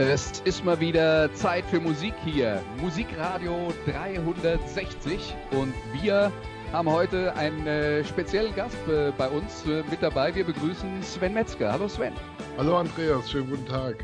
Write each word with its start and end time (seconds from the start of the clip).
Es 0.00 0.40
ist 0.46 0.64
mal 0.64 0.80
wieder 0.80 1.30
Zeit 1.34 1.62
für 1.66 1.78
Musik 1.78 2.14
hier. 2.24 2.62
Musikradio 2.80 3.70
360 3.84 5.36
und 5.50 5.74
wir 5.92 6.32
haben 6.72 6.90
heute 6.90 7.36
einen 7.36 7.66
äh, 7.66 8.02
speziellen 8.02 8.54
Gast 8.54 8.78
äh, 8.88 9.12
bei 9.18 9.28
uns 9.28 9.66
äh, 9.66 9.82
mit 9.90 10.02
dabei. 10.02 10.34
Wir 10.34 10.44
begrüßen 10.44 11.02
Sven 11.02 11.34
Metzger. 11.34 11.70
Hallo 11.70 11.86
Sven. 11.86 12.14
Hallo 12.56 12.78
Andreas, 12.78 13.30
schönen 13.30 13.50
guten 13.50 13.66
Tag. 13.66 14.02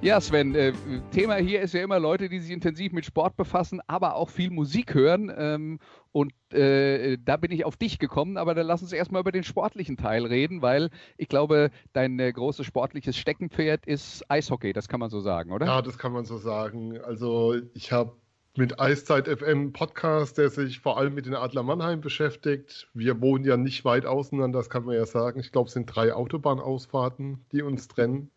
Ja, 0.00 0.20
Sven, 0.20 0.54
äh, 0.54 0.72
Thema 1.10 1.34
hier 1.36 1.60
ist 1.60 1.74
ja 1.74 1.82
immer 1.82 1.98
Leute, 1.98 2.28
die 2.28 2.38
sich 2.38 2.52
intensiv 2.52 2.92
mit 2.92 3.04
Sport 3.04 3.36
befassen, 3.36 3.80
aber 3.88 4.14
auch 4.14 4.30
viel 4.30 4.48
Musik 4.48 4.94
hören. 4.94 5.32
Ähm, 5.36 5.80
und 6.12 6.32
äh, 6.52 7.18
da 7.24 7.36
bin 7.36 7.50
ich 7.50 7.64
auf 7.64 7.76
dich 7.76 7.98
gekommen, 7.98 8.36
aber 8.36 8.54
dann 8.54 8.68
lass 8.68 8.80
uns 8.80 8.92
erstmal 8.92 9.22
über 9.22 9.32
den 9.32 9.42
sportlichen 9.42 9.96
Teil 9.96 10.24
reden, 10.24 10.62
weil 10.62 10.90
ich 11.16 11.26
glaube, 11.28 11.70
dein 11.94 12.16
äh, 12.20 12.32
großes 12.32 12.64
sportliches 12.64 13.16
Steckenpferd 13.16 13.86
ist 13.86 14.24
Eishockey, 14.30 14.72
das 14.72 14.86
kann 14.86 15.00
man 15.00 15.10
so 15.10 15.18
sagen, 15.18 15.50
oder? 15.50 15.66
Ja, 15.66 15.82
das 15.82 15.98
kann 15.98 16.12
man 16.12 16.24
so 16.24 16.38
sagen. 16.38 17.00
Also 17.00 17.56
ich 17.74 17.90
habe 17.90 18.12
mit 18.56 18.78
Eiszeit 18.78 19.26
FM 19.26 19.72
Podcast, 19.72 20.38
der 20.38 20.50
sich 20.50 20.78
vor 20.78 20.96
allem 20.96 21.14
mit 21.14 21.26
den 21.26 21.34
Adler 21.34 21.64
Mannheim 21.64 22.00
beschäftigt. 22.00 22.88
Wir 22.94 23.20
wohnen 23.20 23.44
ja 23.44 23.56
nicht 23.56 23.84
weit 23.84 24.06
auseinander, 24.06 24.60
das 24.60 24.70
kann 24.70 24.84
man 24.84 24.94
ja 24.94 25.06
sagen. 25.06 25.40
Ich 25.40 25.50
glaube, 25.50 25.66
es 25.66 25.74
sind 25.74 25.86
drei 25.86 26.12
Autobahnausfahrten, 26.12 27.44
die 27.50 27.62
uns 27.62 27.88
trennen. 27.88 28.30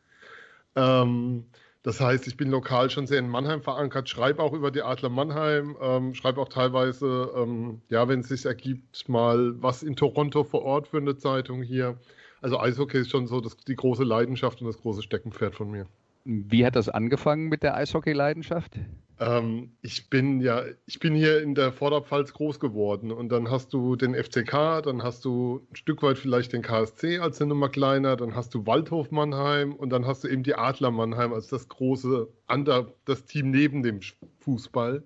Ähm, 0.75 1.45
das 1.83 1.99
heißt, 1.99 2.27
ich 2.27 2.37
bin 2.37 2.51
lokal 2.51 2.91
schon 2.91 3.07
sehr 3.07 3.19
in 3.19 3.27
Mannheim 3.27 3.61
verankert, 3.61 4.07
schreibe 4.07 4.43
auch 4.43 4.53
über 4.53 4.69
die 4.69 4.83
Adler 4.83 5.09
Mannheim, 5.09 5.75
ähm, 5.81 6.13
schreibe 6.13 6.39
auch 6.39 6.49
teilweise, 6.49 7.31
ähm, 7.35 7.81
ja, 7.89 8.07
wenn 8.07 8.19
es 8.19 8.27
sich 8.27 8.45
ergibt, 8.45 9.09
mal 9.09 9.55
was 9.61 9.81
in 9.81 9.95
Toronto 9.95 10.43
vor 10.43 10.61
Ort 10.61 10.87
für 10.89 10.97
eine 10.97 11.17
Zeitung 11.17 11.63
hier. 11.63 11.97
Also 12.41 12.59
Eishockey 12.59 12.99
ist 12.99 13.09
schon 13.09 13.25
so 13.25 13.41
das, 13.41 13.57
die 13.57 13.75
große 13.75 14.03
Leidenschaft 14.03 14.61
und 14.61 14.67
das 14.67 14.79
große 14.79 15.01
Steckenpferd 15.01 15.55
von 15.55 15.71
mir. 15.71 15.87
Wie 16.23 16.65
hat 16.65 16.75
das 16.75 16.87
angefangen 16.87 17.49
mit 17.49 17.63
der 17.63 17.75
Eishockey-Leidenschaft? 17.75 18.75
Ähm, 19.21 19.73
ich 19.83 20.09
bin 20.09 20.41
ja, 20.41 20.63
ich 20.87 20.97
bin 20.97 21.13
hier 21.13 21.43
in 21.43 21.53
der 21.53 21.71
Vorderpfalz 21.71 22.33
groß 22.33 22.59
geworden 22.59 23.11
und 23.11 23.29
dann 23.29 23.51
hast 23.51 23.71
du 23.71 23.95
den 23.95 24.15
FCK, 24.15 24.81
dann 24.81 25.03
hast 25.03 25.23
du 25.25 25.61
ein 25.69 25.75
Stück 25.75 26.01
weit 26.01 26.17
vielleicht 26.17 26.53
den 26.53 26.63
KSC 26.63 27.19
als 27.19 27.39
eine 27.39 27.49
Nummer 27.49 27.69
kleiner, 27.69 28.15
dann 28.15 28.35
hast 28.35 28.55
du 28.55 28.65
Waldhof 28.65 29.11
Mannheim 29.11 29.75
und 29.75 29.91
dann 29.91 30.07
hast 30.07 30.23
du 30.23 30.27
eben 30.27 30.41
die 30.41 30.55
Adler 30.55 30.89
Mannheim 30.89 31.33
als 31.33 31.47
das 31.49 31.67
große, 31.67 32.29
Under, 32.47 32.91
das 33.05 33.23
Team 33.25 33.51
neben 33.51 33.83
dem 33.83 33.99
Fußball. 34.39 35.03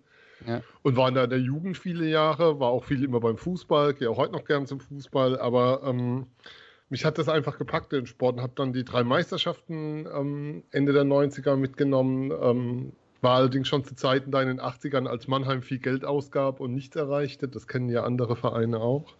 Ja. 0.48 0.62
Und 0.82 0.96
war 0.96 1.10
in 1.10 1.16
der 1.16 1.40
Jugend 1.40 1.78
viele 1.78 2.08
Jahre, 2.08 2.60
war 2.60 2.70
auch 2.70 2.86
viel 2.86 3.04
immer 3.04 3.20
beim 3.20 3.38
Fußball, 3.38 3.96
gehe 3.96 4.10
auch 4.10 4.18
heute 4.18 4.32
noch 4.32 4.46
gern 4.46 4.66
zum 4.66 4.80
Fußball, 4.80 5.38
aber 5.40 5.82
ähm, 5.84 6.28
mich 6.88 7.04
hat 7.04 7.18
das 7.18 7.28
einfach 7.28 7.58
gepackt, 7.58 7.92
den 7.92 8.06
Sport, 8.06 8.38
und 8.38 8.42
habe 8.42 8.54
dann 8.56 8.72
die 8.72 8.86
drei 8.86 9.04
Meisterschaften 9.04 10.08
ähm, 10.14 10.64
Ende 10.72 10.94
der 10.94 11.04
90er 11.04 11.58
mitgenommen. 11.58 12.32
Ähm, 12.32 12.94
war 13.26 13.36
allerdings 13.36 13.68
schon 13.68 13.84
zu 13.84 13.94
Zeiten 13.96 14.32
da 14.32 14.42
in 14.42 14.48
den 14.48 14.62
80ern, 14.62 15.06
als 15.06 15.28
Mannheim 15.28 15.62
viel 15.62 15.80
Geld 15.80 16.06
ausgab 16.06 16.62
und 16.62 16.74
nichts 16.74 16.96
erreichte. 16.96 17.50
Das 17.50 17.68
kennen 17.68 17.90
ja 17.90 18.04
andere 18.04 18.38
Vereine 18.38 18.80
auch. 18.80 19.14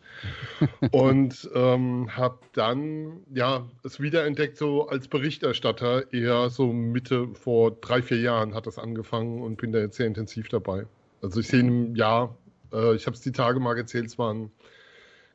und 0.92 1.50
ähm, 1.54 2.16
habe 2.16 2.40
dann 2.54 3.24
ja 3.34 3.68
es 3.84 4.00
wiederentdeckt, 4.00 4.58
so 4.58 4.88
als 4.88 5.10
Berichterstatter, 5.10 6.14
eher 6.14 6.50
so 6.50 6.72
Mitte 6.72 7.28
vor 7.34 7.72
drei, 7.72 8.02
vier 8.02 8.22
Jahren 8.22 8.54
hat 8.54 8.66
das 8.66 8.80
angefangen 8.80 9.42
und 9.42 9.58
bin 9.58 9.74
da 9.74 9.80
jetzt 9.80 9.98
sehr 9.98 10.08
intensiv 10.08 10.48
dabei. 10.48 10.86
Also 11.22 11.42
ich 11.42 11.48
sehe 11.48 11.60
im 11.60 11.96
Jahr, 11.96 12.38
äh, 12.72 12.96
ich 12.96 13.08
habe 13.08 13.16
es 13.16 13.22
die 13.22 13.34
Tage 13.34 13.60
mal 13.60 13.74
gezählt, 13.74 14.06
es 14.06 14.18
waren 14.18 14.52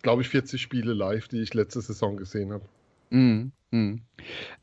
glaube 0.02 0.22
ich, 0.22 0.28
40 0.28 0.60
Spiele 0.60 0.92
live, 0.92 1.28
die 1.28 1.42
ich 1.42 1.54
letzte 1.54 1.80
Saison 1.80 2.16
gesehen 2.16 2.52
habe. 2.52 2.64
Mm, 3.10 3.52
mm. 3.70 3.96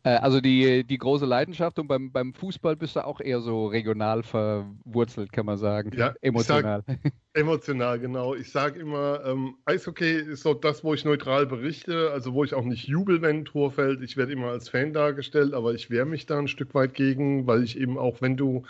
Äh, 0.03 0.09
also 0.09 0.41
die, 0.41 0.83
die 0.83 0.97
große 0.97 1.25
Leidenschaft 1.25 1.79
und 1.79 1.87
beim, 1.87 2.11
beim 2.11 2.33
Fußball 2.33 2.75
bist 2.75 2.95
du 2.95 3.05
auch 3.05 3.19
eher 3.19 3.41
so 3.41 3.67
regional 3.67 4.23
verwurzelt, 4.23 5.31
kann 5.31 5.45
man 5.45 5.57
sagen. 5.57 5.91
Ja, 5.95 6.13
emotional. 6.21 6.83
Sag, 6.85 6.97
emotional, 7.33 7.99
genau. 7.99 8.35
Ich 8.35 8.51
sage 8.51 8.79
immer, 8.79 9.23
ähm, 9.25 9.55
Eishockey 9.65 10.11
ist 10.11 10.43
so 10.43 10.53
das, 10.53 10.83
wo 10.83 10.93
ich 10.93 11.05
neutral 11.05 11.45
berichte, 11.45 12.11
also 12.11 12.33
wo 12.33 12.43
ich 12.43 12.53
auch 12.53 12.65
nicht 12.65 12.87
jubel, 12.87 13.21
wenn 13.21 13.39
ein 13.39 13.45
Tor 13.45 13.71
fällt. 13.71 14.01
Ich 14.01 14.17
werde 14.17 14.33
immer 14.33 14.47
als 14.47 14.69
Fan 14.69 14.93
dargestellt, 14.93 15.53
aber 15.53 15.73
ich 15.73 15.89
wehre 15.89 16.05
mich 16.05 16.25
da 16.25 16.37
ein 16.39 16.47
Stück 16.47 16.73
weit 16.73 16.93
gegen, 16.93 17.47
weil 17.47 17.63
ich 17.63 17.77
eben 17.77 17.97
auch, 17.97 18.21
wenn 18.21 18.37
du, 18.37 18.63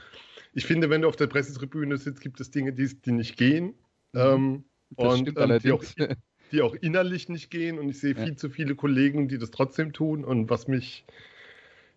ich 0.54 0.66
finde, 0.66 0.90
wenn 0.90 1.02
du 1.02 1.08
auf 1.08 1.16
der 1.16 1.28
Pressetribüne 1.28 1.98
sitzt, 1.98 2.22
gibt 2.22 2.40
es 2.40 2.52
Dinge, 2.52 2.74
die, 2.74 2.88
die 3.02 3.12
nicht 3.12 3.38
gehen. 3.38 3.74
Mhm. 4.14 4.20
Ähm, 4.20 4.64
und 4.96 5.38
ähm, 5.38 5.60
die, 5.62 5.72
auch, 5.72 5.84
die 6.52 6.62
auch 6.62 6.74
innerlich 6.74 7.30
nicht 7.30 7.50
gehen 7.50 7.80
und 7.80 7.90
ich 7.90 8.00
sehe 8.00 8.16
ja. 8.16 8.24
viel 8.24 8.36
zu 8.36 8.50
viele 8.50 8.76
Kollegen, 8.76 9.28
die 9.28 9.38
das 9.38 9.52
trotzdem 9.52 9.94
tun 9.94 10.24
und 10.24 10.50
was 10.50 10.68
mich, 10.68 11.06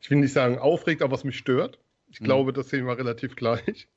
ich 0.01 0.11
will 0.11 0.19
nicht 0.19 0.33
sagen 0.33 0.59
aufregt, 0.59 1.03
aber 1.03 1.13
was 1.13 1.25
mich 1.25 1.39
stört. 1.39 1.79
Ich 2.11 2.21
mhm. 2.21 2.25
glaube, 2.25 2.53
das 2.53 2.69
sehen 2.69 2.87
wir 2.87 2.99
relativ 2.99 3.37
gleich. 3.37 3.89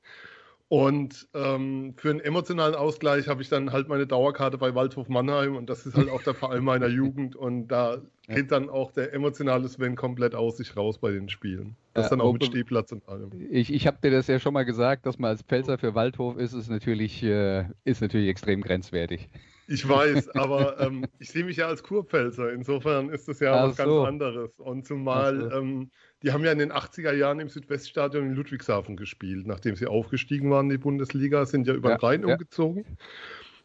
Und 0.70 1.28
ähm, 1.36 1.94
für 1.98 2.10
einen 2.10 2.20
emotionalen 2.20 2.74
Ausgleich 2.74 3.28
habe 3.28 3.44
ich 3.44 3.50
dann 3.50 3.72
halt 3.72 3.90
meine 3.90 4.08
Dauerkarte 4.08 4.58
bei 4.58 4.74
Waldhof 4.74 5.08
Mannheim 5.08 5.56
und 5.56 5.70
das 5.70 5.86
ist 5.86 5.96
halt 5.96 6.10
auch 6.10 6.24
der 6.24 6.34
Verein 6.34 6.64
meiner 6.64 6.88
Jugend 6.88 7.36
und 7.36 7.68
da 7.68 8.02
ja. 8.28 8.36
geht 8.36 8.52
dann 8.52 8.70
auch 8.70 8.92
der 8.92 9.14
emotionale 9.14 9.68
Sven 9.68 9.96
komplett 9.96 10.34
aus 10.34 10.58
sich 10.58 10.76
raus 10.76 10.98
bei 10.98 11.12
den 11.12 11.30
Spielen. 11.30 11.76
Das 11.94 12.06
ja, 12.06 12.10
dann 12.12 12.22
auch 12.22 12.34
mit 12.34 12.46
Stehplatz 12.46 12.92
und 12.92 13.08
allem. 13.08 13.30
Ich, 13.52 13.72
ich 13.72 13.86
habe 13.86 13.98
dir 14.02 14.10
das 14.10 14.26
ja 14.26 14.40
schon 14.40 14.54
mal 14.54 14.66
gesagt, 14.66 15.06
dass 15.06 15.20
man 15.20 15.30
als 15.30 15.44
Pfälzer 15.44 15.78
für 15.78 15.94
Waldhof 15.94 16.38
ist, 16.38 16.54
ist 16.54 16.72
natürlich, 16.72 17.22
äh, 17.22 17.66
ist 17.84 18.02
natürlich 18.02 18.30
extrem 18.30 18.62
grenzwertig. 18.62 19.30
Ich 19.68 19.88
weiß, 19.88 20.30
aber 20.36 20.80
ähm, 20.80 21.06
ich 21.20 21.30
sehe 21.30 21.44
mich 21.44 21.58
ja 21.58 21.68
als 21.68 21.84
Kurpfälzer. 21.84 22.52
Insofern 22.52 23.10
ist 23.10 23.28
das 23.28 23.40
ja 23.40 23.54
Ach 23.54 23.70
was 23.70 23.78
so. 23.78 23.84
ganz 23.84 24.08
anderes. 24.08 24.60
Und 24.60 24.86
zumal, 24.86 25.50
so. 25.50 25.52
ähm, 25.58 25.92
die 26.22 26.32
haben 26.32 26.44
ja 26.44 26.52
in 26.52 26.60
den 26.60 26.72
80er 26.72 27.14
Jahren 27.14 27.40
im 27.40 27.50
Südweststadion 27.50 28.26
in 28.26 28.34
Ludwigshafen 28.34 28.98
gespielt. 28.98 29.48
Nachdem 29.48 29.76
sie 29.76 29.88
aufgestiegen 29.88 30.52
waren 30.52 30.66
in 30.66 30.72
die 30.72 30.78
Bundesliga, 30.78 31.46
sind 31.46 31.68
ja 31.68 31.74
über 31.74 31.90
den 31.90 32.00
ja, 32.02 32.08
Rhein 32.08 32.28
ja. 32.28 32.34
umgezogen. 32.34 32.86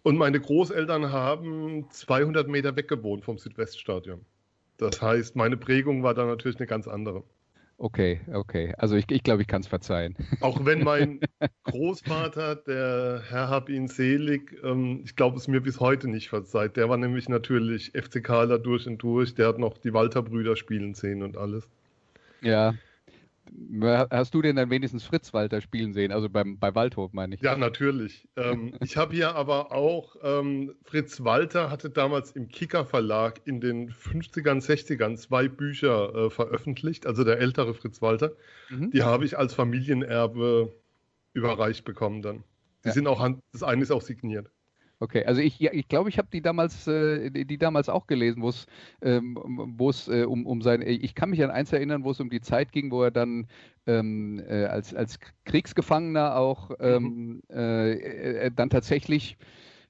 Und 0.02 0.16
meine 0.16 0.40
Großeltern 0.40 1.12
haben 1.12 1.90
200 1.90 2.48
Meter 2.48 2.76
weg 2.76 2.88
gewohnt 2.88 3.24
vom 3.24 3.38
Südweststadion. 3.38 4.24
Das 4.76 5.02
heißt, 5.02 5.34
meine 5.34 5.56
Prägung 5.56 6.04
war 6.04 6.14
da 6.14 6.24
natürlich 6.24 6.58
eine 6.58 6.66
ganz 6.68 6.86
andere. 6.86 7.24
Okay, 7.80 8.20
okay. 8.32 8.74
Also 8.76 8.96
ich, 8.96 9.04
ich 9.08 9.22
glaube, 9.22 9.42
ich 9.42 9.48
kann 9.48 9.60
es 9.60 9.68
verzeihen. 9.68 10.16
Auch 10.40 10.64
wenn 10.64 10.82
mein 10.82 11.20
Großvater, 11.62 12.56
der 12.56 13.22
Herr 13.28 13.48
hab 13.48 13.68
ihn 13.68 13.86
selig, 13.86 14.60
ähm, 14.64 15.02
ich 15.04 15.14
glaube, 15.14 15.36
es 15.36 15.46
mir 15.46 15.60
bis 15.60 15.78
heute 15.78 16.08
nicht 16.08 16.28
verzeiht. 16.28 16.76
Der 16.76 16.88
war 16.88 16.96
nämlich 16.96 17.28
natürlich 17.28 17.92
FCKler 17.94 18.58
durch 18.58 18.88
und 18.88 18.98
durch. 18.98 19.36
Der 19.36 19.46
hat 19.46 19.58
noch 19.58 19.78
die 19.78 19.94
Walter-Brüder 19.94 20.56
spielen 20.56 20.94
sehen 20.94 21.22
und 21.22 21.36
alles. 21.36 21.68
Ja, 22.40 22.74
Hast 24.10 24.34
du 24.34 24.42
denn 24.42 24.56
dann 24.56 24.70
wenigstens 24.70 25.04
Fritz 25.04 25.32
Walter 25.32 25.60
spielen 25.60 25.92
sehen? 25.92 26.12
Also 26.12 26.28
beim, 26.28 26.58
bei 26.58 26.74
Waldhof, 26.74 27.12
meine 27.12 27.34
ich. 27.34 27.40
Ja, 27.40 27.56
natürlich. 27.56 28.28
ähm, 28.36 28.74
ich 28.80 28.96
habe 28.96 29.14
hier 29.14 29.34
aber 29.34 29.72
auch, 29.72 30.16
ähm, 30.22 30.74
Fritz 30.84 31.22
Walter 31.24 31.70
hatte 31.70 31.90
damals 31.90 32.32
im 32.32 32.48
Kicker 32.48 32.84
Verlag 32.84 33.40
in 33.44 33.60
den 33.60 33.90
50ern, 33.90 34.64
60ern 34.64 35.16
zwei 35.16 35.48
Bücher 35.48 36.14
äh, 36.14 36.30
veröffentlicht, 36.30 37.06
also 37.06 37.24
der 37.24 37.38
ältere 37.38 37.74
Fritz 37.74 38.02
Walter. 38.02 38.32
Mhm. 38.70 38.90
Die 38.90 39.02
habe 39.02 39.24
ich 39.24 39.38
als 39.38 39.54
Familienerbe 39.54 40.72
überreicht 41.32 41.84
bekommen 41.84 42.22
dann. 42.22 42.44
Die 42.84 42.88
ja. 42.88 42.94
sind 42.94 43.06
auch, 43.06 43.26
das 43.52 43.62
eine 43.62 43.82
ist 43.82 43.90
auch 43.90 44.02
signiert. 44.02 44.50
Okay, 45.00 45.24
also 45.24 45.40
ich, 45.40 45.60
ja, 45.60 45.72
ich 45.72 45.86
glaube, 45.86 46.08
ich 46.08 46.18
habe 46.18 46.28
die 46.32 46.42
damals, 46.42 46.88
äh, 46.88 47.30
die, 47.30 47.44
die, 47.44 47.56
damals 47.56 47.88
auch 47.88 48.08
gelesen, 48.08 48.42
wo 48.42 48.48
es, 48.48 48.66
ähm, 49.00 49.38
wo 49.76 49.90
es 49.90 50.08
äh, 50.08 50.24
um, 50.24 50.44
um 50.44 50.60
sein, 50.60 50.82
ich 50.82 51.14
kann 51.14 51.30
mich 51.30 51.42
an 51.44 51.52
eins 51.52 51.72
erinnern, 51.72 52.02
wo 52.02 52.10
es 52.10 52.18
um 52.18 52.30
die 52.30 52.40
Zeit 52.40 52.72
ging, 52.72 52.90
wo 52.90 53.04
er 53.04 53.12
dann 53.12 53.46
ähm, 53.86 54.42
äh, 54.48 54.64
als, 54.64 54.94
als 54.94 55.20
Kriegsgefangener 55.44 56.36
auch 56.36 56.72
ähm, 56.80 57.02
mhm. 57.02 57.42
Äh, 57.50 57.92
äh, 57.92 58.50
dann 58.50 58.70
tatsächlich 58.70 59.36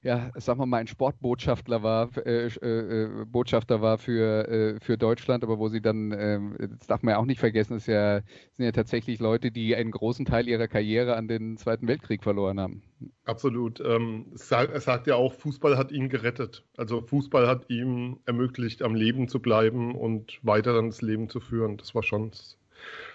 ja, 0.01 0.31
sagen 0.35 0.59
wir 0.59 0.65
mal, 0.65 0.77
ein 0.77 0.87
Sportbotschafter 0.87 1.83
war, 1.83 2.09
äh, 2.25 2.47
äh, 2.47 3.25
Botschafter 3.25 3.81
war 3.81 3.97
für, 3.97 4.47
äh, 4.47 4.79
für 4.79 4.97
Deutschland, 4.97 5.43
aber 5.43 5.59
wo 5.59 5.67
sie 5.67 5.81
dann, 5.81 6.13
ähm, 6.17 6.55
das 6.79 6.87
darf 6.87 7.03
man 7.03 7.13
ja 7.13 7.17
auch 7.17 7.25
nicht 7.25 7.39
vergessen, 7.39 7.77
ist 7.77 7.87
ja, 7.87 8.21
sind 8.53 8.65
ja 8.65 8.71
tatsächlich 8.71 9.19
Leute, 9.19 9.51
die 9.51 9.75
einen 9.75 9.91
großen 9.91 10.25
Teil 10.25 10.47
ihrer 10.47 10.67
Karriere 10.67 11.17
an 11.17 11.27
den 11.27 11.57
Zweiten 11.57 11.87
Weltkrieg 11.87 12.23
verloren 12.23 12.59
haben. 12.59 12.81
Absolut. 13.25 13.81
Ähm, 13.81 14.27
er 14.49 14.79
sagt 14.81 15.07
ja 15.07 15.15
auch, 15.15 15.33
Fußball 15.33 15.77
hat 15.77 15.91
ihn 15.91 16.07
gerettet. 16.07 16.63
Also 16.77 17.01
Fußball 17.01 17.47
hat 17.47 17.69
ihm 17.69 18.19
ermöglicht, 18.25 18.81
am 18.81 18.95
Leben 18.95 19.27
zu 19.27 19.41
bleiben 19.41 19.95
und 19.95 20.39
weiter 20.43 20.73
dann 20.73 20.87
das 20.87 21.01
Leben 21.01 21.29
zu 21.29 21.39
führen. 21.41 21.77
Das 21.77 21.93
war 21.93 22.03
schon. 22.03 22.31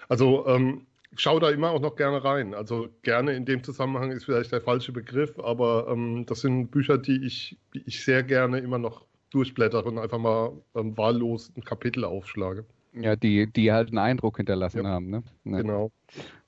Also 0.07 0.45
ähm, 0.47 0.85
schaue 1.15 1.39
da 1.39 1.49
immer 1.49 1.71
auch 1.71 1.81
noch 1.81 1.95
gerne 1.95 2.23
rein. 2.23 2.53
Also 2.53 2.89
gerne 3.01 3.33
in 3.33 3.45
dem 3.45 3.63
Zusammenhang 3.63 4.11
ist 4.11 4.25
vielleicht 4.25 4.51
der 4.51 4.61
falsche 4.61 4.91
Begriff, 4.91 5.37
aber 5.39 5.87
ähm, 5.89 6.25
das 6.25 6.41
sind 6.41 6.71
Bücher, 6.71 6.97
die 6.97 7.25
ich, 7.25 7.57
die 7.73 7.83
ich 7.85 8.03
sehr 8.03 8.23
gerne 8.23 8.59
immer 8.59 8.77
noch 8.77 9.05
durchblättere 9.31 9.83
und 9.83 9.97
einfach 9.97 10.19
mal 10.19 10.53
ähm, 10.75 10.97
wahllos 10.97 11.51
ein 11.55 11.63
Kapitel 11.63 12.05
aufschlage. 12.05 12.65
Ja, 12.93 13.15
die, 13.15 13.51
die 13.51 13.71
halt 13.71 13.89
einen 13.89 13.97
Eindruck 13.97 14.37
hinterlassen 14.37 14.83
ja. 14.83 14.89
haben. 14.89 15.09
Ne? 15.09 15.23
Ja. 15.43 15.57
Genau. 15.57 15.91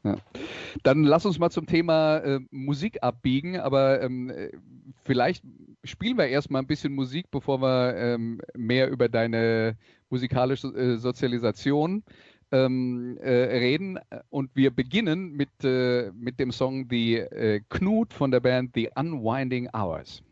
Ja. 0.04 0.16
Dann 0.84 1.04
lass 1.04 1.26
uns 1.26 1.40
mal 1.40 1.50
zum 1.50 1.66
Thema 1.66 2.20
äh, 2.20 2.40
Musik 2.52 3.04
abbiegen, 3.04 3.60
aber 3.60 4.02
ähm, 4.02 4.32
vielleicht 5.04 5.44
spielen 5.84 6.18
wir 6.18 6.28
erstmal 6.28 6.62
ein 6.62 6.68
bisschen 6.68 6.94
Musik, 6.94 7.30
bevor 7.32 7.62
wir 7.62 7.96
ähm, 7.98 8.40
mehr 8.56 8.90
über 8.90 9.10
deine 9.10 9.78
musikalische 10.10 10.68
äh, 10.68 10.98
Sozialisation 10.98 12.04
ähm, 12.52 13.18
äh, 13.22 13.30
reden. 13.30 14.00
Und 14.30 14.52
wir 14.56 14.72
beginnen 14.72 15.32
mit, 15.34 15.50
äh, 15.64 16.12
mit 16.12 16.40
dem 16.40 16.52
Song 16.52 16.88
The 16.90 17.16
äh, 17.16 17.62
Knut 17.70 18.14
von 18.14 18.32
der 18.32 18.40
Band 18.40 18.72
The 18.76 18.90
Unwinding 18.96 19.70
Hours. 19.74 20.24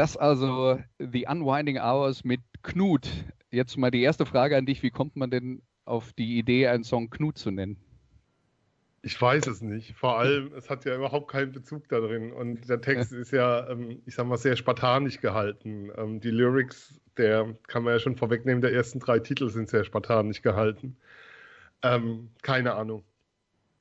Das 0.00 0.16
also 0.16 0.80
The 0.98 1.26
Unwinding 1.28 1.76
Hours 1.76 2.24
mit 2.24 2.40
Knut. 2.62 3.06
Jetzt 3.50 3.76
mal 3.76 3.90
die 3.90 4.00
erste 4.00 4.24
Frage 4.24 4.56
an 4.56 4.64
dich. 4.64 4.82
Wie 4.82 4.88
kommt 4.88 5.14
man 5.14 5.30
denn 5.30 5.60
auf 5.84 6.14
die 6.14 6.38
Idee, 6.38 6.68
einen 6.68 6.84
Song 6.84 7.10
Knut 7.10 7.36
zu 7.36 7.50
nennen? 7.50 7.76
Ich 9.02 9.20
weiß 9.20 9.46
es 9.46 9.60
nicht. 9.60 9.94
Vor 9.98 10.18
allem, 10.18 10.54
es 10.54 10.70
hat 10.70 10.86
ja 10.86 10.96
überhaupt 10.96 11.30
keinen 11.30 11.52
Bezug 11.52 11.86
da 11.90 12.00
drin. 12.00 12.32
Und 12.32 12.66
der 12.70 12.80
Text 12.80 13.12
ist 13.12 13.30
ja, 13.32 13.68
ähm, 13.68 14.00
ich 14.06 14.14
sag 14.14 14.26
mal, 14.26 14.38
sehr 14.38 14.56
spartanisch 14.56 15.20
gehalten. 15.20 15.90
Ähm, 15.98 16.18
die 16.18 16.30
Lyrics, 16.30 16.98
der 17.18 17.54
kann 17.66 17.82
man 17.82 17.92
ja 17.92 17.98
schon 17.98 18.16
vorwegnehmen, 18.16 18.62
der 18.62 18.72
ersten 18.72 19.00
drei 19.00 19.18
Titel 19.18 19.50
sind 19.50 19.68
sehr 19.68 19.84
spartanisch 19.84 20.40
gehalten. 20.40 20.96
Ähm, 21.82 22.30
keine 22.40 22.72
Ahnung. 22.72 23.04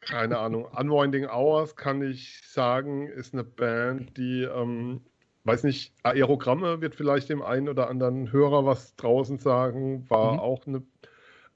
Keine 0.01 0.37
Ahnung. 0.39 0.65
Unwinding 0.65 1.27
Hours 1.27 1.77
kann 1.77 2.01
ich 2.01 2.41
sagen, 2.45 3.07
ist 3.07 3.33
eine 3.33 3.45
Band, 3.45 4.17
die, 4.17 4.43
ähm, 4.43 4.99
weiß 5.43 5.63
nicht, 5.63 5.93
Aerogramme 6.03 6.81
wird 6.81 6.95
vielleicht 6.95 7.29
dem 7.29 7.41
einen 7.41 7.69
oder 7.69 7.89
anderen 7.89 8.31
Hörer 8.31 8.65
was 8.65 8.95
draußen 8.95 9.39
sagen, 9.39 10.09
war 10.09 10.33
mhm. 10.33 10.39
auch 10.39 10.67
eine 10.67 10.83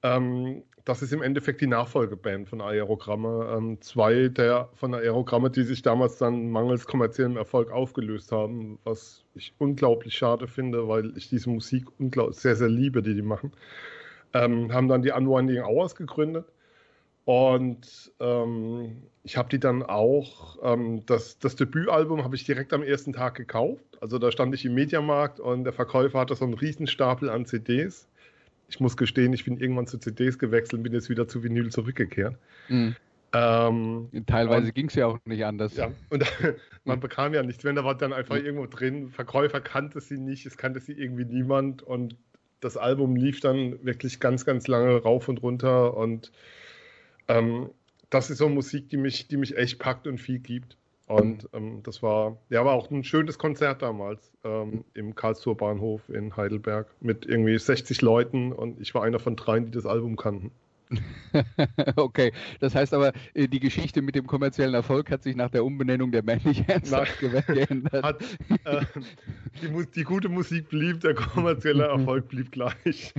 ähm, 0.03 0.63
das 0.85 1.01
ist 1.01 1.13
im 1.13 1.21
Endeffekt 1.21 1.61
die 1.61 1.67
Nachfolgeband 1.67 2.49
von 2.49 2.61
Aerogramme. 2.61 3.55
Ähm, 3.57 3.81
zwei 3.81 4.27
der 4.27 4.69
von 4.73 4.93
Aerogramme, 4.93 5.49
die 5.49 5.63
sich 5.63 5.81
damals 5.81 6.17
dann 6.17 6.49
mangels 6.49 6.85
kommerziellem 6.85 7.37
Erfolg 7.37 7.71
aufgelöst 7.71 8.31
haben, 8.31 8.79
was 8.83 9.23
ich 9.33 9.53
unglaublich 9.59 10.15
schade 10.15 10.47
finde, 10.47 10.87
weil 10.87 11.15
ich 11.17 11.29
diese 11.29 11.49
Musik 11.49 11.85
sehr, 12.31 12.55
sehr 12.55 12.69
liebe, 12.69 13.01
die 13.01 13.15
die 13.15 13.21
machen, 13.21 13.53
ähm, 14.33 14.73
haben 14.73 14.89
dann 14.89 15.03
die 15.03 15.11
Unwinding 15.11 15.63
Hours 15.63 15.95
gegründet. 15.95 16.45
Und 17.25 18.11
ähm, 18.19 19.03
ich 19.23 19.37
habe 19.37 19.49
die 19.49 19.59
dann 19.59 19.83
auch, 19.83 20.57
ähm, 20.61 21.05
das, 21.05 21.39
das 21.39 21.55
Debütalbum 21.55 22.23
habe 22.23 22.35
ich 22.35 22.43
direkt 22.43 22.73
am 22.73 22.83
ersten 22.83 23.13
Tag 23.13 23.35
gekauft. 23.35 23.83
Also 24.01 24.19
da 24.19 24.31
stand 24.31 24.53
ich 24.53 24.65
im 24.65 24.73
Mediamarkt 24.73 25.39
und 25.39 25.63
der 25.63 25.73
Verkäufer 25.73 26.19
hatte 26.19 26.35
so 26.35 26.43
einen 26.43 26.55
Riesenstapel 26.55 27.29
an 27.29 27.45
CDs 27.45 28.07
ich 28.73 28.79
muss 28.79 28.97
gestehen, 28.97 29.33
ich 29.33 29.45
bin 29.45 29.57
irgendwann 29.57 29.87
zu 29.87 29.99
CDs 29.99 30.39
gewechselt 30.39 30.79
und 30.79 30.83
bin 30.83 30.93
jetzt 30.93 31.09
wieder 31.09 31.27
zu 31.27 31.43
Vinyl 31.43 31.71
zurückgekehrt. 31.71 32.35
Mhm. 32.69 32.95
Ähm, 33.33 34.09
Teilweise 34.27 34.71
ging 34.73 34.87
es 34.87 34.95
ja 34.95 35.07
auch 35.07 35.19
nicht 35.25 35.45
anders. 35.45 35.75
Ja, 35.75 35.91
und 36.09 36.23
man 36.83 36.99
bekam 36.99 37.33
ja 37.33 37.43
nichts. 37.43 37.63
Wenn 37.63 37.75
da 37.75 37.83
war 37.83 37.95
dann 37.95 38.13
einfach 38.13 38.37
mhm. 38.37 38.45
irgendwo 38.45 38.65
drin, 38.67 39.09
Verkäufer 39.09 39.61
kannte 39.61 40.01
sie 40.01 40.17
nicht, 40.17 40.45
es 40.45 40.57
kannte 40.57 40.79
sie 40.79 40.93
irgendwie 40.93 41.25
niemand 41.25 41.83
und 41.83 42.15
das 42.61 42.77
Album 42.77 43.15
lief 43.15 43.41
dann 43.41 43.83
wirklich 43.83 44.19
ganz, 44.19 44.45
ganz 44.45 44.67
lange 44.67 44.95
rauf 45.01 45.27
und 45.27 45.41
runter 45.43 45.97
und 45.97 46.31
ähm, 47.27 47.69
das 48.09 48.29
ist 48.29 48.37
so 48.37 48.49
Musik, 48.49 48.89
die 48.89 48.97
mich, 48.97 49.27
die 49.27 49.37
mich 49.37 49.57
echt 49.57 49.79
packt 49.79 50.07
und 50.07 50.19
viel 50.19 50.39
gibt. 50.39 50.77
Und 51.07 51.49
ähm, 51.53 51.81
das 51.83 52.01
war, 52.01 52.37
ja, 52.49 52.63
war 52.63 52.73
auch 52.73 52.89
ein 52.89 53.03
schönes 53.03 53.37
Konzert 53.37 53.81
damals 53.81 54.31
ähm, 54.43 54.85
im 54.93 55.15
Karlsruher 55.15 55.55
Bahnhof 55.55 56.07
in 56.09 56.35
Heidelberg 56.35 56.87
mit 57.01 57.25
irgendwie 57.25 57.57
60 57.57 58.01
Leuten 58.01 58.53
und 58.53 58.79
ich 58.79 58.95
war 58.95 59.03
einer 59.03 59.19
von 59.19 59.35
dreien, 59.35 59.65
die 59.65 59.71
das 59.71 59.85
Album 59.85 60.15
kannten. 60.15 60.51
okay, 61.95 62.31
das 62.59 62.75
heißt 62.75 62.93
aber, 62.93 63.13
äh, 63.33 63.47
die 63.47 63.59
Geschichte 63.59 64.01
mit 64.01 64.15
dem 64.15 64.27
kommerziellen 64.27 64.73
Erfolg 64.73 65.09
hat 65.09 65.23
sich 65.23 65.35
nach 65.35 65.49
der 65.49 65.65
Umbenennung 65.65 66.11
der 66.11 66.21
Band 66.21 66.45
nicht 66.45 66.69
ernsthaft 66.69 67.19
geändert. 67.19 68.03
Hat, 68.03 68.23
äh, 68.65 68.85
die, 69.61 69.91
die, 69.91 70.03
gute 70.03 70.29
Musik 70.29 70.69
blieb, 70.69 71.01
der 71.01 71.15
kommerzielle 71.15 71.83
Erfolg 71.87 72.27
blieb 72.29 72.51
gleich. 72.51 73.13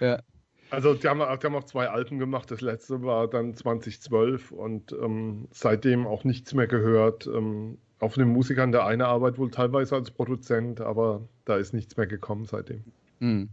ja. 0.00 0.20
Also 0.70 0.94
die 0.94 1.08
haben, 1.08 1.18
die 1.20 1.46
haben 1.46 1.54
auch 1.54 1.64
zwei 1.64 1.88
Alben 1.88 2.18
gemacht. 2.18 2.50
Das 2.50 2.60
letzte 2.60 3.02
war 3.02 3.28
dann 3.28 3.54
2012 3.54 4.52
und 4.52 4.92
ähm, 4.92 5.48
seitdem 5.50 6.06
auch 6.06 6.24
nichts 6.24 6.54
mehr 6.54 6.66
gehört. 6.66 7.26
Ähm, 7.26 7.78
auf 8.00 8.14
den 8.14 8.28
Musikern 8.28 8.70
der 8.72 8.86
eine 8.86 9.06
Arbeit 9.06 9.38
wohl 9.38 9.50
teilweise 9.50 9.96
als 9.96 10.10
Produzent, 10.10 10.80
aber 10.80 11.28
da 11.44 11.56
ist 11.56 11.72
nichts 11.72 11.96
mehr 11.96 12.06
gekommen 12.06 12.44
seitdem. 12.44 12.84
Mhm. 13.18 13.48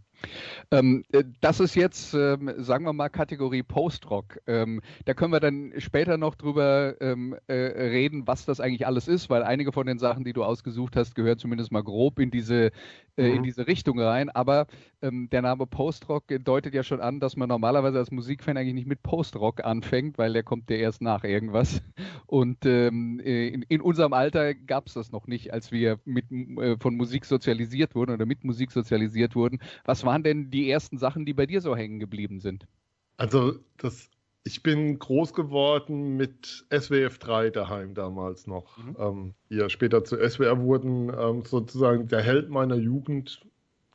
Ähm, 0.72 1.04
äh, 1.12 1.24
das 1.42 1.60
ist 1.60 1.76
jetzt, 1.76 2.14
ähm, 2.14 2.52
sagen 2.58 2.86
wir 2.86 2.94
mal, 2.94 3.10
Kategorie 3.10 3.64
Post-Rock. 3.64 4.40
Ähm, 4.48 4.82
da 5.06 5.14
können 5.14 5.32
wir 5.32 5.40
dann 5.40 5.74
später 5.78 6.18
noch 6.18 6.36
drüber 6.36 6.96
ähm, 7.02 7.36
äh, 7.48 7.54
reden, 7.54 8.28
was 8.28 8.46
das 8.46 8.60
eigentlich 8.60 8.88
alles 8.88 9.08
ist, 9.08 9.30
weil 9.30 9.44
einige 9.44 9.72
von 9.72 9.88
den 9.88 10.00
Sachen, 10.00 10.24
die 10.24 10.34
du 10.34 10.44
ausgesucht 10.44 10.96
hast, 10.96 11.16
gehören 11.16 11.38
zumindest 11.38 11.72
mal 11.72 11.84
grob 11.84 12.20
in 12.20 12.32
diese, 12.32 12.72
äh, 13.18 13.30
mhm. 13.30 13.36
in 13.38 13.44
diese 13.44 13.68
Richtung 13.68 14.00
rein. 14.00 14.30
Aber 14.30 14.68
ähm, 15.02 15.30
der 15.32 15.42
Name 15.42 15.68
Post-Rock 15.68 16.26
deutet 16.44 16.74
ja 16.74 16.84
schon 16.84 17.02
an, 17.02 17.20
dass 17.20 17.36
man 17.36 17.50
normalerweise 17.50 17.98
als 17.98 18.12
Musikfan 18.12 18.58
eigentlich 18.58 18.74
nicht 18.74 18.88
mit 18.88 19.04
Post-Rock 19.04 19.64
anfängt, 19.64 20.18
weil 20.18 20.34
der 20.34 20.44
kommt 20.44 20.70
ja 20.70 20.78
erst 20.78 21.02
nach 21.02 21.24
irgendwas. 21.24 21.82
Und 22.26 22.66
ähm, 22.66 23.20
äh, 23.24 23.48
in, 23.50 23.62
in, 23.64 23.82
unserem 23.82 24.14
Alter 24.14 24.54
gab 24.54 24.88
es 24.88 24.94
das 24.94 25.12
noch 25.12 25.28
nicht, 25.28 25.54
als 25.54 25.72
wir 25.72 26.00
mit, 26.06 26.32
äh, 26.32 26.78
von 26.80 26.96
Musik 26.96 27.26
sozialisiert 27.26 27.96
wurden 27.96 28.12
oder 28.12 28.26
mit 28.26 28.44
Musik 28.44 28.72
sozialisiert 28.72 29.36
wurden. 29.36 29.60
Was 29.86 30.04
waren 30.16 30.24
denn 30.24 30.50
die 30.50 30.70
ersten 30.70 30.98
Sachen, 30.98 31.26
die 31.26 31.34
bei 31.34 31.46
dir 31.46 31.62
so 31.62 31.76
hängen 31.76 32.00
geblieben 32.00 32.40
sind? 32.40 32.66
Also, 33.18 33.56
das, 33.78 34.10
ich 34.44 34.64
bin 34.64 34.98
groß 34.98 35.34
geworden 35.34 36.16
mit 36.16 36.66
SWF 36.72 37.18
3 37.20 37.50
daheim 37.50 37.94
damals 37.94 38.48
noch. 38.48 38.78
Mhm. 38.78 38.96
Ähm, 38.98 39.34
die 39.50 39.56
ja 39.56 39.70
später 39.70 40.04
zu 40.04 40.18
SWR 40.18 40.62
wurden, 40.62 41.12
ähm, 41.18 41.44
sozusagen 41.44 42.08
der 42.08 42.22
Held 42.22 42.50
meiner 42.50 42.76
Jugend. 42.76 43.42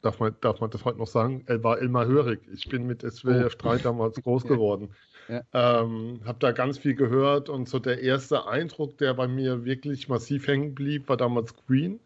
Darf 0.02 0.18
man, 0.18 0.34
darf 0.40 0.60
man 0.60 0.70
das 0.70 0.84
heute 0.84 0.98
noch 0.98 1.06
sagen? 1.06 1.42
Er 1.46 1.62
war 1.62 1.78
Elmar 1.78 2.06
Hörig. 2.06 2.40
Ich 2.54 2.68
bin 2.68 2.86
mit 2.86 3.02
SWF 3.02 3.56
3 3.56 3.78
damals 3.78 4.22
groß 4.22 4.44
geworden. 4.46 4.90
Ja. 5.28 5.42
Ähm, 5.52 6.20
habe 6.24 6.38
da 6.38 6.52
ganz 6.52 6.78
viel 6.78 6.94
gehört 6.94 7.48
und 7.48 7.68
so 7.68 7.78
der 7.78 8.00
erste 8.00 8.46
Eindruck, 8.46 8.98
der 8.98 9.14
bei 9.14 9.28
mir 9.28 9.64
wirklich 9.64 10.08
massiv 10.08 10.46
hängen 10.46 10.74
blieb, 10.74 11.08
war 11.08 11.16
damals 11.16 11.54
Queen. 11.54 12.00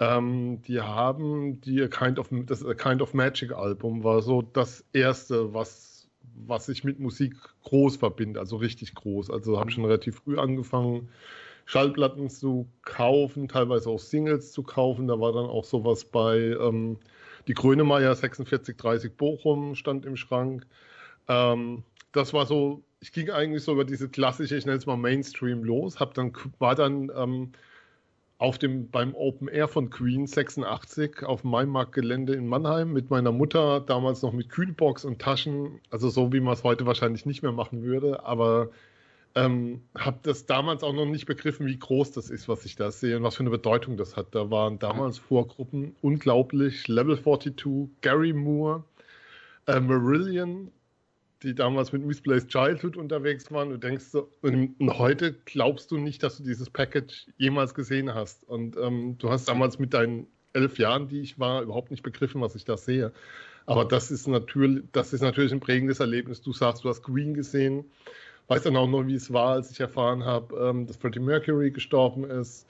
Ähm, 0.00 0.60
die 0.62 0.80
haben 0.80 1.60
die 1.60 1.86
kind 1.88 2.18
of, 2.18 2.28
das 2.30 2.64
Kind 2.76 3.00
of 3.00 3.14
Magic 3.14 3.52
Album 3.52 4.02
war 4.02 4.22
so 4.22 4.42
das 4.42 4.84
erste, 4.92 5.54
was, 5.54 6.08
was 6.34 6.68
ich 6.68 6.82
mit 6.82 6.98
Musik 6.98 7.36
groß 7.62 7.96
verbinde, 7.96 8.40
also 8.40 8.56
richtig 8.56 8.94
groß. 8.94 9.30
Also 9.30 9.60
habe 9.60 9.70
schon 9.70 9.84
relativ 9.84 10.16
früh 10.16 10.38
angefangen, 10.38 11.08
Schallplatten 11.66 12.28
zu 12.28 12.68
kaufen, 12.82 13.48
teilweise 13.48 13.88
auch 13.88 13.98
Singles 13.98 14.52
zu 14.52 14.62
kaufen. 14.62 15.06
Da 15.06 15.20
war 15.20 15.32
dann 15.32 15.46
auch 15.46 15.64
sowas 15.64 16.04
bei 16.04 16.38
ähm, 16.38 16.98
die 17.46 17.54
Grönemeyer 17.54 18.16
4630 18.16 19.16
Bochum 19.16 19.74
stand 19.74 20.04
im 20.06 20.16
Schrank. 20.16 20.66
Ähm, 21.28 21.84
das 22.12 22.32
war 22.32 22.46
so, 22.46 22.82
ich 23.00 23.12
ging 23.12 23.30
eigentlich 23.30 23.62
so 23.62 23.72
über 23.72 23.84
diese 23.84 24.08
klassische, 24.08 24.56
ich 24.56 24.66
nenne 24.66 24.78
es 24.78 24.86
mal 24.86 24.96
Mainstream 24.96 25.64
los, 25.64 26.00
hab 26.00 26.14
dann, 26.14 26.32
war 26.58 26.74
dann 26.74 27.10
ähm, 27.14 27.52
auf 28.38 28.58
dem, 28.58 28.90
beim 28.90 29.14
Open 29.14 29.48
Air 29.48 29.68
von 29.68 29.90
Queen 29.90 30.26
86 30.26 31.22
auf 31.22 31.42
dem 31.42 31.50
Mainmarktgelände 31.50 32.34
in 32.34 32.46
Mannheim 32.46 32.92
mit 32.92 33.10
meiner 33.10 33.32
Mutter, 33.32 33.80
damals 33.80 34.22
noch 34.22 34.32
mit 34.32 34.48
Kühlbox 34.50 35.04
und 35.04 35.20
Taschen, 35.20 35.80
also 35.90 36.08
so 36.08 36.32
wie 36.32 36.40
man 36.40 36.54
es 36.54 36.64
heute 36.64 36.86
wahrscheinlich 36.86 37.26
nicht 37.26 37.42
mehr 37.42 37.52
machen 37.52 37.82
würde, 37.82 38.24
aber 38.24 38.70
ähm, 39.36 39.82
habe 39.96 40.18
das 40.22 40.46
damals 40.46 40.82
auch 40.82 40.92
noch 40.92 41.06
nicht 41.06 41.26
begriffen, 41.26 41.66
wie 41.66 41.78
groß 41.78 42.12
das 42.12 42.30
ist, 42.30 42.48
was 42.48 42.64
ich 42.64 42.76
da 42.76 42.90
sehe 42.90 43.16
und 43.16 43.22
was 43.24 43.36
für 43.36 43.42
eine 43.42 43.50
Bedeutung 43.50 43.96
das 43.96 44.16
hat. 44.16 44.34
Da 44.34 44.50
waren 44.50 44.78
damals 44.78 45.18
Vorgruppen 45.18 45.96
unglaublich, 46.02 46.86
Level 46.86 47.20
42, 47.20 47.88
Gary 48.00 48.32
Moore, 48.32 48.84
äh, 49.66 49.80
Marillion, 49.80 50.70
die 51.44 51.54
damals 51.54 51.92
mit 51.92 52.04
Misplaced 52.04 52.48
Childhood 52.48 52.96
unterwegs 52.96 53.52
waren. 53.52 53.70
Du 53.70 53.76
denkst 53.76 54.06
so, 54.06 54.30
und 54.42 54.74
heute 54.80 55.34
glaubst 55.44 55.90
du 55.90 55.98
nicht, 55.98 56.22
dass 56.22 56.38
du 56.38 56.42
dieses 56.42 56.70
Package 56.70 57.26
jemals 57.36 57.74
gesehen 57.74 58.14
hast. 58.14 58.42
Und 58.48 58.76
ähm, 58.76 59.16
du 59.18 59.30
hast 59.30 59.48
damals 59.48 59.78
mit 59.78 59.94
deinen 59.94 60.26
elf 60.54 60.78
Jahren, 60.78 61.08
die 61.08 61.20
ich 61.20 61.38
war, 61.38 61.62
überhaupt 61.62 61.90
nicht 61.90 62.02
begriffen, 62.02 62.40
was 62.40 62.54
ich 62.54 62.64
da 62.64 62.76
sehe. 62.76 63.12
Aber 63.66 63.84
das 63.84 64.10
ist 64.10 64.26
natürlich, 64.26 64.84
das 64.92 65.12
ist 65.12 65.22
natürlich 65.22 65.52
ein 65.52 65.60
prägendes 65.60 66.00
Erlebnis. 66.00 66.42
Du 66.42 66.52
sagst, 66.52 66.84
du 66.84 66.88
hast 66.88 67.02
Queen 67.02 67.34
gesehen, 67.34 67.84
weißt 68.48 68.66
dann 68.66 68.76
auch 68.76 68.88
noch, 68.88 69.06
wie 69.06 69.14
es 69.14 69.32
war, 69.32 69.52
als 69.54 69.70
ich 69.70 69.80
erfahren 69.80 70.24
habe, 70.24 70.56
ähm, 70.56 70.86
dass 70.86 70.96
Freddie 70.96 71.20
Mercury 71.20 71.70
gestorben 71.70 72.24
ist. 72.24 72.66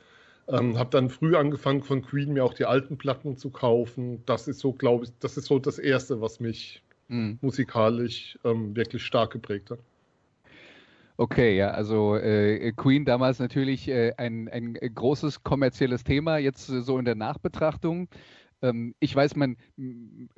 Ähm, 0.47 0.79
habe 0.79 0.91
dann 0.91 1.09
früh 1.09 1.37
angefangen 1.37 1.83
von 1.83 2.03
Queen 2.03 2.35
mir 2.35 2.45
auch 2.45 2.55
die 2.55 2.67
alten 2.67 2.99
Platten 2.99 3.39
zu 3.39 3.51
kaufen. 3.51 4.23
Das 4.27 4.47
ist 4.47 4.61
so, 4.61 4.73
glaube 4.73 5.05
ich, 5.05 5.11
das 5.19 5.37
ist 5.39 5.47
so 5.47 5.59
das 5.59 5.79
Erste, 5.79 6.21
was 6.21 6.39
mich 6.39 6.84
mhm. 7.09 7.39
musikalisch 7.41 8.39
ähm, 8.45 8.75
wirklich 8.77 9.03
stark 9.05 9.33
geprägt 9.33 9.71
hat. 9.71 9.79
Okay, 11.17 11.57
ja, 11.57 11.71
also 11.71 12.17
äh, 12.17 12.73
Queen 12.73 13.05
damals 13.05 13.39
natürlich 13.39 13.89
äh, 13.89 14.13
ein, 14.17 14.49
ein 14.49 14.75
großes 14.75 15.45
kommerzielles 15.45 16.03
Thema, 16.03 16.39
jetzt 16.39 16.69
äh, 16.71 16.83
so 16.83 16.99
in 16.99 17.05
der 17.05 17.15
Nachbetrachtung. 17.15 18.09
Ähm, 18.63 18.95
ich 18.99 19.15
weiß, 19.15 19.37
man, 19.37 19.57
ähm, 19.77 20.29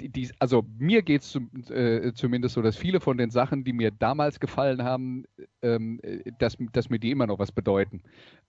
die, 0.00 0.30
also 0.38 0.64
mir 0.78 1.02
geht 1.02 1.22
es 1.22 1.30
zum, 1.30 1.50
äh, 1.68 2.12
zumindest 2.14 2.54
so, 2.54 2.62
dass 2.62 2.76
viele 2.76 3.00
von 3.00 3.18
den 3.18 3.30
Sachen, 3.30 3.64
die 3.64 3.74
mir 3.74 3.90
damals 3.90 4.40
gefallen 4.40 4.82
haben, 4.82 5.24
ähm, 5.60 6.00
dass, 6.38 6.56
dass 6.72 6.88
mir 6.88 6.98
die 6.98 7.10
immer 7.10 7.26
noch 7.26 7.38
was 7.38 7.52
bedeuten. 7.52 8.02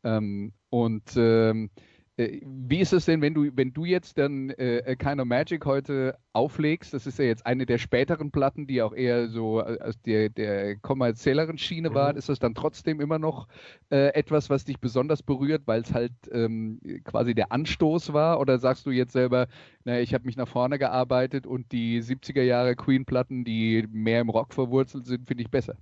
Ähm, 0.03 0.53
und 0.69 1.03
ähm, 1.17 1.69
Äh, 1.69 1.92
wie 2.15 2.79
ist 2.79 2.93
es 2.93 3.05
denn, 3.05 3.21
wenn 3.21 3.33
du, 3.33 3.49
wenn 3.55 3.73
du 3.73 3.85
jetzt 3.85 4.19
dann 4.19 4.51
äh, 4.51 4.95
Kind 4.97 5.19
of 5.19 5.25
Magic 5.25 5.65
heute 5.65 6.15
auflegst? 6.31 6.93
Das 6.93 7.07
ist 7.07 7.17
ja 7.17 7.25
jetzt 7.25 7.43
eine 7.45 7.65
der 7.65 7.79
späteren 7.79 8.29
Platten, 8.29 8.67
die 8.67 8.83
auch 8.83 8.93
eher 8.93 9.29
so 9.29 9.61
äh, 9.61 9.79
aus 9.81 9.99
der, 10.01 10.29
der 10.29 10.75
kommerzielleren 10.77 11.57
Schiene 11.57 11.89
mhm. 11.89 11.93
war. 11.95 12.15
Ist 12.15 12.29
das 12.29 12.37
dann 12.37 12.53
trotzdem 12.53 13.01
immer 13.01 13.17
noch 13.17 13.47
äh, 13.89 14.13
etwas, 14.13 14.51
was 14.51 14.63
dich 14.63 14.79
besonders 14.79 15.23
berührt, 15.23 15.63
weil 15.65 15.81
es 15.81 15.93
halt 15.93 16.13
ähm, 16.31 16.79
quasi 17.03 17.33
der 17.33 17.51
Anstoß 17.51 18.13
war? 18.13 18.39
Oder 18.39 18.59
sagst 18.59 18.85
du 18.85 18.91
jetzt 18.91 19.13
selber, 19.13 19.47
naja, 19.83 20.01
ich 20.01 20.13
habe 20.13 20.25
mich 20.25 20.37
nach 20.37 20.47
vorne 20.47 20.77
gearbeitet 20.77 21.47
und 21.47 21.71
die 21.71 21.99
70er 21.99 22.43
Jahre 22.43 22.75
Queen-Platten, 22.75 23.43
die 23.43 23.87
mehr 23.91 24.21
im 24.21 24.29
Rock 24.29 24.53
verwurzelt 24.53 25.07
sind, 25.07 25.27
finde 25.27 25.41
ich 25.41 25.49
besser? 25.49 25.77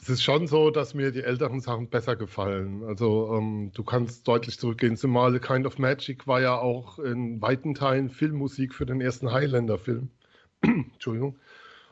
Es 0.00 0.08
ist 0.08 0.22
schon 0.22 0.46
so, 0.46 0.70
dass 0.70 0.94
mir 0.94 1.10
die 1.12 1.22
älteren 1.22 1.60
Sachen 1.60 1.88
besser 1.90 2.16
gefallen. 2.16 2.82
Also 2.84 3.36
ähm, 3.36 3.70
du 3.74 3.84
kannst 3.84 4.26
deutlich 4.26 4.58
zurückgehen. 4.58 4.96
Zumal 4.96 5.38
Kind 5.40 5.66
of 5.66 5.78
Magic 5.78 6.26
war 6.26 6.40
ja 6.40 6.58
auch 6.58 6.98
in 6.98 7.42
weiten 7.42 7.74
Teilen 7.74 8.08
Filmmusik 8.08 8.74
für 8.74 8.86
den 8.86 9.02
ersten 9.02 9.30
Highlander-Film. 9.30 10.08
Entschuldigung. 10.62 11.38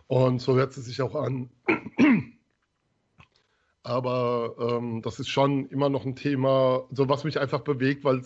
Und 0.07 0.41
so 0.41 0.57
hört 0.57 0.75
es 0.75 0.87
sich 0.87 1.03
auch 1.03 1.15
an. 1.15 1.51
Aber 3.83 4.55
ähm, 4.59 5.03
das 5.03 5.21
ist 5.21 5.29
schon 5.29 5.67
immer 5.69 5.91
noch 5.91 6.07
ein 6.07 6.17
Thema, 6.17 6.85
so 6.91 7.11
was 7.11 7.25
mich 7.25 7.39
einfach 7.39 7.61
bewegt, 7.61 8.05
weil 8.05 8.23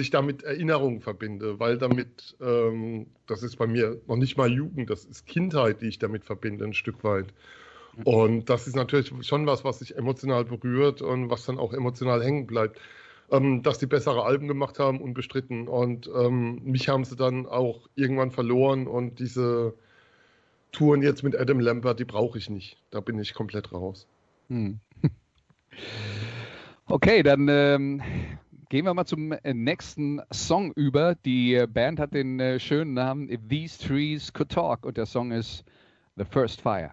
ich 0.00 0.10
damit 0.10 0.44
Erinnerungen 0.44 1.00
verbinde, 1.00 1.58
weil 1.58 1.78
damit, 1.78 2.36
ähm, 2.40 3.08
das 3.26 3.42
ist 3.42 3.56
bei 3.56 3.66
mir 3.66 4.00
noch 4.06 4.16
nicht 4.16 4.36
mal 4.36 4.50
Jugend, 4.50 4.88
das 4.88 5.04
ist 5.04 5.26
Kindheit, 5.26 5.82
die 5.82 5.86
ich 5.88 5.98
damit 5.98 6.24
verbinde, 6.24 6.64
ein 6.64 6.74
Stück 6.74 7.02
weit. 7.02 7.32
Und 8.04 8.50
das 8.50 8.66
ist 8.66 8.76
natürlich 8.76 9.12
schon 9.26 9.46
was, 9.46 9.64
was 9.64 9.78
sich 9.78 9.96
emotional 9.96 10.44
berührt 10.44 11.02
und 11.02 11.30
was 11.30 11.46
dann 11.46 11.58
auch 11.58 11.72
emotional 11.72 12.22
hängen 12.22 12.46
bleibt. 12.46 12.78
Ähm, 13.30 13.62
dass 13.62 13.78
die 13.78 13.86
bessere 13.86 14.24
Alben 14.24 14.46
gemacht 14.46 14.78
haben, 14.78 15.00
unbestritten. 15.00 15.66
Und 15.66 16.08
ähm, 16.14 16.60
mich 16.62 16.88
haben 16.88 17.04
sie 17.04 17.16
dann 17.16 17.46
auch 17.46 17.88
irgendwann 17.96 18.30
verloren 18.30 18.86
und 18.86 19.18
diese 19.18 19.74
Touren 20.70 21.02
jetzt 21.02 21.24
mit 21.24 21.36
Adam 21.36 21.58
Lambert, 21.58 21.98
die 21.98 22.04
brauche 22.04 22.38
ich 22.38 22.50
nicht. 22.50 22.76
Da 22.90 23.00
bin 23.00 23.18
ich 23.18 23.34
komplett 23.34 23.72
raus. 23.72 24.06
Hm. 24.48 24.80
Okay, 26.88 27.24
dann 27.24 27.48
ähm, 27.48 28.00
gehen 28.68 28.84
wir 28.84 28.94
mal 28.94 29.06
zum 29.06 29.32
äh, 29.32 29.52
nächsten 29.52 30.22
Song 30.32 30.70
über. 30.76 31.16
Die 31.16 31.64
Band 31.68 31.98
hat 31.98 32.14
den 32.14 32.38
äh, 32.38 32.60
schönen 32.60 32.94
Namen 32.94 33.28
These 33.48 33.84
Trees 33.84 34.32
Could 34.32 34.50
Talk 34.50 34.86
und 34.86 34.96
der 34.96 35.06
Song 35.06 35.32
ist 35.32 35.64
The 36.14 36.24
First 36.24 36.60
Fire. 36.60 36.92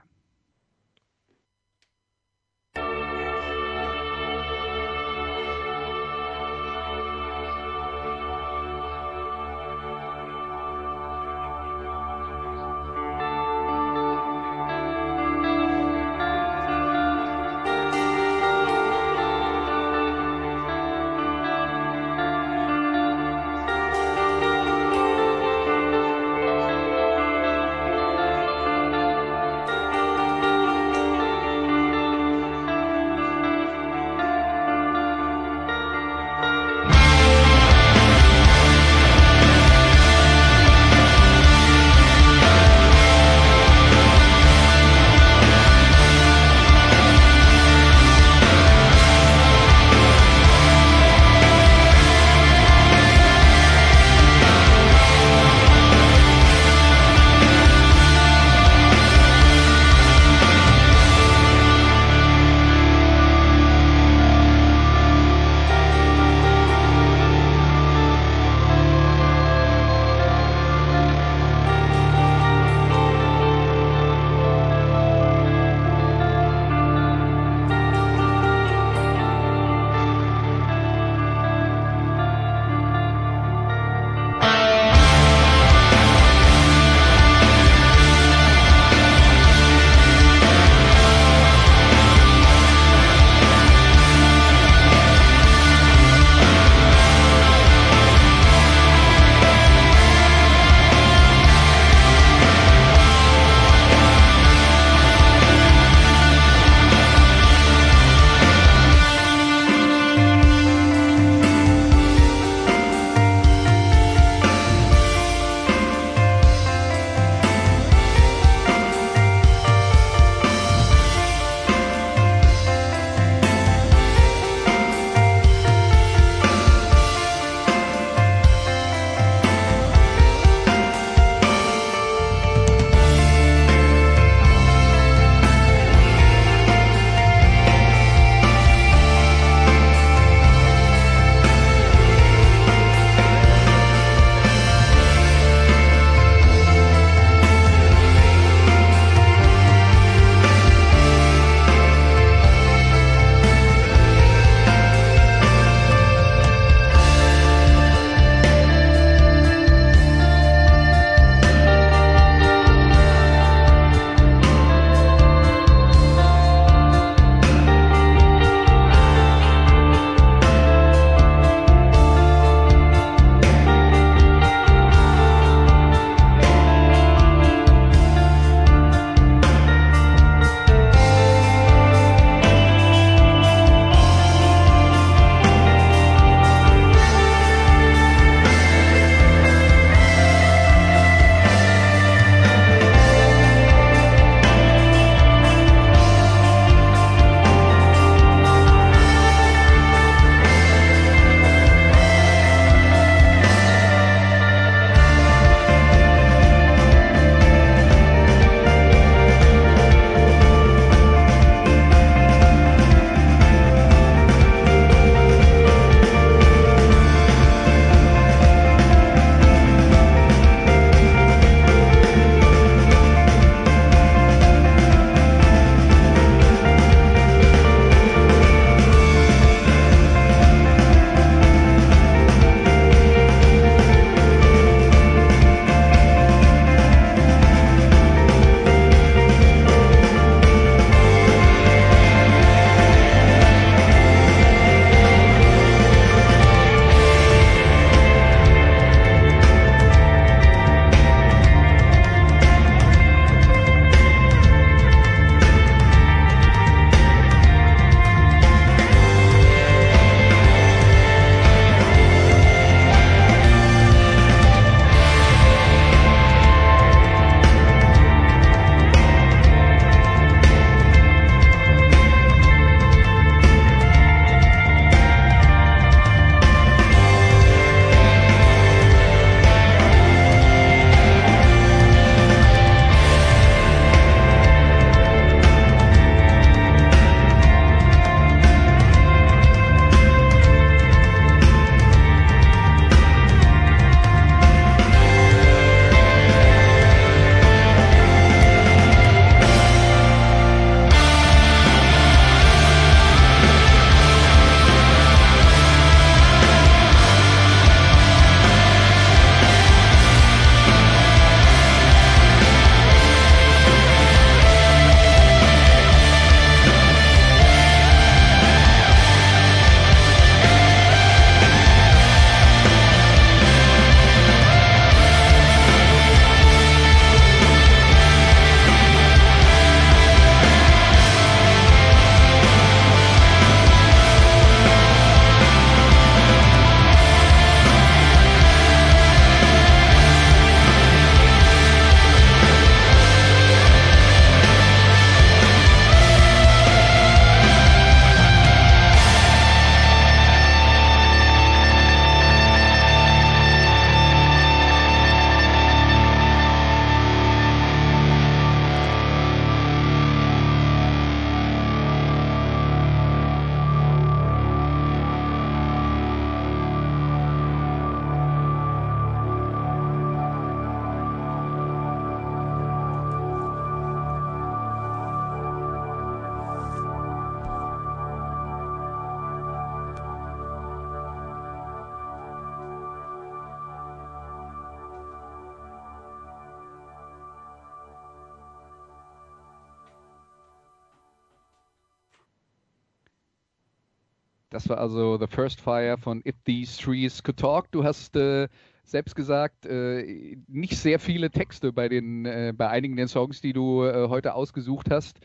Das 394.53 394.69
war 394.69 394.77
also 394.77 395.17
The 395.17 395.25
First 395.25 395.59
Fire 395.59 395.97
von 395.97 396.21
If 396.27 396.35
These 396.45 396.79
Trees 396.79 397.23
Could 397.23 397.37
Talk. 397.37 397.71
Du 397.71 397.83
hast 397.83 398.15
äh, 398.15 398.47
selbst 398.83 399.15
gesagt, 399.15 399.65
äh, 399.65 400.37
nicht 400.47 400.77
sehr 400.77 400.99
viele 400.99 401.31
Texte 401.31 401.73
bei, 401.73 401.89
den, 401.89 402.27
äh, 402.27 402.53
bei 402.55 402.69
einigen 402.69 402.95
der 402.95 403.07
Songs, 403.07 403.41
die 403.41 403.51
du 403.51 403.83
äh, 403.83 404.09
heute 404.09 404.35
ausgesucht 404.35 404.91
hast. 404.91 405.19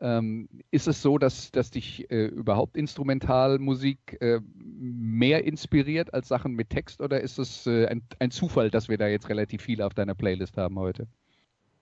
Ähm, 0.00 0.48
ist 0.72 0.88
es 0.88 1.00
so, 1.00 1.16
dass, 1.16 1.52
dass 1.52 1.70
dich 1.70 2.10
äh, 2.10 2.26
überhaupt 2.26 2.76
Instrumentalmusik 2.76 4.20
äh, 4.20 4.40
mehr 4.56 5.44
inspiriert 5.44 6.12
als 6.12 6.26
Sachen 6.26 6.54
mit 6.54 6.70
Text 6.70 7.00
oder 7.00 7.20
ist 7.20 7.38
es 7.38 7.68
ein, 7.68 8.02
ein 8.18 8.32
Zufall, 8.32 8.68
dass 8.68 8.88
wir 8.88 8.98
da 8.98 9.06
jetzt 9.06 9.28
relativ 9.28 9.62
viele 9.62 9.86
auf 9.86 9.94
deiner 9.94 10.16
Playlist 10.16 10.56
haben 10.56 10.76
heute? 10.76 11.06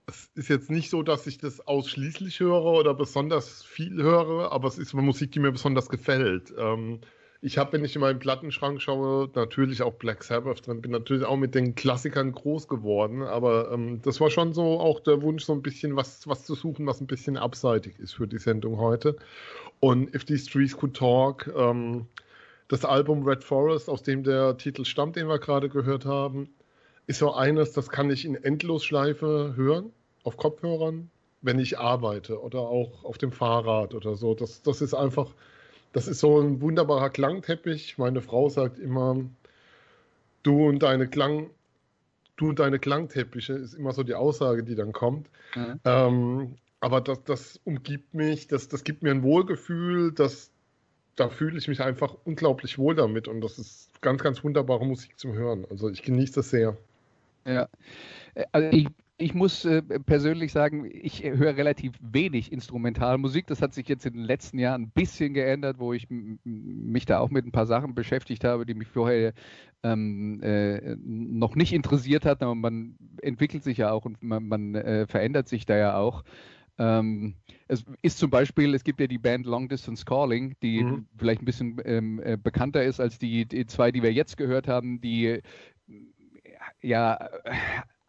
Es 0.07 0.29
ist 0.35 0.49
jetzt 0.49 0.69
nicht 0.69 0.89
so, 0.89 1.03
dass 1.03 1.27
ich 1.27 1.37
das 1.37 1.65
ausschließlich 1.65 2.39
höre 2.39 2.63
oder 2.65 2.93
besonders 2.93 3.63
viel 3.63 4.01
höre, 4.01 4.51
aber 4.51 4.67
es 4.67 4.77
ist 4.77 4.93
Musik, 4.93 5.31
die 5.31 5.39
mir 5.39 5.51
besonders 5.51 5.89
gefällt. 5.89 6.53
Ähm, 6.57 7.01
ich 7.43 7.57
habe, 7.57 7.73
wenn 7.73 7.83
ich 7.83 7.95
in 7.95 8.01
meinen 8.01 8.19
Plattenschrank 8.19 8.81
schaue, 8.81 9.29
natürlich 9.33 9.81
auch 9.81 9.93
Black 9.93 10.23
Sabbath 10.23 10.67
drin, 10.67 10.81
bin 10.81 10.91
natürlich 10.91 11.25
auch 11.25 11.37
mit 11.37 11.55
den 11.55 11.73
Klassikern 11.73 12.31
groß 12.33 12.67
geworden, 12.67 13.23
aber 13.23 13.71
ähm, 13.71 13.99
das 14.03 14.21
war 14.21 14.29
schon 14.29 14.53
so 14.53 14.79
auch 14.79 14.99
der 14.99 15.23
Wunsch, 15.23 15.43
so 15.45 15.53
ein 15.53 15.63
bisschen 15.63 15.95
was, 15.95 16.27
was 16.27 16.45
zu 16.45 16.53
suchen, 16.53 16.85
was 16.85 17.01
ein 17.01 17.07
bisschen 17.07 17.37
abseitig 17.37 17.97
ist 17.99 18.13
für 18.13 18.27
die 18.27 18.37
Sendung 18.37 18.77
heute. 18.77 19.15
Und 19.79 20.13
If 20.13 20.25
These 20.25 20.51
Trees 20.51 20.77
Could 20.77 20.95
Talk, 20.95 21.51
ähm, 21.55 22.05
das 22.67 22.85
Album 22.85 23.27
Red 23.27 23.43
Forest, 23.43 23.89
aus 23.89 24.03
dem 24.03 24.23
der 24.23 24.57
Titel 24.57 24.85
stammt, 24.85 25.15
den 25.15 25.27
wir 25.27 25.39
gerade 25.39 25.67
gehört 25.67 26.05
haben, 26.05 26.47
ist 27.07 27.19
so 27.19 27.33
eines, 27.33 27.73
das 27.73 27.89
kann 27.89 28.09
ich 28.09 28.25
in 28.25 28.35
Endlosschleife 28.35 29.53
hören, 29.55 29.91
auf 30.23 30.37
Kopfhörern, 30.37 31.09
wenn 31.41 31.59
ich 31.59 31.79
arbeite 31.79 32.41
oder 32.41 32.59
auch 32.59 33.03
auf 33.03 33.17
dem 33.17 33.31
Fahrrad 33.31 33.93
oder 33.93 34.15
so. 34.15 34.35
Das, 34.35 34.61
das 34.61 34.81
ist 34.81 34.93
einfach 34.93 35.33
das 35.93 36.07
ist 36.07 36.19
so 36.19 36.39
ein 36.39 36.61
wunderbarer 36.61 37.09
Klangteppich. 37.09 37.97
Meine 37.97 38.21
Frau 38.21 38.49
sagt 38.49 38.79
immer, 38.79 39.17
du 40.43 40.67
und 40.67 40.83
deine 40.83 41.07
Klang, 41.07 41.49
du 42.37 42.49
und 42.49 42.59
deine 42.59 42.79
Klangteppiche 42.79 43.53
ist 43.53 43.73
immer 43.73 43.91
so 43.91 44.03
die 44.03 44.15
Aussage, 44.15 44.63
die 44.63 44.75
dann 44.75 44.93
kommt. 44.93 45.29
Mhm. 45.55 45.79
Ähm, 45.83 46.55
aber 46.79 47.01
das, 47.01 47.23
das 47.23 47.59
umgibt 47.65 48.13
mich, 48.13 48.47
das, 48.47 48.67
das 48.67 48.83
gibt 48.83 49.03
mir 49.03 49.11
ein 49.11 49.21
Wohlgefühl, 49.21 50.11
das, 50.13 50.49
da 51.15 51.29
fühle 51.29 51.57
ich 51.57 51.67
mich 51.67 51.81
einfach 51.81 52.15
unglaublich 52.23 52.77
wohl 52.79 52.95
damit 52.95 53.27
und 53.27 53.41
das 53.41 53.59
ist 53.59 54.01
ganz, 54.01 54.23
ganz 54.23 54.43
wunderbare 54.43 54.85
Musik 54.85 55.19
zum 55.19 55.33
Hören. 55.33 55.65
Also 55.69 55.89
ich 55.89 56.01
genieße 56.01 56.35
das 56.35 56.49
sehr. 56.49 56.77
Ja, 57.45 57.67
äh, 58.35 58.45
also 58.51 58.69
ich 58.71 58.87
ich 59.21 59.33
muss 59.33 59.65
äh, 59.65 59.81
persönlich 59.81 60.51
sagen, 60.51 60.89
ich 60.91 61.23
höre 61.23 61.55
relativ 61.55 61.93
wenig 62.01 62.51
Instrumentalmusik. 62.51 63.47
Das 63.47 63.61
hat 63.61 63.73
sich 63.73 63.87
jetzt 63.87 64.05
in 64.05 64.13
den 64.13 64.23
letzten 64.23 64.57
Jahren 64.57 64.83
ein 64.83 64.89
bisschen 64.89 65.33
geändert, 65.33 65.77
wo 65.79 65.93
ich 65.93 66.07
mich 66.09 67.05
da 67.05 67.19
auch 67.19 67.29
mit 67.29 67.45
ein 67.45 67.51
paar 67.51 67.67
Sachen 67.67 67.93
beschäftigt 67.93 68.43
habe, 68.43 68.65
die 68.65 68.73
mich 68.73 68.87
vorher 68.87 69.33
ähm, 69.83 70.41
äh, 70.41 70.95
noch 71.05 71.55
nicht 71.55 71.71
interessiert 71.71 72.25
hatten. 72.25 72.43
Aber 72.43 72.55
man 72.55 72.97
entwickelt 73.21 73.63
sich 73.63 73.77
ja 73.77 73.91
auch 73.91 74.05
und 74.05 74.21
man, 74.23 74.47
man 74.47 74.75
äh, 74.75 75.05
verändert 75.07 75.47
sich 75.47 75.65
da 75.65 75.77
ja 75.77 75.95
auch. 75.97 76.23
Ähm, 76.77 77.35
es 77.67 77.85
ist 78.01 78.17
zum 78.17 78.31
Beispiel, 78.31 78.73
es 78.73 78.83
gibt 78.83 78.99
ja 78.99 79.07
die 79.07 79.19
Band 79.19 79.45
Long 79.45 79.69
Distance 79.69 80.03
Calling, 80.03 80.55
die 80.63 80.83
mhm. 80.83 81.05
vielleicht 81.17 81.41
ein 81.41 81.45
bisschen 81.45 81.79
ähm, 81.85 82.19
äh, 82.23 82.37
bekannter 82.37 82.83
ist 82.83 82.99
als 82.99 83.19
die, 83.19 83.45
die 83.45 83.67
zwei, 83.67 83.91
die 83.91 84.01
wir 84.01 84.11
jetzt 84.11 84.35
gehört 84.35 84.67
haben, 84.67 84.99
die 84.99 85.41
ja 86.81 87.29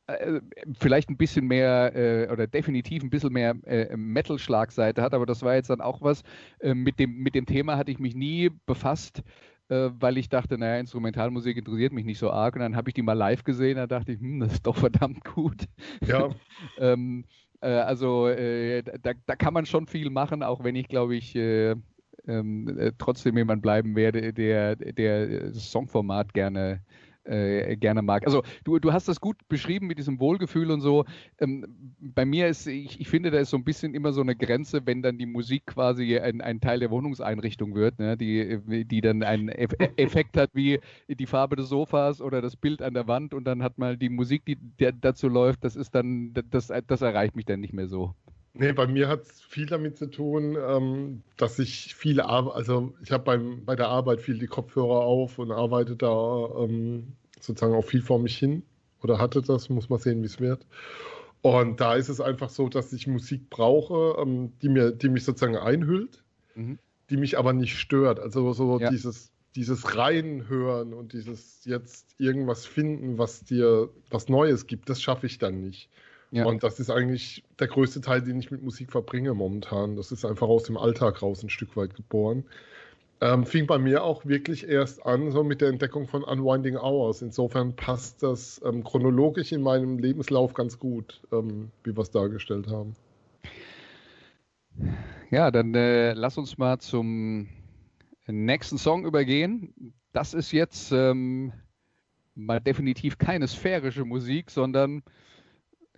äh, 0.06 0.40
vielleicht 0.78 1.10
ein 1.10 1.16
bisschen 1.16 1.46
mehr 1.46 1.94
äh, 1.94 2.28
oder 2.30 2.46
definitiv 2.46 3.02
ein 3.02 3.10
bisschen 3.10 3.32
mehr 3.32 3.54
äh, 3.64 3.96
Metal-Schlagseite 3.96 5.00
hat, 5.00 5.14
aber 5.14 5.26
das 5.26 5.42
war 5.42 5.54
jetzt 5.54 5.70
dann 5.70 5.80
auch 5.80 6.02
was, 6.02 6.22
äh, 6.60 6.74
mit, 6.74 6.98
dem, 6.98 7.18
mit 7.18 7.34
dem 7.34 7.46
Thema 7.46 7.76
hatte 7.76 7.92
ich 7.92 8.00
mich 8.00 8.14
nie 8.14 8.50
befasst, 8.66 9.22
äh, 9.68 9.90
weil 10.00 10.18
ich 10.18 10.28
dachte, 10.28 10.58
naja, 10.58 10.78
Instrumentalmusik 10.80 11.56
interessiert 11.56 11.92
mich 11.92 12.04
nicht 12.04 12.18
so 12.18 12.30
arg 12.30 12.54
und 12.54 12.62
dann 12.62 12.74
habe 12.74 12.90
ich 12.90 12.94
die 12.94 13.02
mal 13.02 13.12
live 13.12 13.44
gesehen, 13.44 13.76
da 13.76 13.86
dachte 13.86 14.12
ich, 14.12 14.20
hm, 14.20 14.40
das 14.40 14.54
ist 14.54 14.66
doch 14.66 14.76
verdammt 14.88 15.24
gut. 15.24 15.66
Ja. 16.04 16.30
ähm, 16.78 17.24
äh, 17.60 17.68
also 17.68 18.28
da, 18.28 19.12
da 19.24 19.36
kann 19.36 19.54
man 19.54 19.66
schon 19.66 19.86
viel 19.86 20.10
machen, 20.10 20.42
auch 20.42 20.64
wenn 20.64 20.74
ich 20.74 20.88
glaube 20.88 21.14
ich 21.14 21.36
ähm, 21.36 22.92
trotzdem 22.98 23.36
jemand 23.36 23.62
bleiben 23.62 23.94
werde, 23.94 24.32
der, 24.32 24.74
der 24.76 25.50
das 25.50 25.70
Songformat 25.70 26.34
gerne 26.34 26.72
äh, 26.72 26.78
gerne 27.24 28.02
mag. 28.02 28.26
Also 28.26 28.42
du, 28.64 28.78
du 28.78 28.92
hast 28.92 29.08
das 29.08 29.20
gut 29.20 29.36
beschrieben 29.48 29.86
mit 29.86 29.98
diesem 29.98 30.18
Wohlgefühl 30.20 30.70
und 30.70 30.80
so. 30.80 31.04
Ähm, 31.38 31.94
bei 32.00 32.24
mir 32.24 32.48
ist, 32.48 32.66
ich, 32.66 33.00
ich 33.00 33.08
finde, 33.08 33.30
da 33.30 33.38
ist 33.38 33.50
so 33.50 33.56
ein 33.56 33.64
bisschen 33.64 33.94
immer 33.94 34.12
so 34.12 34.20
eine 34.20 34.34
Grenze, 34.34 34.86
wenn 34.86 35.02
dann 35.02 35.18
die 35.18 35.26
Musik 35.26 35.66
quasi 35.66 36.18
ein, 36.18 36.40
ein 36.40 36.60
Teil 36.60 36.80
der 36.80 36.90
Wohnungseinrichtung 36.90 37.74
wird, 37.74 37.98
ne? 37.98 38.16
die, 38.16 38.84
die 38.84 39.00
dann 39.00 39.22
einen 39.22 39.48
Effekt 39.48 40.36
hat 40.36 40.50
wie 40.54 40.80
die 41.08 41.26
Farbe 41.26 41.56
des 41.56 41.68
Sofas 41.68 42.20
oder 42.20 42.42
das 42.42 42.56
Bild 42.56 42.82
an 42.82 42.94
der 42.94 43.06
Wand 43.06 43.34
und 43.34 43.44
dann 43.44 43.62
hat 43.62 43.78
mal 43.78 43.96
die 43.96 44.08
Musik, 44.08 44.44
die 44.44 44.58
dazu 45.00 45.28
läuft, 45.28 45.64
das 45.64 45.76
ist 45.76 45.94
dann, 45.94 46.34
das, 46.50 46.72
das 46.86 47.02
erreicht 47.02 47.36
mich 47.36 47.44
dann 47.44 47.60
nicht 47.60 47.72
mehr 47.72 47.86
so. 47.86 48.14
Nee, 48.54 48.72
bei 48.72 48.86
mir 48.86 49.08
hat 49.08 49.22
es 49.22 49.40
viel 49.40 49.66
damit 49.66 49.96
zu 49.96 50.10
tun, 50.10 50.56
ähm, 50.60 51.22
dass 51.38 51.58
ich 51.58 51.94
viele 51.94 52.26
Arbeit, 52.26 52.54
also 52.54 52.92
ich 53.02 53.10
habe 53.10 53.38
bei 53.64 53.76
der 53.76 53.88
Arbeit 53.88 54.20
viel 54.20 54.38
die 54.38 54.46
Kopfhörer 54.46 55.00
auf 55.00 55.38
und 55.38 55.50
arbeite 55.50 55.96
da 55.96 56.48
ähm, 56.58 57.14
sozusagen 57.40 57.74
auch 57.74 57.84
viel 57.84 58.02
vor 58.02 58.18
mich 58.18 58.36
hin 58.36 58.62
oder 59.02 59.18
hatte 59.18 59.40
das, 59.40 59.70
muss 59.70 59.88
man 59.88 59.98
sehen, 59.98 60.20
wie 60.22 60.26
es 60.26 60.38
wird. 60.38 60.66
Und 61.40 61.80
da 61.80 61.96
ist 61.96 62.08
es 62.08 62.20
einfach 62.20 62.50
so, 62.50 62.68
dass 62.68 62.92
ich 62.92 63.06
Musik 63.06 63.48
brauche, 63.50 64.20
ähm, 64.20 64.52
die, 64.60 64.68
mir, 64.68 64.92
die 64.92 65.08
mich 65.08 65.24
sozusagen 65.24 65.56
einhüllt, 65.56 66.22
mhm. 66.54 66.78
die 67.10 67.16
mich 67.16 67.38
aber 67.38 67.52
nicht 67.52 67.78
stört. 67.78 68.20
Also 68.20 68.52
so 68.52 68.78
ja. 68.78 68.90
dieses, 68.90 69.32
dieses 69.56 69.96
Reinhören 69.96 70.92
und 70.92 71.14
dieses 71.14 71.64
jetzt 71.64 72.14
irgendwas 72.18 72.64
finden, 72.64 73.18
was 73.18 73.44
dir 73.44 73.88
was 74.10 74.28
Neues 74.28 74.66
gibt, 74.66 74.88
das 74.88 75.02
schaffe 75.02 75.26
ich 75.26 75.38
dann 75.38 75.60
nicht. 75.60 75.88
Ja. 76.32 76.46
Und 76.46 76.62
das 76.62 76.80
ist 76.80 76.90
eigentlich 76.90 77.44
der 77.58 77.68
größte 77.68 78.00
Teil, 78.00 78.22
den 78.22 78.38
ich 78.40 78.50
mit 78.50 78.62
Musik 78.62 78.90
verbringe 78.90 79.34
momentan. 79.34 79.96
Das 79.96 80.10
ist 80.12 80.24
einfach 80.24 80.48
aus 80.48 80.62
dem 80.62 80.78
Alltag 80.78 81.20
raus 81.20 81.42
ein 81.42 81.50
Stück 81.50 81.76
weit 81.76 81.94
geboren. 81.94 82.44
Ähm, 83.20 83.44
fing 83.44 83.66
bei 83.66 83.78
mir 83.78 84.02
auch 84.02 84.24
wirklich 84.24 84.66
erst 84.66 85.04
an, 85.04 85.30
so 85.30 85.44
mit 85.44 85.60
der 85.60 85.68
Entdeckung 85.68 86.08
von 86.08 86.24
Unwinding 86.24 86.76
Hours. 86.76 87.20
Insofern 87.20 87.76
passt 87.76 88.22
das 88.22 88.62
ähm, 88.64 88.82
chronologisch 88.82 89.52
in 89.52 89.60
meinem 89.60 89.98
Lebenslauf 89.98 90.54
ganz 90.54 90.78
gut, 90.78 91.20
ähm, 91.32 91.70
wie 91.84 91.94
wir 91.94 92.02
es 92.02 92.10
dargestellt 92.10 92.66
haben. 92.66 92.96
Ja, 95.30 95.50
dann 95.50 95.74
äh, 95.74 96.14
lass 96.14 96.38
uns 96.38 96.56
mal 96.56 96.78
zum 96.78 97.48
nächsten 98.26 98.78
Song 98.78 99.04
übergehen. 99.04 99.94
Das 100.14 100.32
ist 100.32 100.50
jetzt 100.50 100.92
ähm, 100.92 101.52
mal 102.34 102.58
definitiv 102.58 103.18
keine 103.18 103.46
sphärische 103.48 104.06
Musik, 104.06 104.50
sondern 104.50 105.02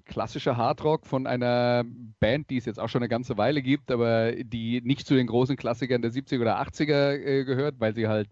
klassischer 0.04 0.56
Hardrock 0.56 1.06
von 1.06 1.26
einer 1.26 1.84
Band, 2.20 2.50
die 2.50 2.56
es 2.56 2.64
jetzt 2.66 2.78
auch 2.78 2.88
schon 2.88 3.02
eine 3.02 3.08
ganze 3.08 3.36
Weile 3.36 3.62
gibt, 3.62 3.90
aber 3.90 4.32
die 4.32 4.80
nicht 4.82 5.06
zu 5.06 5.14
den 5.14 5.26
großen 5.26 5.56
Klassikern 5.56 6.02
der 6.02 6.12
70er 6.12 6.40
oder 6.40 6.60
80er 6.60 7.12
äh, 7.12 7.44
gehört, 7.44 7.80
weil 7.80 7.94
sie 7.94 8.08
halt 8.08 8.28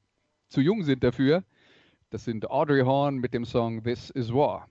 zu 0.49 0.61
jung 0.61 0.83
sind 0.85 1.03
dafür. 1.03 1.45
Das 2.11 2.25
sind 2.25 2.51
Audrey 2.51 2.83
Horn 2.83 3.17
mit 3.17 3.33
dem 3.33 3.45
Song 3.45 3.83
This 3.83 4.11
Is 4.11 4.33
War. 4.33 4.69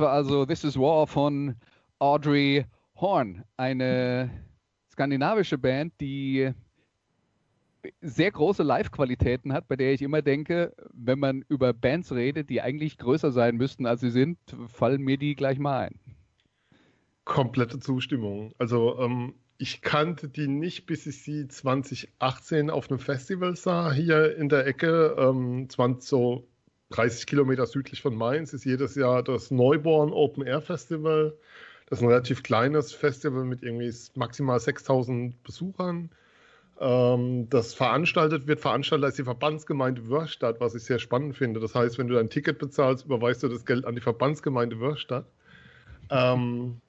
War 0.00 0.10
also 0.10 0.46
This 0.46 0.64
is 0.64 0.78
War 0.78 1.06
von 1.06 1.56
Audrey 1.98 2.64
Horn, 2.96 3.44
eine 3.56 4.30
skandinavische 4.90 5.58
Band, 5.58 5.92
die 6.00 6.52
sehr 8.00 8.30
große 8.30 8.62
Live-Qualitäten 8.62 9.52
hat, 9.52 9.68
bei 9.68 9.76
der 9.76 9.92
ich 9.92 10.02
immer 10.02 10.22
denke, 10.22 10.74
wenn 10.92 11.18
man 11.18 11.44
über 11.48 11.72
Bands 11.72 12.12
redet, 12.12 12.50
die 12.50 12.60
eigentlich 12.60 12.98
größer 12.98 13.30
sein 13.30 13.56
müssten, 13.56 13.86
als 13.86 14.00
sie 14.00 14.10
sind, 14.10 14.38
fallen 14.66 15.02
mir 15.02 15.16
die 15.16 15.34
gleich 15.34 15.58
mal 15.58 15.88
ein. 15.88 16.00
Komplette 17.24 17.78
Zustimmung. 17.78 18.52
Also 18.58 18.98
ähm, 18.98 19.34
ich 19.58 19.82
kannte 19.82 20.28
die 20.28 20.48
nicht, 20.48 20.86
bis 20.86 21.06
ich 21.06 21.22
sie 21.22 21.48
2018 21.48 22.70
auf 22.70 22.90
einem 22.90 23.00
Festival 23.00 23.56
sah, 23.56 23.92
hier 23.92 24.36
in 24.36 24.48
der 24.48 24.66
Ecke, 24.66 25.14
ähm, 25.18 25.68
20, 25.68 26.08
so 26.08 26.48
30 26.90 27.26
Kilometer 27.26 27.66
südlich 27.66 28.02
von 28.02 28.14
Mainz, 28.14 28.52
ist 28.52 28.64
jedes 28.64 28.94
Jahr 28.94 29.22
das 29.22 29.50
Neuborn 29.50 30.12
Open 30.12 30.46
Air 30.46 30.62
Festival. 30.62 31.36
Das 31.86 31.98
ist 31.98 32.02
ein 32.02 32.08
relativ 32.08 32.42
kleines 32.42 32.92
Festival 32.92 33.44
mit 33.44 33.62
irgendwie 33.62 33.92
maximal 34.14 34.60
6000 34.60 35.42
Besuchern. 35.42 36.10
Ähm, 36.80 37.48
das 37.50 37.74
veranstaltet 37.74 38.46
wird, 38.46 38.60
veranstaltet 38.60 39.10
ist 39.10 39.18
die 39.18 39.24
Verbandsgemeinde 39.24 40.08
Wörstadt, 40.08 40.60
was 40.60 40.74
ich 40.74 40.84
sehr 40.84 40.98
spannend 40.98 41.36
finde. 41.36 41.60
Das 41.60 41.74
heißt, 41.74 41.98
wenn 41.98 42.08
du 42.08 42.14
dein 42.14 42.30
Ticket 42.30 42.58
bezahlst, 42.58 43.06
überweist 43.06 43.42
du 43.42 43.48
das 43.48 43.66
Geld 43.66 43.84
an 43.84 43.94
die 43.94 44.00
Verbandsgemeinde 44.00 44.78
Wörstadt. 44.80 45.26
Ähm, 46.10 46.80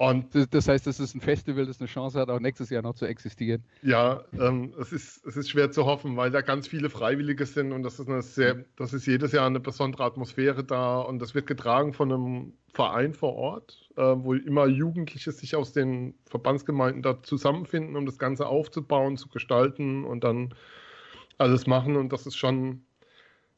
und 0.00 0.28
das 0.54 0.66
heißt, 0.66 0.86
es 0.86 0.98
ist 0.98 1.14
ein 1.14 1.20
Festival, 1.20 1.66
das 1.66 1.78
eine 1.78 1.86
Chance 1.86 2.18
hat, 2.18 2.30
auch 2.30 2.40
nächstes 2.40 2.70
Jahr 2.70 2.80
noch 2.80 2.94
zu 2.94 3.04
existieren. 3.04 3.62
Ja, 3.82 4.24
ähm, 4.32 4.72
es, 4.80 4.92
ist, 4.92 5.26
es 5.26 5.36
ist 5.36 5.50
schwer 5.50 5.72
zu 5.72 5.84
hoffen, 5.84 6.16
weil 6.16 6.30
da 6.30 6.40
ganz 6.40 6.66
viele 6.66 6.88
Freiwillige 6.88 7.44
sind 7.44 7.70
und 7.72 7.82
das 7.82 8.00
ist, 8.00 8.08
eine 8.08 8.22
sehr, 8.22 8.64
das 8.76 8.94
ist 8.94 9.04
jedes 9.04 9.32
Jahr 9.32 9.46
eine 9.46 9.60
besondere 9.60 10.04
Atmosphäre 10.04 10.64
da 10.64 11.00
und 11.00 11.18
das 11.18 11.34
wird 11.34 11.46
getragen 11.46 11.92
von 11.92 12.10
einem 12.10 12.52
Verein 12.72 13.12
vor 13.12 13.34
Ort, 13.34 13.90
äh, 13.96 14.00
wo 14.00 14.32
immer 14.32 14.66
Jugendliche 14.68 15.32
sich 15.32 15.54
aus 15.54 15.74
den 15.74 16.14
Verbandsgemeinden 16.24 17.02
da 17.02 17.22
zusammenfinden, 17.22 17.94
um 17.94 18.06
das 18.06 18.18
Ganze 18.18 18.46
aufzubauen, 18.46 19.18
zu 19.18 19.28
gestalten 19.28 20.06
und 20.06 20.24
dann 20.24 20.54
alles 21.36 21.66
machen 21.66 21.96
und 21.96 22.10
das 22.10 22.24
ist 22.24 22.36
schon 22.36 22.86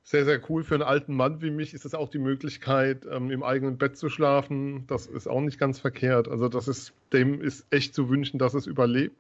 sehr, 0.04 0.24
sehr 0.24 0.40
cool. 0.50 0.64
Für 0.64 0.74
einen 0.74 0.82
alten 0.82 1.14
Mann 1.14 1.42
wie 1.42 1.50
mich 1.50 1.74
ist 1.74 1.84
es 1.84 1.94
auch 1.94 2.08
die 2.08 2.18
Möglichkeit, 2.18 3.06
ähm, 3.10 3.30
im 3.30 3.42
eigenen 3.42 3.78
Bett 3.78 3.96
zu 3.96 4.08
schlafen. 4.08 4.84
Das 4.88 5.06
ist 5.06 5.28
auch 5.28 5.40
nicht 5.40 5.58
ganz 5.58 5.78
verkehrt. 5.78 6.28
Also 6.28 6.48
das 6.48 6.68
ist, 6.68 6.92
dem 7.12 7.40
ist 7.40 7.66
echt 7.70 7.94
zu 7.94 8.08
wünschen, 8.08 8.38
dass 8.38 8.54
es 8.54 8.66
überlebt. 8.66 9.16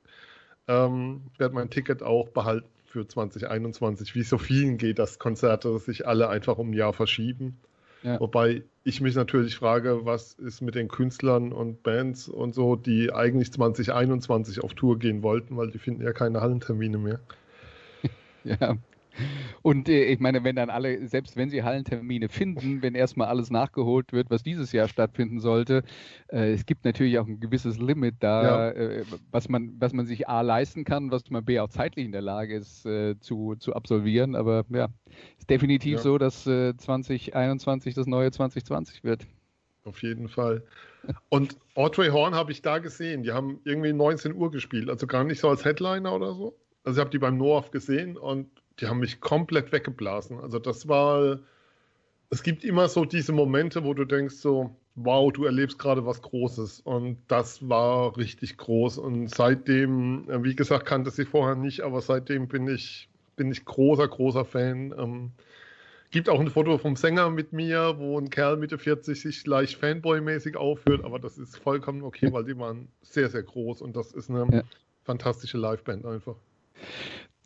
Ähm, 0.68 1.22
werde 1.38 1.54
mein 1.54 1.70
Ticket 1.70 2.02
auch 2.02 2.28
behalten 2.28 2.68
für 2.84 3.06
2021, 3.06 4.14
wie 4.14 4.22
so 4.22 4.38
vielen 4.38 4.76
geht, 4.76 4.98
dass 4.98 5.18
Konzerte 5.18 5.78
sich 5.78 6.06
alle 6.06 6.28
einfach 6.28 6.58
um 6.58 6.70
ein 6.70 6.74
Jahr 6.74 6.92
verschieben. 6.92 7.58
Ja. 8.02 8.18
Wobei 8.20 8.62
ich 8.84 9.00
mich 9.00 9.14
natürlich 9.14 9.56
frage, 9.56 10.04
was 10.04 10.34
ist 10.34 10.60
mit 10.60 10.74
den 10.74 10.88
Künstlern 10.88 11.52
und 11.52 11.82
Bands 11.82 12.28
und 12.28 12.54
so, 12.54 12.74
die 12.76 13.12
eigentlich 13.12 13.52
2021 13.52 14.62
auf 14.62 14.74
Tour 14.74 14.98
gehen 14.98 15.22
wollten, 15.22 15.56
weil 15.56 15.70
die 15.70 15.78
finden 15.78 16.02
ja 16.02 16.12
keine 16.12 16.40
Hallentermine 16.40 16.98
mehr. 16.98 17.20
Ja, 18.44 18.76
und 19.62 19.88
äh, 19.88 20.04
ich 20.04 20.20
meine, 20.20 20.44
wenn 20.44 20.56
dann 20.56 20.70
alle, 20.70 21.06
selbst 21.08 21.36
wenn 21.36 21.50
sie 21.50 21.62
Hallentermine 21.62 22.28
finden, 22.28 22.82
wenn 22.82 22.94
erstmal 22.94 23.28
alles 23.28 23.50
nachgeholt 23.50 24.12
wird, 24.12 24.30
was 24.30 24.42
dieses 24.42 24.72
Jahr 24.72 24.88
stattfinden 24.88 25.40
sollte, 25.40 25.82
äh, 26.28 26.52
es 26.52 26.66
gibt 26.66 26.84
natürlich 26.84 27.18
auch 27.18 27.26
ein 27.26 27.40
gewisses 27.40 27.78
Limit 27.78 28.16
da, 28.20 28.42
ja. 28.42 28.70
äh, 28.70 29.04
was, 29.30 29.48
man, 29.48 29.74
was 29.78 29.92
man 29.92 30.06
sich 30.06 30.28
A 30.28 30.40
leisten 30.40 30.84
kann, 30.84 31.10
was 31.10 31.30
man 31.30 31.44
B 31.44 31.60
auch 31.60 31.68
zeitlich 31.68 32.04
in 32.04 32.12
der 32.12 32.22
Lage 32.22 32.56
ist 32.56 32.86
äh, 32.86 33.18
zu, 33.20 33.54
zu 33.56 33.74
absolvieren. 33.74 34.34
Aber 34.34 34.64
ja, 34.70 34.88
ist 35.38 35.50
definitiv 35.50 35.94
ja. 35.94 35.98
so, 35.98 36.18
dass 36.18 36.44
2021 36.44 37.92
äh, 37.92 37.94
das 37.94 38.06
neue 38.06 38.30
2020 38.30 39.04
wird. 39.04 39.26
Auf 39.84 40.02
jeden 40.02 40.28
Fall. 40.28 40.62
Und 41.28 41.56
Audrey 41.74 42.08
Horn 42.08 42.34
habe 42.34 42.52
ich 42.52 42.62
da 42.62 42.78
gesehen. 42.78 43.24
Die 43.24 43.32
haben 43.32 43.60
irgendwie 43.64 43.92
19 43.92 44.34
Uhr 44.34 44.50
gespielt, 44.50 44.88
also 44.88 45.06
gar 45.06 45.24
nicht 45.24 45.40
so 45.40 45.48
als 45.48 45.64
Headliner 45.64 46.14
oder 46.14 46.34
so. 46.34 46.56
Also 46.84 46.98
ich 46.98 47.00
habe 47.00 47.10
die 47.10 47.18
beim 47.18 47.36
Noaf 47.36 47.70
gesehen 47.70 48.16
und 48.16 48.61
die 48.78 48.86
haben 48.86 49.00
mich 49.00 49.20
komplett 49.20 49.72
weggeblasen. 49.72 50.38
Also 50.40 50.58
das 50.58 50.88
war, 50.88 51.38
es 52.30 52.42
gibt 52.42 52.64
immer 52.64 52.88
so 52.88 53.04
diese 53.04 53.32
Momente, 53.32 53.84
wo 53.84 53.94
du 53.94 54.04
denkst 54.04 54.36
so, 54.36 54.76
wow, 54.94 55.32
du 55.32 55.44
erlebst 55.44 55.78
gerade 55.78 56.04
was 56.06 56.22
Großes. 56.22 56.80
Und 56.80 57.18
das 57.28 57.68
war 57.68 58.16
richtig 58.16 58.56
groß. 58.56 58.98
Und 58.98 59.28
seitdem, 59.28 60.28
äh, 60.28 60.42
wie 60.42 60.54
gesagt, 60.54 60.86
kannte 60.86 61.10
sie 61.10 61.24
vorher 61.24 61.54
nicht, 61.56 61.80
aber 61.80 62.00
seitdem 62.00 62.48
bin 62.48 62.68
ich, 62.68 63.08
bin 63.36 63.50
ich 63.50 63.64
großer, 63.64 64.08
großer 64.08 64.44
Fan. 64.44 64.94
Ähm, 64.98 65.32
gibt 66.10 66.28
auch 66.28 66.38
ein 66.38 66.50
Foto 66.50 66.78
vom 66.78 66.94
Sänger 66.94 67.30
mit 67.30 67.52
mir, 67.52 67.94
wo 67.98 68.18
ein 68.18 68.30
Kerl 68.30 68.58
Mitte 68.58 68.78
40 68.78 69.20
sich 69.20 69.46
leicht 69.46 69.82
Fanboy-mäßig 69.82 70.56
aufführt, 70.56 71.04
aber 71.04 71.18
das 71.18 71.38
ist 71.38 71.56
vollkommen 71.56 72.02
okay, 72.02 72.30
weil 72.32 72.44
die 72.44 72.56
waren 72.58 72.88
sehr, 73.00 73.30
sehr 73.30 73.42
groß 73.42 73.80
und 73.80 73.96
das 73.96 74.12
ist 74.12 74.28
eine 74.28 74.46
ja. 74.52 74.62
fantastische 75.04 75.56
Liveband 75.56 76.04
einfach. 76.04 76.36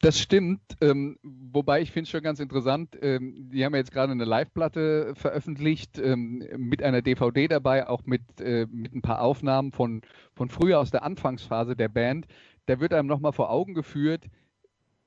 Das 0.07 0.20
stimmt, 0.20 0.61
ähm, 0.80 1.18
wobei 1.24 1.80
ich 1.80 1.90
finde 1.90 2.04
es 2.04 2.11
schon 2.11 2.22
ganz 2.22 2.38
interessant, 2.38 2.96
ähm, 3.02 3.48
die 3.50 3.64
haben 3.64 3.72
ja 3.72 3.80
jetzt 3.80 3.90
gerade 3.90 4.12
eine 4.12 4.24
Live-Platte 4.24 5.14
veröffentlicht 5.16 5.98
ähm, 5.98 6.44
mit 6.59 6.80
einer 6.80 7.02
DVD 7.02 7.48
dabei, 7.48 7.88
auch 7.88 8.07
mit, 8.07 8.22
äh, 8.40 8.68
mit 8.70 8.94
ein 8.94 9.02
paar 9.02 9.20
Aufnahmen 9.20 9.72
von, 9.72 10.02
von 10.32 10.48
früher 10.48 10.78
aus 10.78 10.92
der 10.92 11.02
Anfangsphase 11.02 11.74
der 11.74 11.88
Band. 11.88 12.28
Da 12.66 12.78
wird 12.78 12.94
einem 12.94 13.09
nochmal 13.09 13.32
vor 13.32 13.50
Augen 13.50 13.74
geführt, 13.74 14.26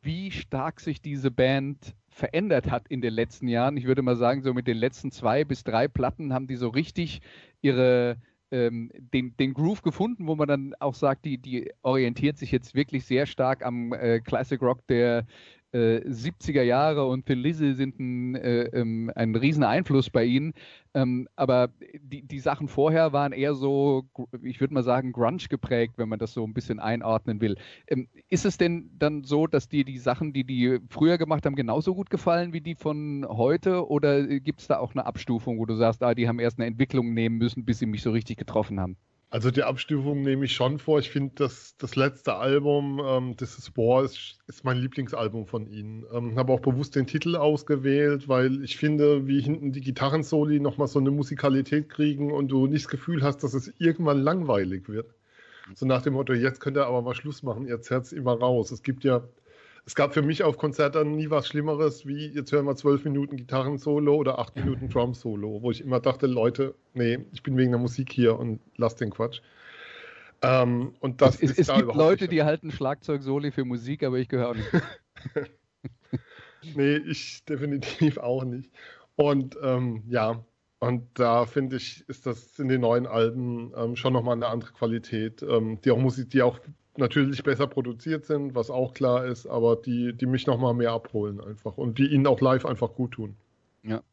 wie 0.02 0.32
stark 0.32 0.82
sich 0.82 1.02
diese 1.02 1.32
Band 1.32 1.95
verändert 2.10 2.70
hat 2.70 2.89
in 2.89 3.00
den 3.00 3.14
letzten 3.14 3.47
Jahren. 3.47 3.78
Ich 3.78 3.86
würde 3.86 4.02
mal 4.02 4.18
sagen, 4.18 4.41
so 4.41 4.54
mit 4.54 4.68
den 4.68 4.76
letzten 4.76 5.14
zwei 5.14 5.45
bis 5.45 5.64
drei 5.64 5.88
Platten 5.88 6.34
haben 6.34 6.47
die 6.47 6.58
so 6.58 6.68
richtig 6.68 7.22
ihre, 7.62 8.18
ähm, 8.52 8.91
den, 9.14 9.36
den 9.38 9.54
Groove 9.54 9.82
gefunden, 9.82 10.28
wo 10.28 10.36
man 10.36 10.47
dann 10.47 10.76
auch 10.80 10.95
sagt, 10.95 11.26
die, 11.26 11.38
die 11.38 11.72
orientiert 11.82 12.38
sich 12.38 12.52
jetzt 12.52 12.76
wirklich 12.76 13.06
sehr 13.06 13.26
stark 13.26 13.66
am 13.66 13.93
äh, 13.93 14.20
Classic 14.20 14.62
Rock 14.62 14.86
der 14.88 15.26
äh, 15.72 16.02
70er 16.08 16.64
Jahre 16.64 17.06
und 17.06 17.26
Thin 17.26 17.40
Lizzy 17.40 17.74
sind 17.74 18.00
ein, 18.00 18.36
äh, 18.36 18.64
ähm, 18.74 19.12
ein 19.16 19.36
riesen 19.36 19.64
Einfluss 19.64 20.10
bei 20.10 20.26
ihnen. 20.26 20.54
Ähm, 20.94 21.28
aber 21.36 21.70
die, 22.02 22.24
die 22.24 22.40
Sachen 22.40 22.68
vorher 22.68 23.14
waren 23.14 23.32
eher 23.32 23.54
so, 23.54 24.06
ich 24.42 24.60
würde 24.60 24.74
mal 24.74 24.84
sagen, 24.84 25.12
Grunge 25.12 25.48
geprägt, 25.50 25.94
wenn 25.98 26.10
man 26.10 26.20
das 26.20 26.34
so 26.34 26.44
ein 26.44 26.54
bisschen 26.54 26.80
einordnen 26.80 27.42
will. 27.42 27.56
Ähm, 27.88 28.08
ist 28.30 28.46
es 28.46 28.58
denn 28.58 28.90
dann 28.98 29.24
so, 29.24 29.48
dass 29.48 29.70
dir 29.70 29.86
die 29.86 30.00
Sachen, 30.00 30.34
die 30.34 30.44
die 30.44 30.80
früher 30.90 31.18
gemacht 31.18 31.46
haben, 31.46 31.56
genauso 31.56 31.94
gut 31.94 32.10
gefallen 32.10 32.54
wie 32.54 32.62
die 32.62 32.76
von 32.76 33.26
heute? 33.30 33.88
Oder 33.88 34.26
gibt 34.40 34.62
es 34.62 34.68
da 34.68 34.80
auch 34.80 34.94
eine 34.94 35.06
Abstufung, 35.06 35.60
wo 35.60 35.66
du 35.66 35.76
sagst, 35.76 36.02
ah, 36.04 36.16
die 36.16 36.28
haben 36.28 36.40
erst 36.40 36.58
eine 36.60 36.68
Entwicklung 36.68 37.14
nehmen 37.14 37.38
müssen, 37.38 37.66
bis 37.66 37.80
sie 37.80 37.86
mich 37.86 38.02
so 38.02 38.12
richtig 38.12 38.38
getroffen 38.38 38.80
haben? 38.80 38.98
Also 39.32 39.52
die 39.52 39.62
Abstufung 39.62 40.24
nehme 40.24 40.46
ich 40.46 40.54
schon 40.54 40.80
vor. 40.80 40.98
Ich 40.98 41.12
finde, 41.12 41.34
das, 41.36 41.78
das 41.78 41.96
letzte 41.96 42.36
Album, 42.36 43.00
ähm, 43.06 43.38
This 43.38 43.60
is 43.60 43.78
War, 43.78 44.04
ist, 44.04 44.40
ist 44.48 44.64
mein 44.64 44.78
Lieblingsalbum 44.78 45.46
von 45.46 45.68
ihnen. 45.68 46.04
Ähm, 46.12 46.36
habe 46.36 46.52
auch 46.52 46.62
bewusst 46.62 46.96
den 46.96 47.06
Titel 47.06 47.36
ausgewählt, 47.36 48.28
weil 48.28 48.64
ich 48.64 48.78
finde, 48.78 49.28
wie 49.28 49.40
hinten 49.40 49.72
die 49.72 49.82
Gitarrensoli 49.82 50.60
nochmal 50.60 50.88
so 50.88 50.98
eine 50.98 51.12
Musikalität 51.12 51.90
kriegen 51.90 52.32
und 52.32 52.48
du 52.48 52.66
nicht 52.66 52.86
das 52.86 52.90
Gefühl 52.90 53.22
hast, 53.22 53.44
dass 53.44 53.54
es 53.54 53.72
irgendwann 53.78 54.20
langweilig 54.20 54.90
wird. 54.90 55.14
So 55.76 55.86
nach 55.86 56.02
dem 56.02 56.14
Motto, 56.14 56.34
jetzt 56.34 56.60
könnt 56.60 56.78
ihr 56.78 56.88
aber 56.88 57.04
mal 57.04 57.14
Schluss 57.14 57.44
machen, 57.44 57.68
jetzt 57.68 57.92
es 57.92 58.12
immer 58.12 58.34
raus. 58.34 58.72
Es 58.72 58.82
gibt 58.82 59.04
ja 59.04 59.22
es 59.90 59.96
gab 59.96 60.14
für 60.14 60.22
mich 60.22 60.44
auf 60.44 60.60
Konzerten 60.60 61.16
nie 61.16 61.32
was 61.32 61.48
Schlimmeres, 61.48 62.06
wie 62.06 62.28
jetzt 62.28 62.52
hören 62.52 62.66
wir 62.66 62.76
zwölf 62.76 63.04
Minuten 63.06 63.38
Gitarren-Solo 63.38 64.14
oder 64.14 64.38
acht 64.38 64.56
Minuten 64.56 64.88
Drum-Solo, 64.88 65.64
wo 65.64 65.72
ich 65.72 65.82
immer 65.82 66.00
dachte, 66.00 66.28
Leute, 66.28 66.76
nee, 66.94 67.18
ich 67.32 67.42
bin 67.42 67.58
wegen 67.58 67.72
der 67.72 67.80
Musik 67.80 68.12
hier 68.12 68.38
und 68.38 68.60
lass 68.78 68.98
den 68.98 69.10
Quatsch. 69.10 69.42
Ähm, 70.44 70.94
und 71.00 71.22
das 71.24 71.38
es, 71.38 71.54
ist 71.54 71.60
es 71.62 71.68
da 71.68 71.78
gibt 71.78 71.96
Leute, 71.96 72.28
die 72.28 72.44
halten 72.44 72.70
Schlagzeug-Soli 72.70 73.52
für 73.52 73.66
Musik, 73.66 74.04
aber 74.04 74.20
ich 74.20 74.30
gehöre 74.30 74.54
nicht. 74.54 74.70
nee, 76.76 76.98
ich 76.98 77.44
definitiv 77.46 78.20
auch 78.20 78.44
nicht. 78.44 78.70
Und 79.16 79.58
ähm, 79.64 80.04
ja, 80.08 80.46
und 80.78 81.08
da 81.16 81.48
finde 81.48 81.78
ich, 81.78 82.08
ist 82.08 82.28
das 82.28 82.60
in 82.60 82.68
den 82.68 82.82
neuen 82.82 83.08
Alben 83.08 83.74
ähm, 83.76 83.96
schon 83.96 84.14
nochmal 84.14 84.36
eine 84.36 84.50
andere 84.50 84.72
Qualität, 84.72 85.42
ähm, 85.42 85.82
die 85.82 85.90
auch 85.90 85.98
Musik, 85.98 86.30
die 86.30 86.44
auch 86.44 86.60
natürlich 87.00 87.43
besser 87.43 87.68
produziert 87.68 88.26
sind, 88.26 88.56
was 88.56 88.70
auch 88.70 88.93
klar 88.93 89.26
ist, 89.26 89.47
aber 89.47 89.76
die, 89.76 90.14
die 90.14 90.26
mich 90.26 90.45
nochmal 90.47 90.74
mehr 90.74 90.91
abholen 90.91 91.41
einfach 91.41 91.78
und 91.78 91.97
die 91.97 92.08
ihnen 92.08 92.28
auch 92.28 92.41
live 92.41 92.66
einfach 92.66 92.93
gut 92.93 93.12
tun. 93.12 93.36
Ja. 93.84 94.04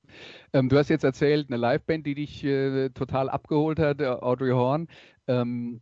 Ähm, 0.52 0.68
du 0.68 0.78
hast 0.78 0.88
jetzt 0.88 1.04
erzählt, 1.04 1.48
eine 1.50 1.56
Liveband, 1.56 2.06
die 2.06 2.14
dich 2.14 2.44
äh, 2.44 2.90
total 2.90 3.28
abgeholt 3.28 3.78
hat, 3.78 4.00
äh, 4.00 4.06
Audrey 4.06 4.52
Horn. 4.52 4.88
Ähm, 5.26 5.80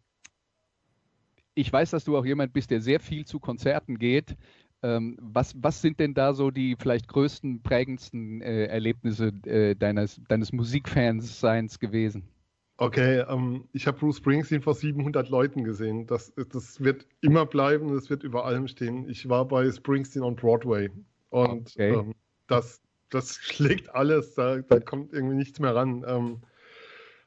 ich 1.55 1.73
weiß, 1.73 1.91
dass 1.91 2.05
du 2.05 2.17
auch 2.17 2.25
jemand 2.25 2.53
bist, 2.53 2.71
der 2.71 2.81
sehr 2.81 3.01
viel 3.01 3.25
zu 3.25 3.39
Konzerten 3.39 3.99
geht. 3.99 4.37
Ähm, 4.83 5.17
was, 5.21 5.55
was 5.63 5.81
sind 5.81 6.01
denn 6.01 6.15
da 6.15 6.35
so 6.35 6.51
die 6.51 6.77
vielleicht 6.79 7.09
größten, 7.09 7.63
prägendsten 7.63 8.43
äh, 8.43 8.67
Erlebnisse 8.67 9.29
äh, 9.47 9.75
deines, 9.75 10.21
deines 10.29 10.53
Musikfans-Seins 10.53 11.79
gewesen? 11.79 12.29
Okay, 12.77 13.25
ähm, 13.29 13.69
ich 13.73 13.87
habe 13.87 13.99
Bruce 13.99 14.17
Springsteen 14.17 14.61
vor 14.61 14.75
700 14.75 15.29
Leuten 15.29 15.63
gesehen. 15.63 16.07
Das, 16.07 16.33
das 16.53 16.83
wird 16.83 17.07
immer 17.21 17.47
bleiben, 17.47 17.95
das 17.95 18.11
wird 18.11 18.25
über 18.25 18.45
allem 18.45 18.67
stehen. 18.67 19.09
Ich 19.09 19.29
war 19.29 19.47
bei 19.47 19.71
Springsteen 19.71 20.25
on 20.25 20.35
Broadway 20.35 20.91
und 21.31 21.71
okay. 21.71 21.95
ähm, 21.95 22.15
das, 22.49 22.81
das 23.11 23.37
schlägt 23.43 23.95
alles, 23.95 24.35
da, 24.35 24.59
da, 24.59 24.81
kommt 24.81 25.13
irgendwie 25.13 25.37
nichts 25.37 25.61
mehr 25.61 25.75
ran. 25.75 26.05
Ähm, 26.07 26.41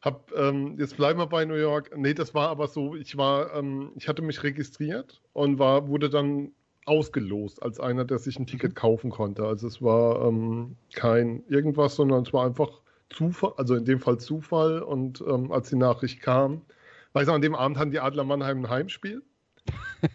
Hab, 0.02 0.34
ähm, 0.36 0.78
jetzt 0.78 0.98
bleiben 0.98 1.20
wir 1.20 1.28
bei 1.28 1.46
New 1.46 1.56
York. 1.56 1.96
Nee, 1.96 2.14
das 2.14 2.34
war 2.34 2.50
aber 2.50 2.68
so, 2.68 2.96
ich 2.96 3.16
war, 3.16 3.54
ähm, 3.56 3.92
ich 3.96 4.10
hatte 4.10 4.22
mich 4.22 4.44
registriert 4.44 5.22
und 5.32 5.60
war, 5.60 5.88
wurde 5.88 6.10
dann 6.10 6.52
ausgelost 6.86 7.64
als 7.64 7.80
einer, 7.80 8.04
der 8.04 8.18
sich 8.18 8.38
ein 8.38 8.48
Ticket 8.48 8.72
mhm. 8.72 8.76
kaufen 8.76 9.12
konnte. 9.12 9.46
Also 9.46 9.68
es 9.68 9.82
war 9.82 10.26
ähm, 10.28 10.76
kein 10.94 11.44
irgendwas, 11.48 11.96
sondern 11.96 12.24
es 12.24 12.34
war 12.34 12.46
einfach 12.46 12.82
Zufall, 13.10 13.54
also 13.58 13.76
in 13.76 13.86
dem 13.86 14.00
Fall 14.00 14.18
Zufall. 14.18 14.82
Und 14.82 15.22
ähm, 15.22 15.52
als 15.52 15.70
die 15.70 15.76
Nachricht 15.76 16.22
kam, 16.22 16.62
weiß 17.14 17.30
an 17.30 17.42
dem 17.42 17.56
Abend 17.56 17.78
hatten 17.78 17.92
die 17.92 18.00
Adler 18.00 18.24
Mannheim 18.24 18.66
ein 18.66 18.70
Heimspiel, 18.70 19.24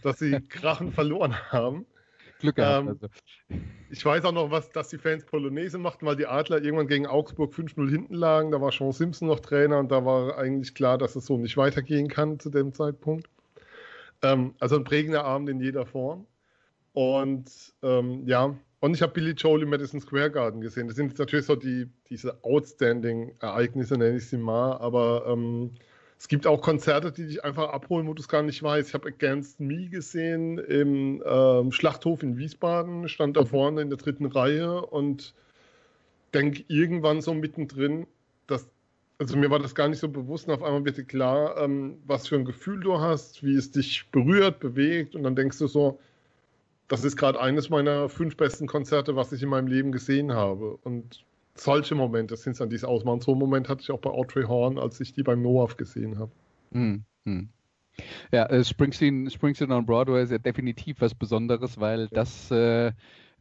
dass 0.02 0.18
sie 0.18 0.40
Krachen 0.48 0.92
verloren 0.92 1.34
haben. 1.50 1.86
Glück 2.42 2.56
gehabt. 2.56 2.82
Ähm, 2.82 2.88
also. 2.88 3.08
Ich 3.90 4.04
weiß 4.04 4.24
auch 4.24 4.32
noch, 4.32 4.50
was, 4.50 4.70
dass 4.70 4.88
die 4.88 4.98
Fans 4.98 5.24
Polonaise 5.24 5.78
machten, 5.78 6.06
weil 6.06 6.16
die 6.16 6.26
Adler 6.26 6.62
irgendwann 6.62 6.88
gegen 6.88 7.06
Augsburg 7.06 7.52
5-0 7.52 7.90
hinten 7.90 8.14
lagen. 8.14 8.50
Da 8.50 8.60
war 8.60 8.72
Sean 8.72 8.92
Simpson 8.92 9.28
noch 9.28 9.40
Trainer 9.40 9.78
und 9.78 9.90
da 9.90 10.04
war 10.04 10.38
eigentlich 10.38 10.74
klar, 10.74 10.98
dass 10.98 11.16
es 11.16 11.26
so 11.26 11.36
nicht 11.36 11.56
weitergehen 11.56 12.08
kann 12.08 12.38
zu 12.38 12.50
dem 12.50 12.72
Zeitpunkt. 12.72 13.28
Ähm, 14.22 14.54
also 14.60 14.76
ein 14.76 14.84
prägender 14.84 15.24
Abend 15.24 15.48
in 15.48 15.60
jeder 15.60 15.86
Form. 15.86 16.26
Und 16.92 17.50
ähm, 17.82 18.26
ja, 18.26 18.54
und 18.82 18.94
ich 18.94 19.00
habe 19.00 19.12
Billy 19.12 19.30
Joel 19.30 19.62
im 19.62 19.70
Madison 19.70 20.00
Square 20.00 20.32
Garden 20.32 20.60
gesehen. 20.60 20.88
Das 20.88 20.96
sind 20.96 21.06
jetzt 21.06 21.18
natürlich 21.20 21.46
so 21.46 21.54
die, 21.54 21.88
diese 22.10 22.42
Outstanding-Ereignisse, 22.42 23.96
nenne 23.96 24.16
ich 24.16 24.26
sie 24.26 24.36
mal, 24.36 24.76
aber 24.78 25.24
ähm, 25.28 25.70
es 26.18 26.26
gibt 26.26 26.48
auch 26.48 26.60
Konzerte, 26.60 27.12
die 27.12 27.28
dich 27.28 27.44
einfach 27.44 27.70
abholen, 27.70 28.08
wo 28.08 28.14
du 28.14 28.20
es 28.20 28.28
gar 28.28 28.42
nicht 28.42 28.60
weißt. 28.60 28.88
Ich 28.88 28.94
habe 28.94 29.08
Against 29.08 29.60
Me 29.60 29.88
gesehen 29.88 30.58
im 30.58 31.22
ähm, 31.24 31.70
Schlachthof 31.70 32.24
in 32.24 32.36
Wiesbaden, 32.38 33.08
stand 33.08 33.36
da 33.36 33.44
vorne 33.44 33.82
in 33.82 33.88
der 33.88 33.98
dritten 33.98 34.26
Reihe 34.26 34.84
und 34.84 35.32
denke 36.34 36.64
irgendwann 36.66 37.20
so 37.20 37.34
mittendrin, 37.34 38.08
dass, 38.48 38.66
also 39.18 39.36
mir 39.36 39.50
war 39.50 39.60
das 39.60 39.76
gar 39.76 39.86
nicht 39.86 40.00
so 40.00 40.08
bewusst 40.08 40.48
und 40.48 40.54
auf 40.54 40.62
einmal 40.64 40.84
wird 40.84 40.96
dir 40.96 41.04
klar, 41.04 41.56
ähm, 41.56 41.98
was 42.04 42.26
für 42.26 42.34
ein 42.34 42.44
Gefühl 42.44 42.80
du 42.80 42.98
hast, 42.98 43.44
wie 43.44 43.54
es 43.54 43.70
dich 43.70 44.10
berührt, 44.10 44.58
bewegt 44.58 45.14
und 45.14 45.22
dann 45.22 45.36
denkst 45.36 45.58
du 45.58 45.68
so, 45.68 46.00
das 46.92 47.04
ist 47.04 47.16
gerade 47.16 47.40
eines 47.40 47.70
meiner 47.70 48.10
fünf 48.10 48.36
besten 48.36 48.66
Konzerte, 48.66 49.16
was 49.16 49.32
ich 49.32 49.42
in 49.42 49.48
meinem 49.48 49.66
Leben 49.66 49.92
gesehen 49.92 50.34
habe. 50.34 50.76
Und 50.82 51.24
solche 51.54 51.94
Momente 51.94 52.36
sind 52.36 52.52
es 52.52 52.58
dann 52.58 52.68
diese 52.68 52.86
Ausmachen. 52.86 53.22
So 53.22 53.30
einen 53.30 53.40
Moment 53.40 53.70
hatte 53.70 53.80
ich 53.80 53.90
auch 53.90 53.98
bei 53.98 54.10
Audrey 54.10 54.44
Horn, 54.44 54.76
als 54.76 55.00
ich 55.00 55.14
die 55.14 55.22
beim 55.22 55.40
NOAF 55.40 55.78
gesehen 55.78 56.18
habe. 56.18 56.30
Mhm. 56.72 57.48
Ja, 58.30 58.44
äh, 58.44 58.62
Springsteen, 58.62 59.30
Springsteen 59.30 59.72
on 59.72 59.86
Broadway 59.86 60.22
ist 60.22 60.32
ja 60.32 60.36
definitiv 60.36 61.00
was 61.00 61.14
Besonderes, 61.14 61.80
weil 61.80 62.08
das 62.08 62.50
äh, 62.50 62.92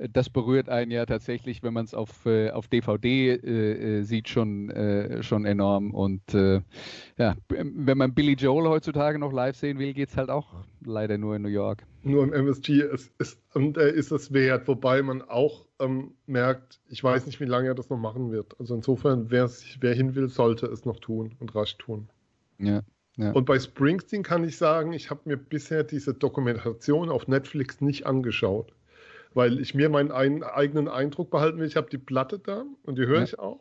das 0.10 0.30
berührt 0.30 0.70
einen 0.70 0.92
ja 0.92 1.06
tatsächlich, 1.06 1.64
wenn 1.64 1.74
man 1.74 1.86
es 1.86 1.94
auf, 1.94 2.26
äh, 2.26 2.50
auf 2.52 2.68
DVD 2.68 3.32
äh, 3.32 4.00
äh, 4.00 4.02
sieht, 4.04 4.30
schon, 4.30 4.70
äh, 4.70 5.22
schon 5.24 5.46
enorm. 5.46 5.94
Und 5.94 6.34
äh, 6.34 6.62
ja, 7.18 7.36
wenn 7.50 7.98
man 7.98 8.14
Billy 8.14 8.34
Joel 8.34 8.70
heutzutage 8.70 9.20
noch 9.20 9.32
live 9.32 9.56
sehen 9.56 9.80
will, 9.80 9.94
geht 9.94 10.10
es 10.10 10.18
halt 10.18 10.30
auch 10.30 10.64
leider 10.84 11.18
nur 11.18 11.36
in 11.36 11.42
New 11.42 11.50
York. 11.50 11.84
Nur 12.04 12.24
im 12.24 12.34
MSG 12.34 12.82
ist, 12.82 13.12
ist, 13.20 13.40
und 13.54 13.78
er 13.78 13.94
ist 13.94 14.12
es 14.12 14.34
wert, 14.34 14.68
wobei 14.68 15.04
man 15.04 15.22
auch 15.22 15.66
ähm, 15.80 16.14
merkt, 16.26 16.80
ich 16.90 17.04
weiß 17.04 17.26
nicht, 17.28 17.40
wie 17.40 17.46
lange 17.46 17.68
er 17.68 17.76
das 17.76 17.90
noch 17.90 18.00
machen 18.00 18.32
wird. 18.32 18.60
Also 18.60 18.74
insofern, 18.76 19.30
wer 19.30 19.50
hin 19.94 20.16
will, 20.16 20.30
sollte 20.30 20.66
es 20.68 20.86
noch 20.86 21.00
tun 21.00 21.36
und 21.40 21.54
rasch 21.54 21.78
tun. 21.78 22.10
Ja. 22.58 22.82
Ja. 23.18 23.32
Und 23.34 23.46
bei 23.46 23.60
Springsteen 23.60 24.24
kann 24.24 24.46
ich 24.46 24.58
sagen, 24.58 24.94
ich 24.94 25.10
habe 25.10 25.22
mir 25.26 25.38
bisher 25.38 25.84
diese 25.84 26.14
Dokumentation 26.14 27.10
auf 27.10 27.28
Netflix 27.28 27.82
nicht 27.82 28.08
angeschaut 28.08 28.74
weil 29.34 29.60
ich 29.60 29.74
mir 29.74 29.90
meinen 29.90 30.12
ein, 30.12 30.44
eigenen 30.44 30.88
Eindruck 30.88 31.30
behalten 31.30 31.60
will. 31.60 31.68
Ich 31.68 31.76
habe 31.76 31.90
die 31.90 31.98
Platte 31.98 32.40
da 32.40 32.66
und 32.84 32.98
die 32.98 33.06
höre 33.06 33.20
ja. 33.20 33.24
ich 33.24 33.40
auch. 33.40 33.60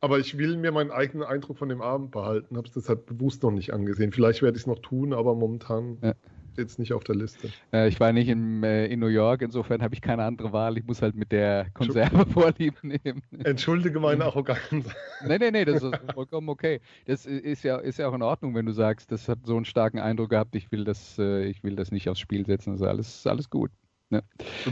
Aber 0.00 0.18
ich 0.18 0.36
will 0.36 0.56
mir 0.56 0.72
meinen 0.72 0.90
eigenen 0.90 1.24
Eindruck 1.24 1.58
von 1.58 1.68
dem 1.68 1.80
Abend 1.80 2.10
behalten. 2.10 2.56
Habe 2.56 2.66
es 2.66 2.74
deshalb 2.74 3.06
bewusst 3.06 3.44
noch 3.44 3.52
nicht 3.52 3.72
angesehen. 3.72 4.10
Vielleicht 4.10 4.42
werde 4.42 4.56
ich 4.56 4.64
es 4.64 4.66
noch 4.66 4.80
tun, 4.80 5.12
aber 5.12 5.36
momentan 5.36 5.98
ja. 6.02 6.14
jetzt 6.56 6.80
nicht 6.80 6.92
auf 6.92 7.04
der 7.04 7.14
Liste. 7.14 7.50
Äh, 7.72 7.86
ich 7.86 8.00
war 8.00 8.12
nicht 8.12 8.26
in, 8.26 8.64
äh, 8.64 8.86
in 8.86 8.98
New 8.98 9.06
York, 9.06 9.42
insofern 9.42 9.80
habe 9.80 9.94
ich 9.94 10.00
keine 10.00 10.24
andere 10.24 10.52
Wahl. 10.52 10.76
Ich 10.76 10.84
muss 10.84 11.02
halt 11.02 11.14
mit 11.14 11.30
der 11.30 11.68
Konserve 11.72 12.26
vorlieb 12.26 12.82
nehmen. 12.82 13.22
Entschuldige 13.44 14.00
meine 14.00 14.24
Arroganz. 14.24 14.92
nee, 15.24 15.38
nee, 15.38 15.52
nee, 15.52 15.64
das 15.64 15.84
ist 15.84 15.94
vollkommen 16.12 16.48
okay. 16.48 16.80
Das 17.06 17.24
ist 17.24 17.62
ja, 17.62 17.76
ist 17.76 18.00
ja 18.00 18.08
auch 18.08 18.14
in 18.14 18.22
Ordnung, 18.22 18.56
wenn 18.56 18.66
du 18.66 18.72
sagst, 18.72 19.12
das 19.12 19.28
hat 19.28 19.38
so 19.44 19.54
einen 19.54 19.66
starken 19.66 20.00
Eindruck 20.00 20.30
gehabt, 20.30 20.56
ich 20.56 20.72
will 20.72 20.82
das, 20.82 21.16
äh, 21.20 21.44
ich 21.44 21.62
will 21.62 21.76
das 21.76 21.92
nicht 21.92 22.08
aufs 22.08 22.18
Spiel 22.18 22.44
setzen. 22.44 22.72
Also 22.72 22.86
alles, 22.86 23.24
alles 23.24 23.50
gut. 23.50 23.70
Ne? 24.12 24.22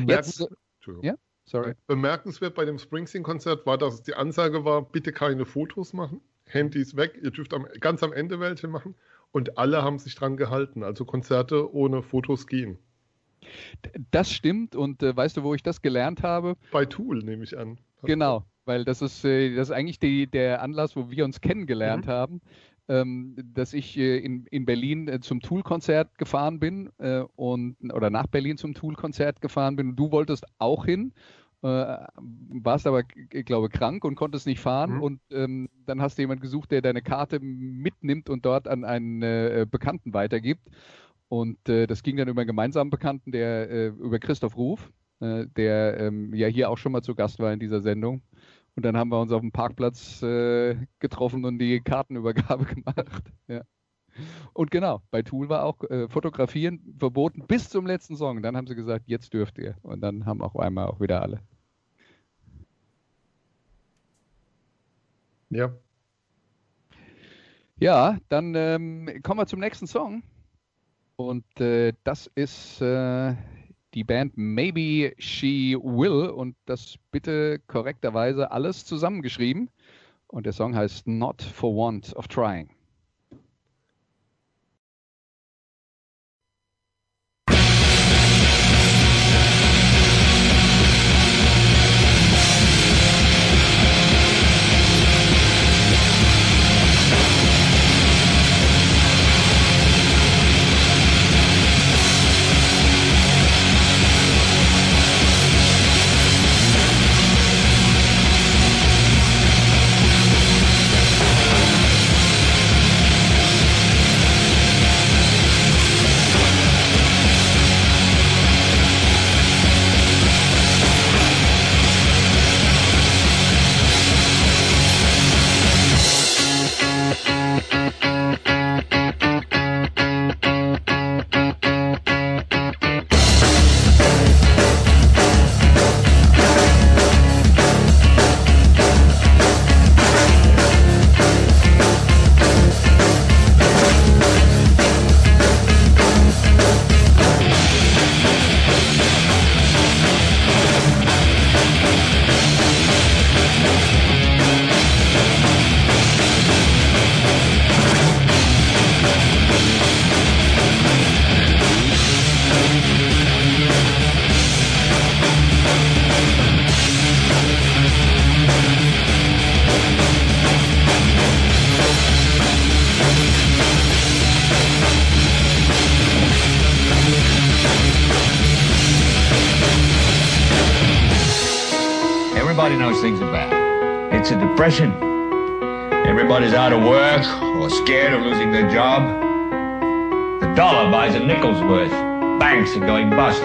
Jetzt, 0.07 0.47
ja? 1.03 1.14
Sorry. 1.45 1.74
Bemerkenswert 1.86 2.55
bei 2.55 2.64
dem 2.64 2.78
Springsteen-Konzert 2.78 3.66
war, 3.66 3.76
dass 3.76 3.95
es 3.95 4.03
die 4.03 4.14
Ansage 4.14 4.64
war, 4.64 4.82
bitte 4.82 5.12
keine 5.12 5.45
Fotos 5.45 5.93
machen, 5.93 6.20
Handys 6.45 6.95
weg, 6.97 7.18
ihr 7.22 7.30
dürft 7.30 7.53
am, 7.55 7.66
ganz 7.80 8.03
am 8.03 8.12
Ende 8.12 8.38
welche 8.38 8.68
machen. 8.68 8.95
Und 9.32 9.59
alle 9.59 9.82
haben 9.82 9.99
sich 9.99 10.14
dran 10.14 10.36
gehalten. 10.36 10.82
Also 10.82 11.05
Konzerte 11.05 11.72
ohne 11.72 12.03
Fotos 12.03 12.47
gehen. 12.47 12.78
Das 14.11 14.30
stimmt. 14.30 14.76
Und 14.76 15.03
äh, 15.03 15.16
weißt 15.16 15.36
du, 15.36 15.43
wo 15.43 15.55
ich 15.55 15.62
das 15.62 15.82
gelernt 15.82 16.22
habe? 16.22 16.57
Bei 16.72 16.84
Tool, 16.84 17.22
nehme 17.22 17.45
ich 17.45 17.57
an. 17.57 17.78
Genau, 18.03 18.45
weil 18.64 18.84
das 18.84 19.03
ist, 19.03 19.24
äh, 19.24 19.55
das 19.55 19.68
ist 19.68 19.74
eigentlich 19.74 19.99
die, 19.99 20.26
der 20.26 20.62
Anlass, 20.62 20.97
wo 20.97 21.11
wir 21.11 21.24
uns 21.24 21.41
kennengelernt 21.41 22.07
mhm. 22.07 22.11
haben 22.11 22.41
dass 23.55 23.72
ich 23.72 23.97
äh, 23.97 24.18
in, 24.18 24.47
in 24.47 24.64
Berlin 24.64 25.07
äh, 25.07 25.20
zum 25.20 25.41
Tool-Konzert 25.41 26.18
gefahren 26.18 26.59
bin 26.59 26.91
äh, 26.99 27.20
und 27.36 27.76
oder 27.93 28.11
nach 28.11 28.26
Berlin 28.26 28.57
zum 28.57 28.74
Tool-Konzert 28.74 29.41
gefahren 29.41 29.76
bin. 29.76 29.91
Und 29.91 29.97
du 29.97 30.11
wolltest 30.11 30.45
auch 30.59 30.84
hin, 30.84 31.12
äh, 31.62 31.66
warst 32.16 32.88
aber, 32.88 33.03
ich 33.32 33.45
glaube, 33.45 33.68
krank 33.68 34.05
und 34.05 34.16
konntest 34.16 34.47
nicht 34.47 34.59
fahren. 34.59 34.97
Mhm. 34.97 35.03
Und 35.03 35.20
ähm, 35.30 35.68
dann 35.86 36.03
hast 36.03 36.18
du 36.18 36.22
jemanden 36.22 36.43
gesucht, 36.43 36.72
der 36.72 36.82
deine 36.82 37.01
Karte 37.01 37.38
mitnimmt 37.38 38.28
und 38.28 38.45
dort 38.45 38.66
an 38.66 38.84
einen 38.84 39.22
äh, 39.22 39.66
Bekannten 39.70 40.12
weitergibt. 40.12 40.68
Und 41.28 41.68
äh, 41.68 41.86
das 41.86 42.03
ging 42.03 42.16
dann 42.16 42.26
über 42.28 42.41
einen 42.41 42.49
gemeinsamen 42.49 42.91
Bekannten, 42.91 43.30
der 43.30 43.91
über 43.91 44.18
Christoph 44.18 44.57
Ruf, 44.57 44.91
der 45.20 46.01
ähm, 46.01 46.34
ja 46.34 46.49
hier 46.49 46.70
auch 46.70 46.78
schon 46.78 46.93
mal 46.93 47.03
zu 47.03 47.14
Gast 47.14 47.38
war 47.38 47.53
in 47.53 47.61
dieser 47.61 47.82
Sendung. 47.82 48.22
Und 48.81 48.85
dann 48.85 48.97
haben 48.97 49.11
wir 49.11 49.20
uns 49.20 49.31
auf 49.31 49.43
dem 49.43 49.53
Parkplatz 49.53 50.22
äh, 50.22 50.74
getroffen 51.01 51.45
und 51.45 51.59
die 51.59 51.83
Kartenübergabe 51.83 52.64
gemacht. 52.74 53.31
Ja. 53.47 53.61
Und 54.55 54.70
genau, 54.70 55.03
bei 55.11 55.20
Tool 55.20 55.51
war 55.51 55.66
auch 55.66 55.85
äh, 55.91 56.09
Fotografieren 56.09 56.97
verboten 56.99 57.47
bis 57.47 57.68
zum 57.68 57.87
letzten 57.87 58.16
Song. 58.16 58.41
Dann 58.41 58.57
haben 58.57 58.66
sie 58.66 58.74
gesagt, 58.74 59.05
jetzt 59.07 59.35
dürft 59.35 59.59
ihr. 59.59 59.76
Und 59.83 60.01
dann 60.01 60.24
haben 60.24 60.41
auch 60.41 60.57
einmal 60.57 60.87
auch 60.87 60.99
wieder 60.99 61.20
alle. 61.20 61.43
Ja. 65.51 65.74
Ja, 67.81 68.16
dann 68.31 68.55
ähm, 68.55 69.20
kommen 69.22 69.41
wir 69.41 69.47
zum 69.47 69.61
nächsten 69.61 69.87
Song. 69.87 70.22
Und 71.16 71.45
äh, 71.61 71.93
das 72.03 72.31
ist 72.35 72.81
äh, 72.81 73.35
die 73.95 74.05
Band 74.05 74.36
Maybe 74.36 75.14
She 75.18 75.76
Will 75.80 76.28
und 76.30 76.57
das 76.66 76.97
bitte 77.11 77.59
korrekterweise 77.66 78.51
alles 78.51 78.84
zusammengeschrieben. 78.84 79.70
Und 80.28 80.47
der 80.47 80.53
Song 80.53 80.74
heißt 80.76 81.09
Not 81.09 81.43
for 81.43 81.74
Want 81.74 82.14
of 82.16 82.28
Trying. 82.28 82.70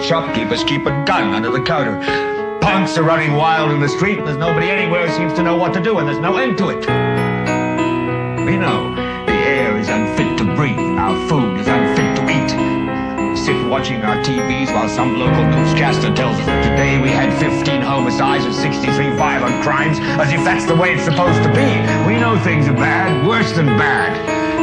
Shopkeepers 0.06 0.62
keep 0.62 0.86
a 0.86 1.04
gun 1.04 1.34
under 1.34 1.50
the 1.50 1.60
counter. 1.60 1.98
Punks 2.60 2.96
are 2.96 3.02
running 3.02 3.32
wild 3.32 3.72
in 3.72 3.80
the 3.80 3.88
street, 3.88 4.18
and 4.18 4.26
there's 4.28 4.36
nobody 4.36 4.70
anywhere 4.70 5.08
who 5.08 5.12
seems 5.12 5.32
to 5.32 5.42
know 5.42 5.56
what 5.56 5.74
to 5.74 5.80
do, 5.80 5.98
and 5.98 6.06
there's 6.06 6.20
no 6.20 6.36
end 6.36 6.56
to 6.58 6.68
it. 6.68 6.86
We 8.46 8.56
know 8.56 8.94
the 9.26 9.32
air 9.32 9.76
is 9.76 9.88
unfit 9.88 10.38
to 10.38 10.44
breathe, 10.54 10.78
our 10.78 11.28
food 11.28 11.58
is 11.58 11.66
unfit 11.66 12.14
to 12.18 12.22
eat. 12.30 13.30
We 13.30 13.36
sit 13.36 13.68
watching 13.68 14.04
our 14.04 14.22
TVs 14.22 14.72
while 14.72 14.88
some 14.88 15.18
local 15.18 15.44
newscaster 15.44 16.14
tells 16.14 16.38
us 16.38 16.46
that 16.46 16.62
today 16.62 17.02
we 17.02 17.08
had 17.08 17.36
15 17.40 17.82
homicides 17.82 18.44
and 18.44 18.54
63 18.54 19.10
violent 19.16 19.60
crimes, 19.64 19.98
as 20.22 20.32
if 20.32 20.44
that's 20.44 20.66
the 20.66 20.76
way 20.76 20.94
it's 20.94 21.02
supposed 21.02 21.42
to 21.42 21.48
be. 21.48 21.66
We 22.06 22.20
know 22.20 22.38
things 22.44 22.68
are 22.68 22.74
bad, 22.74 23.26
worse 23.26 23.50
than 23.54 23.66
bad. 23.66 24.35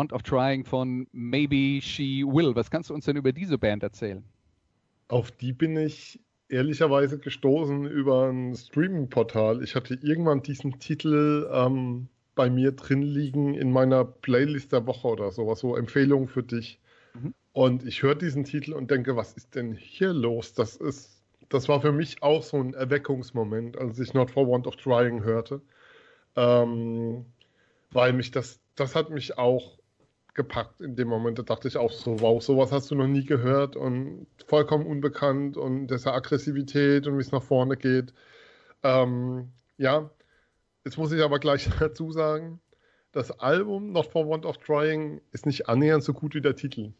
Want 0.00 0.14
of 0.14 0.22
Trying 0.22 0.64
von 0.64 1.06
Maybe 1.12 1.78
She 1.82 2.24
Will. 2.24 2.54
Was 2.56 2.70
kannst 2.70 2.88
du 2.88 2.94
uns 2.94 3.04
denn 3.04 3.16
über 3.16 3.32
diese 3.32 3.58
Band 3.58 3.82
erzählen? 3.82 4.24
Auf 5.08 5.30
die 5.30 5.52
bin 5.52 5.76
ich 5.76 6.18
ehrlicherweise 6.48 7.18
gestoßen 7.18 7.84
über 7.84 8.30
ein 8.30 8.54
Streaming-Portal. 8.56 9.62
Ich 9.62 9.74
hatte 9.74 9.98
irgendwann 10.00 10.42
diesen 10.42 10.78
Titel 10.78 11.46
ähm, 11.52 12.08
bei 12.34 12.48
mir 12.48 12.72
drin 12.72 13.02
liegen 13.02 13.52
in 13.52 13.72
meiner 13.72 14.06
Playlist 14.06 14.72
der 14.72 14.86
Woche 14.86 15.06
oder 15.06 15.30
sowas, 15.32 15.60
so 15.60 15.76
Empfehlung 15.76 16.28
für 16.28 16.44
dich. 16.44 16.80
Mhm. 17.12 17.34
Und 17.52 17.84
ich 17.84 18.02
höre 18.02 18.14
diesen 18.14 18.44
Titel 18.44 18.72
und 18.72 18.90
denke, 18.90 19.16
was 19.16 19.34
ist 19.34 19.54
denn 19.54 19.74
hier 19.74 20.14
los? 20.14 20.54
Das 20.54 20.76
ist, 20.76 21.22
das 21.50 21.68
war 21.68 21.82
für 21.82 21.92
mich 21.92 22.22
auch 22.22 22.42
so 22.42 22.56
ein 22.56 22.72
Erweckungsmoment, 22.72 23.76
als 23.76 23.98
ich 23.98 24.14
Not 24.14 24.30
for 24.30 24.48
Want 24.48 24.66
of 24.66 24.76
Trying 24.76 25.24
hörte. 25.24 25.60
Ähm, 26.36 27.26
weil 27.90 28.14
mich 28.14 28.30
das 28.30 28.60
das 28.80 28.94
hat 28.96 29.10
mich 29.10 29.36
auch 29.36 29.78
gepackt 30.34 30.80
in 30.80 30.96
dem 30.96 31.08
Moment. 31.08 31.38
Da 31.38 31.42
dachte 31.42 31.68
ich 31.68 31.76
auch 31.76 31.92
so, 31.92 32.20
wow, 32.20 32.42
sowas 32.42 32.72
hast 32.72 32.90
du 32.90 32.94
noch 32.94 33.06
nie 33.06 33.24
gehört 33.24 33.76
und 33.76 34.26
vollkommen 34.46 34.86
unbekannt 34.86 35.56
und 35.56 35.88
diese 35.88 36.12
Aggressivität 36.12 37.06
und 37.06 37.16
wie 37.16 37.22
es 37.22 37.32
nach 37.32 37.42
vorne 37.42 37.76
geht. 37.76 38.12
Ähm, 38.82 39.50
ja, 39.76 40.10
jetzt 40.84 40.98
muss 40.98 41.12
ich 41.12 41.22
aber 41.22 41.38
gleich 41.38 41.68
dazu 41.80 42.12
sagen, 42.12 42.60
das 43.12 43.30
Album 43.40 43.92
Not 43.92 44.06
for 44.06 44.28
Want 44.28 44.46
of 44.46 44.58
Trying 44.58 45.20
ist 45.32 45.46
nicht 45.46 45.68
annähernd 45.68 46.04
so 46.04 46.12
gut 46.12 46.34
wie 46.34 46.40
der 46.40 46.54
Titel. 46.54 46.92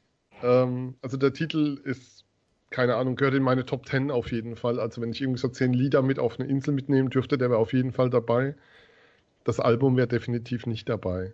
Ähm, 0.43 0.97
also 1.03 1.17
der 1.17 1.33
Titel 1.33 1.81
ist, 1.85 2.25
keine 2.71 2.97
Ahnung, 2.97 3.17
gehört 3.17 3.35
in 3.35 3.43
meine 3.43 3.65
Top 3.65 3.87
10 3.87 4.11
auf 4.11 4.33
jeden 4.33 4.57
Fall. 4.57 4.81
Also 4.81 5.01
wenn 5.01 5.13
ich 5.13 5.21
irgendwie 5.21 5.41
so 5.41 5.49
zehn 5.49 5.73
Lieder 5.73 6.03
mit 6.03 6.19
auf 6.19 6.39
eine 6.39 6.49
Insel 6.49 6.75
mitnehmen 6.75 7.11
dürfte, 7.11 7.39
der 7.39 7.51
wäre 7.51 7.61
auf 7.61 7.73
jeden 7.73 7.93
Fall 7.93 8.11
dabei. 8.11 8.55
Das 9.45 9.61
Album 9.61 9.97
wäre 9.97 10.09
definitiv 10.09 10.67
nicht 10.67 10.89
dabei. 10.89 11.33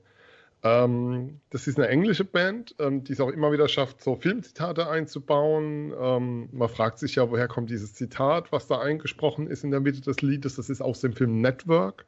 Ähm, 0.62 1.40
das 1.50 1.66
ist 1.66 1.78
eine 1.78 1.88
englische 1.88 2.24
Band, 2.24 2.74
ähm, 2.78 3.04
die 3.04 3.12
es 3.12 3.20
auch 3.20 3.30
immer 3.30 3.52
wieder 3.52 3.68
schafft, 3.68 4.02
so 4.02 4.16
Filmzitate 4.16 4.88
einzubauen. 4.88 5.92
Ähm, 5.98 6.48
man 6.52 6.68
fragt 6.68 6.98
sich 6.98 7.16
ja, 7.16 7.30
woher 7.30 7.48
kommt 7.48 7.70
dieses 7.70 7.94
Zitat, 7.94 8.52
was 8.52 8.66
da 8.66 8.80
eingesprochen 8.80 9.46
ist 9.46 9.64
in 9.64 9.70
der 9.70 9.80
Mitte 9.80 10.00
des 10.00 10.22
Liedes. 10.22 10.56
Das 10.56 10.70
ist 10.70 10.80
aus 10.80 11.00
dem 11.00 11.12
Film 11.12 11.40
Network. 11.40 12.06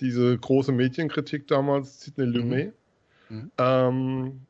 Diese 0.00 0.36
große 0.36 0.72
Medienkritik 0.72 1.46
damals, 1.46 2.00
Sidney 2.00 2.26
mhm. 2.26 2.32
Lumet. 2.32 2.72
Mhm. 3.28 3.50
Mhm. 3.58 4.40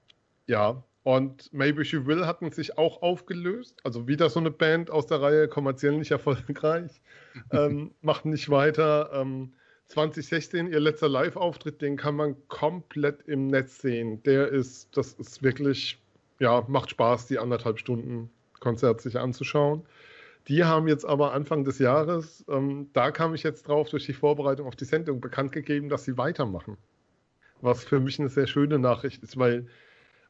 ja, 0.46 0.82
und 1.04 1.52
Maybe 1.52 1.84
She 1.84 2.06
Will 2.06 2.26
hatten 2.26 2.50
sich 2.52 2.78
auch 2.78 3.02
aufgelöst. 3.02 3.80
Also 3.84 4.06
wieder 4.06 4.30
so 4.30 4.38
eine 4.38 4.50
Band 4.50 4.90
aus 4.90 5.06
der 5.06 5.20
Reihe, 5.20 5.48
kommerziell 5.48 5.98
nicht 5.98 6.12
erfolgreich. 6.12 7.00
ähm, 7.50 7.92
macht 8.02 8.24
nicht 8.24 8.50
weiter. 8.50 9.10
Ähm, 9.12 9.52
2016, 9.93 10.72
ihr 10.72 10.80
letzter 10.80 11.09
Live-Auftritt, 11.09 11.82
den 11.82 11.97
kann 11.97 12.16
man 12.16 12.36
komplett 12.49 13.22
im 13.28 13.49
Netz 13.49 13.80
sehen. 13.80 14.22
Der 14.22 14.49
ist, 14.49 14.97
das 14.97 15.12
ist 15.14 15.43
wirklich, 15.43 15.99
ja, 16.38 16.64
macht 16.66 16.90
Spaß, 16.90 17.26
die 17.26 17.38
anderthalb 17.38 17.78
Stunden 17.78 18.30
Konzert 18.59 19.03
sich 19.03 19.18
anzuschauen. 19.18 19.82
Die 20.49 20.64
haben 20.64 20.88
jetzt 20.88 21.05
aber 21.05 21.32
Anfang 21.34 21.64
des 21.64 21.78
Jahres, 21.78 22.45
ähm, 22.49 22.88
da 22.95 23.11
kam 23.11 23.34
ich 23.34 23.43
jetzt 23.43 23.68
drauf, 23.68 23.90
durch 23.90 24.07
die 24.07 24.14
Vorbereitung 24.14 24.66
auf 24.66 24.76
die 24.76 24.84
Sendung 24.84 25.20
bekannt 25.20 25.53
gegeben, 25.53 25.88
dass 25.88 26.05
sie 26.05 26.16
weitermachen. 26.16 26.78
Was 27.61 27.84
für 27.84 28.01
mich 28.01 28.18
eine 28.18 28.28
sehr 28.28 28.47
schöne 28.47 28.78
Nachricht 28.78 29.22
ist, 29.22 29.36
weil 29.36 29.66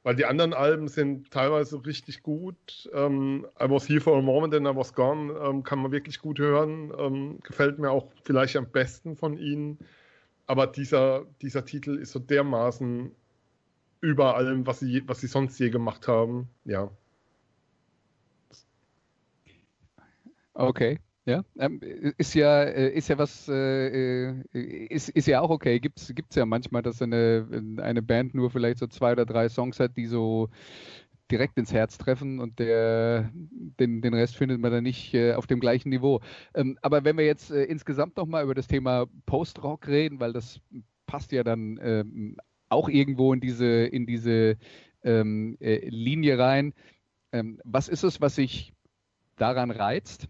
weil 0.02 0.16
die 0.16 0.24
anderen 0.24 0.52
Alben 0.52 0.88
sind 0.88 1.30
teilweise 1.30 1.84
richtig 1.84 2.22
gut. 2.22 2.90
Ähm, 2.92 3.46
I 3.60 3.70
Was 3.70 3.88
Here 3.88 4.00
for 4.00 4.18
a 4.18 4.22
Moment 4.22 4.54
and 4.54 4.66
I 4.66 4.76
Was 4.76 4.94
Gone 4.94 5.32
ähm, 5.32 5.62
kann 5.62 5.78
man 5.78 5.92
wirklich 5.92 6.18
gut 6.18 6.38
hören. 6.38 6.92
Ähm, 6.98 7.38
gefällt 7.42 7.78
mir 7.78 7.90
auch 7.90 8.08
vielleicht 8.24 8.56
am 8.56 8.70
besten 8.70 9.16
von 9.16 9.38
ihnen. 9.38 9.78
Aber 10.46 10.66
dieser, 10.66 11.24
dieser 11.40 11.64
Titel 11.64 11.96
ist 11.96 12.12
so 12.12 12.18
dermaßen 12.18 13.14
über 14.00 14.36
allem, 14.36 14.66
was 14.66 14.80
sie, 14.80 15.06
was 15.06 15.20
sie 15.20 15.28
sonst 15.28 15.58
je 15.60 15.70
gemacht 15.70 16.08
haben. 16.08 16.48
Ja. 16.64 16.90
Okay. 20.54 20.98
Ja, 21.24 21.44
ähm, 21.56 21.80
ist 22.18 22.34
ja, 22.34 22.64
äh, 22.64 22.88
ist 22.96 23.08
ja 23.08 23.16
was, 23.16 23.48
äh, 23.48 24.30
äh, 24.32 24.86
ist, 24.90 25.08
ist 25.10 25.28
ja 25.28 25.40
auch 25.40 25.50
okay. 25.50 25.78
Gibt 25.78 26.00
es 26.00 26.34
ja 26.34 26.44
manchmal, 26.44 26.82
dass 26.82 27.00
eine, 27.00 27.46
eine 27.80 28.02
Band 28.02 28.34
nur 28.34 28.50
vielleicht 28.50 28.78
so 28.78 28.88
zwei 28.88 29.12
oder 29.12 29.24
drei 29.24 29.48
Songs 29.48 29.78
hat, 29.78 29.96
die 29.96 30.06
so 30.06 30.48
direkt 31.30 31.56
ins 31.58 31.72
Herz 31.72 31.96
treffen 31.96 32.40
und 32.40 32.58
der, 32.58 33.30
den, 33.34 34.02
den 34.02 34.14
Rest 34.14 34.36
findet 34.36 34.60
man 34.60 34.72
dann 34.72 34.84
nicht 34.84 35.14
äh, 35.14 35.34
auf 35.34 35.46
dem 35.46 35.60
gleichen 35.60 35.90
Niveau. 35.90 36.20
Ähm, 36.54 36.78
aber 36.82 37.04
wenn 37.04 37.16
wir 37.16 37.24
jetzt 37.24 37.50
äh, 37.52 37.64
insgesamt 37.64 38.16
nochmal 38.16 38.44
über 38.44 38.54
das 38.54 38.66
Thema 38.66 39.06
Post-Rock 39.26 39.88
reden, 39.88 40.20
weil 40.20 40.32
das 40.32 40.60
passt 41.06 41.32
ja 41.32 41.44
dann 41.44 41.78
ähm, 41.82 42.36
auch 42.68 42.88
irgendwo 42.88 43.32
in 43.32 43.40
diese, 43.40 43.66
in 43.66 44.06
diese 44.06 44.56
ähm, 45.04 45.56
äh, 45.60 45.88
Linie 45.88 46.38
rein. 46.38 46.74
Ähm, 47.32 47.60
was 47.64 47.88
ist 47.88 48.02
es, 48.02 48.20
was 48.20 48.34
sich 48.36 48.72
daran 49.36 49.70
reizt? 49.70 50.28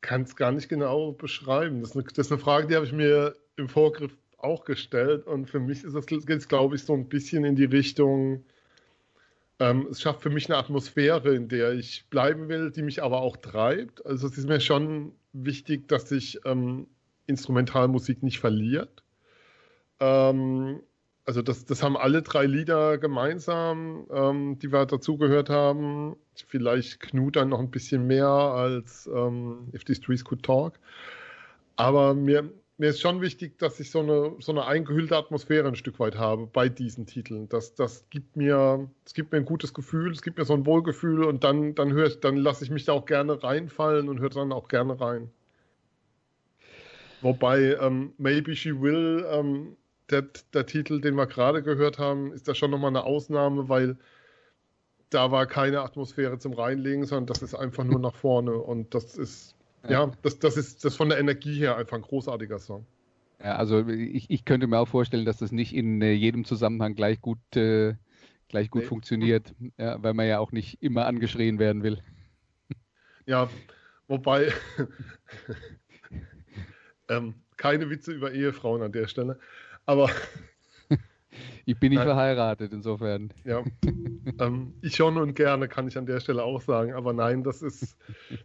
Kann 0.00 0.22
es 0.22 0.36
gar 0.36 0.52
nicht 0.52 0.68
genau 0.68 1.12
beschreiben. 1.12 1.80
Das 1.80 1.90
ist, 1.90 1.96
eine, 1.96 2.04
das 2.04 2.26
ist 2.26 2.32
eine 2.32 2.40
Frage, 2.40 2.66
die 2.66 2.76
habe 2.76 2.86
ich 2.86 2.92
mir 2.92 3.34
im 3.56 3.68
Vorgriff 3.68 4.16
auch 4.38 4.64
gestellt. 4.64 5.26
Und 5.26 5.48
für 5.50 5.60
mich 5.60 5.84
ist 5.84 5.94
das 5.94 6.06
geht 6.06 6.48
glaube 6.48 6.76
ich, 6.76 6.84
so 6.84 6.94
ein 6.94 7.08
bisschen 7.08 7.44
in 7.44 7.56
die 7.56 7.64
Richtung, 7.64 8.44
ähm, 9.58 9.86
es 9.90 10.00
schafft 10.00 10.22
für 10.22 10.30
mich 10.30 10.48
eine 10.48 10.56
Atmosphäre, 10.56 11.34
in 11.34 11.48
der 11.48 11.72
ich 11.72 12.06
bleiben 12.08 12.48
will, 12.48 12.70
die 12.70 12.82
mich 12.82 13.02
aber 13.02 13.20
auch 13.20 13.36
treibt. 13.36 14.04
Also 14.06 14.26
es 14.26 14.38
ist 14.38 14.48
mir 14.48 14.60
schon 14.60 15.12
wichtig, 15.32 15.86
dass 15.88 16.08
sich 16.08 16.40
ähm, 16.44 16.86
Instrumentalmusik 17.26 18.22
nicht 18.22 18.40
verliert. 18.40 19.02
Ähm, 20.00 20.80
also 21.30 21.42
das, 21.42 21.64
das 21.64 21.80
haben 21.84 21.96
alle 21.96 22.22
drei 22.22 22.44
Lieder 22.44 22.98
gemeinsam, 22.98 24.04
ähm, 24.12 24.58
die 24.58 24.72
wir 24.72 24.84
dazugehört 24.84 25.48
haben. 25.48 26.16
Vielleicht 26.48 26.98
Knut 26.98 27.36
dann 27.36 27.50
noch 27.50 27.60
ein 27.60 27.70
bisschen 27.70 28.08
mehr 28.08 28.26
als 28.26 29.08
ähm, 29.14 29.68
If 29.72 29.82
the 29.86 29.94
Streets 29.94 30.24
Could 30.24 30.42
Talk. 30.42 30.72
Aber 31.76 32.14
mir, 32.14 32.50
mir 32.78 32.88
ist 32.88 33.00
schon 33.00 33.20
wichtig, 33.20 33.56
dass 33.58 33.78
ich 33.78 33.92
so 33.92 34.00
eine, 34.00 34.34
so 34.40 34.50
eine 34.50 34.66
eingehüllte 34.66 35.16
Atmosphäre 35.16 35.68
ein 35.68 35.76
Stück 35.76 36.00
weit 36.00 36.18
habe 36.18 36.48
bei 36.48 36.68
diesen 36.68 37.06
Titeln. 37.06 37.48
Das, 37.48 37.76
das, 37.76 38.10
gibt, 38.10 38.34
mir, 38.34 38.90
das 39.04 39.14
gibt 39.14 39.30
mir 39.30 39.38
ein 39.38 39.44
gutes 39.44 39.72
Gefühl, 39.72 40.10
es 40.10 40.22
gibt 40.22 40.36
mir 40.36 40.44
so 40.44 40.54
ein 40.54 40.66
Wohlgefühl 40.66 41.22
und 41.22 41.44
dann, 41.44 41.76
dann, 41.76 41.92
höre 41.92 42.08
ich, 42.08 42.18
dann 42.18 42.38
lasse 42.38 42.64
ich 42.64 42.72
mich 42.72 42.86
da 42.86 42.92
auch 42.92 43.06
gerne 43.06 43.40
reinfallen 43.40 44.08
und 44.08 44.18
höre 44.18 44.30
dann 44.30 44.50
auch 44.50 44.66
gerne 44.66 45.00
rein. 45.00 45.30
Wobei 47.20 47.76
ähm, 47.80 48.14
Maybe 48.18 48.56
She 48.56 48.80
Will 48.80 49.24
ähm, 49.30 49.76
der, 50.10 50.26
der 50.52 50.66
Titel, 50.66 51.00
den 51.00 51.14
wir 51.14 51.26
gerade 51.26 51.62
gehört 51.62 51.98
haben, 51.98 52.32
ist 52.32 52.48
da 52.48 52.54
schon 52.54 52.70
nochmal 52.70 52.90
eine 52.90 53.04
Ausnahme, 53.04 53.68
weil 53.68 53.96
da 55.10 55.30
war 55.30 55.46
keine 55.46 55.80
Atmosphäre 55.80 56.38
zum 56.38 56.52
Reinlegen, 56.52 57.04
sondern 57.04 57.26
das 57.26 57.42
ist 57.42 57.54
einfach 57.54 57.84
nur 57.84 57.98
nach 57.98 58.14
vorne. 58.14 58.52
Und 58.52 58.94
das 58.94 59.16
ist, 59.16 59.56
ja, 59.84 59.90
ja 59.90 60.12
das, 60.22 60.38
das 60.38 60.56
ist 60.56 60.84
das 60.84 60.96
von 60.96 61.08
der 61.08 61.18
Energie 61.18 61.58
her 61.58 61.76
einfach 61.76 61.96
ein 61.96 62.02
großartiger 62.02 62.58
Song. 62.58 62.86
Ja, 63.42 63.56
also 63.56 63.86
ich, 63.88 64.30
ich 64.30 64.44
könnte 64.44 64.66
mir 64.66 64.78
auch 64.78 64.88
vorstellen, 64.88 65.24
dass 65.24 65.38
das 65.38 65.50
nicht 65.50 65.74
in 65.74 66.00
äh, 66.02 66.12
jedem 66.12 66.44
Zusammenhang 66.44 66.94
gleich 66.94 67.20
gut, 67.20 67.38
äh, 67.56 67.94
gleich 68.48 68.70
gut 68.70 68.82
nee. 68.82 68.88
funktioniert, 68.88 69.54
ja, 69.78 70.02
weil 70.02 70.14
man 70.14 70.26
ja 70.26 70.38
auch 70.38 70.52
nicht 70.52 70.82
immer 70.82 71.06
angeschrien 71.06 71.58
werden 71.58 71.82
will. 71.82 72.02
Ja, 73.26 73.48
wobei 74.08 74.52
ähm, 77.08 77.34
keine 77.56 77.90
Witze 77.90 78.12
über 78.12 78.32
Ehefrauen 78.32 78.82
an 78.82 78.92
der 78.92 79.06
Stelle. 79.06 79.38
Aber. 79.86 80.10
Ich 81.66 81.78
bin 81.78 81.90
nicht 81.90 81.98
nein. 81.98 82.08
verheiratet, 82.08 82.72
insofern. 82.72 83.32
Ja. 83.44 83.62
ähm, 84.40 84.74
ich 84.82 84.96
schon 84.96 85.16
und 85.16 85.34
gerne, 85.36 85.68
kann 85.68 85.86
ich 85.86 85.96
an 85.96 86.06
der 86.06 86.18
Stelle 86.18 86.42
auch 86.42 86.60
sagen. 86.60 86.94
Aber 86.94 87.12
nein, 87.12 87.44
das 87.44 87.62
ist, 87.62 87.96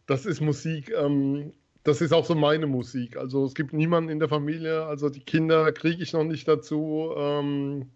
das 0.05 0.27
ist 0.27 0.41
Musik. 0.41 0.91
Ähm, 0.95 1.51
das 1.83 2.01
ist 2.01 2.13
auch 2.13 2.25
so 2.25 2.35
meine 2.35 2.67
Musik. 2.67 3.17
Also 3.17 3.45
es 3.45 3.55
gibt 3.55 3.73
niemanden 3.73 4.09
in 4.09 4.19
der 4.19 4.29
Familie, 4.29 4.85
also 4.85 5.09
die 5.09 5.21
Kinder 5.21 5.71
kriege 5.71 6.03
ich 6.03 6.13
noch 6.13 6.23
nicht 6.23 6.47
dazu. 6.47 7.11
Ähm, 7.15 7.91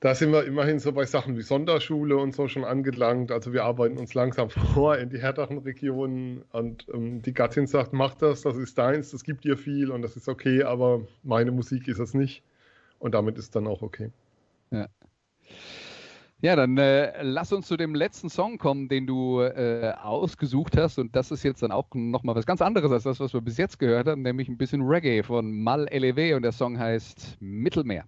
da 0.00 0.14
sind 0.14 0.32
wir 0.32 0.44
immerhin 0.44 0.78
so 0.78 0.92
bei 0.92 1.04
Sachen 1.04 1.36
wie 1.36 1.42
Sonderschule 1.42 2.16
und 2.16 2.34
so 2.34 2.48
schon 2.48 2.64
angelangt. 2.64 3.30
Also 3.30 3.52
wir 3.52 3.64
arbeiten 3.64 3.98
uns 3.98 4.14
langsam 4.14 4.48
vor 4.74 4.96
in 4.96 5.10
die 5.10 5.18
härteren 5.18 5.58
Regionen 5.58 6.42
und 6.52 6.86
ähm, 6.92 7.20
die 7.20 7.34
Gattin 7.34 7.66
sagt, 7.66 7.92
mach 7.92 8.14
das, 8.14 8.40
das 8.42 8.56
ist 8.56 8.78
deins, 8.78 9.10
das 9.10 9.24
gibt 9.24 9.44
dir 9.44 9.58
viel 9.58 9.90
und 9.90 10.00
das 10.02 10.16
ist 10.16 10.28
okay, 10.28 10.62
aber 10.62 11.02
meine 11.22 11.52
Musik 11.52 11.86
ist 11.86 11.98
es 11.98 12.14
nicht. 12.14 12.42
Und 12.98 13.14
damit 13.14 13.38
ist 13.38 13.54
dann 13.56 13.66
auch 13.66 13.82
okay. 13.82 14.10
Ja. 14.70 14.88
Ja, 16.42 16.56
dann 16.56 16.78
äh, 16.78 17.22
lass 17.22 17.52
uns 17.52 17.66
zu 17.66 17.76
dem 17.76 17.94
letzten 17.94 18.30
Song 18.30 18.56
kommen, 18.56 18.88
den 18.88 19.06
du 19.06 19.40
äh, 19.40 19.92
ausgesucht 20.02 20.78
hast. 20.78 20.98
Und 20.98 21.14
das 21.14 21.30
ist 21.30 21.42
jetzt 21.42 21.62
dann 21.62 21.70
auch 21.70 21.88
nochmal 21.92 22.34
was 22.34 22.46
ganz 22.46 22.62
anderes 22.62 22.90
als 22.90 23.02
das, 23.02 23.20
was 23.20 23.34
wir 23.34 23.42
bis 23.42 23.58
jetzt 23.58 23.78
gehört 23.78 24.06
haben, 24.06 24.22
nämlich 24.22 24.48
ein 24.48 24.56
bisschen 24.56 24.80
Reggae 24.80 25.22
von 25.22 25.52
Mal 25.52 25.86
Elevé 25.88 26.34
und 26.34 26.42
der 26.42 26.52
Song 26.52 26.78
heißt 26.78 27.36
Mittelmeer. 27.40 28.06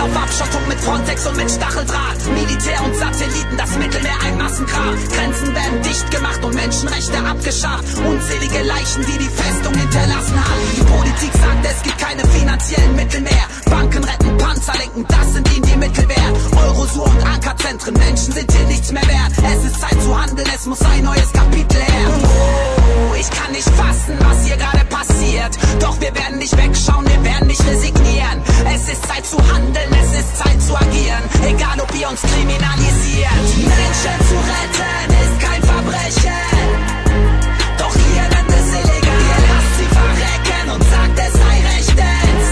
Auf 0.00 0.16
Abschottung 0.16 0.68
mit 0.68 0.78
Frontex 0.80 1.26
und 1.26 1.36
mit 1.36 1.50
Stacheldraht. 1.50 2.18
Militär 2.34 2.84
und 2.84 2.94
Satelliten, 2.94 3.56
das 3.56 3.76
Mittelmeer 3.76 4.18
ein 4.24 4.38
Massengrab. 4.38 4.94
Grenzen 5.12 5.54
werden 5.54 5.82
dicht 5.82 6.10
gemacht 6.10 6.44
und 6.44 6.54
Menschenrechte 6.54 7.18
abgeschafft. 7.18 7.98
Unzählige 7.98 8.62
Leichen, 8.62 9.04
die 9.06 9.18
die 9.18 9.30
Festung 9.30 9.74
hinterlassen 9.74 10.38
haben. 10.44 10.62
Die 10.76 10.84
Politik 10.84 11.32
sagt, 11.32 11.66
es 11.66 11.82
gibt 11.82 11.98
keine 11.98 12.24
finanziellen 12.28 12.96
Mittel 12.96 13.20
mehr. 13.20 13.46
Banken 13.66 14.04
retten, 14.04 14.36
Panzer 14.38 14.74
lenken, 14.78 15.04
das 15.08 15.32
sind 15.32 15.56
ihnen 15.56 15.66
die 15.66 15.76
Mittel 15.76 16.08
wert. 16.08 16.36
Eurosur 16.56 17.06
und 17.06 17.22
Ankerzentren, 17.26 17.94
Menschen 17.94 18.32
sind 18.32 18.50
hier 18.52 18.66
nichts 18.66 18.92
mehr 18.92 19.06
wert. 19.06 19.32
Es 19.52 19.64
ist 19.64 19.80
Zeit 19.80 20.02
zu 20.02 20.20
handeln, 20.20 20.48
es 20.54 20.66
muss 20.66 20.80
ein 20.82 21.04
neues 21.04 21.32
Kapitel 21.32 21.80
her. 21.80 22.08
Oh, 22.22 23.14
ich 23.14 23.30
kann 23.30 23.52
nicht 23.52 23.68
fassen, 23.70 24.16
was 24.20 24.44
hier 24.46 24.56
gerade 24.56 24.84
passiert. 24.86 25.58
Doch 25.80 26.00
wir 26.00 26.14
werden 26.14 26.38
nicht 26.38 26.56
wegschauen, 26.56 27.06
wir 27.06 27.24
werden 27.24 27.46
nicht 27.46 27.64
resignieren. 27.66 28.42
Es 28.74 28.88
ist 28.88 29.06
Zeit 29.06 29.26
zu 29.26 29.38
handeln, 29.52 29.87
es 29.92 30.20
ist 30.20 30.36
Zeit 30.36 30.60
zu 30.62 30.76
agieren, 30.76 31.22
egal 31.46 31.80
ob 31.80 31.94
ihr 31.94 32.08
uns 32.08 32.22
kriminalisiert. 32.22 33.44
Menschen 33.56 34.16
zu 34.28 34.36
retten 34.52 35.08
ist 35.24 35.36
kein 35.40 35.62
Verbrechen. 35.62 36.44
Doch 37.78 37.94
ihr 37.94 38.22
nennt 38.34 38.50
es 38.50 38.68
illegal. 38.80 39.20
Ihr 39.28 39.40
lasst 39.48 39.74
sie 39.78 39.90
verrecken 39.98 40.70
und 40.74 40.82
sagt, 40.90 41.18
es 41.26 41.32
sei 41.32 41.56
rechtens. 41.72 42.46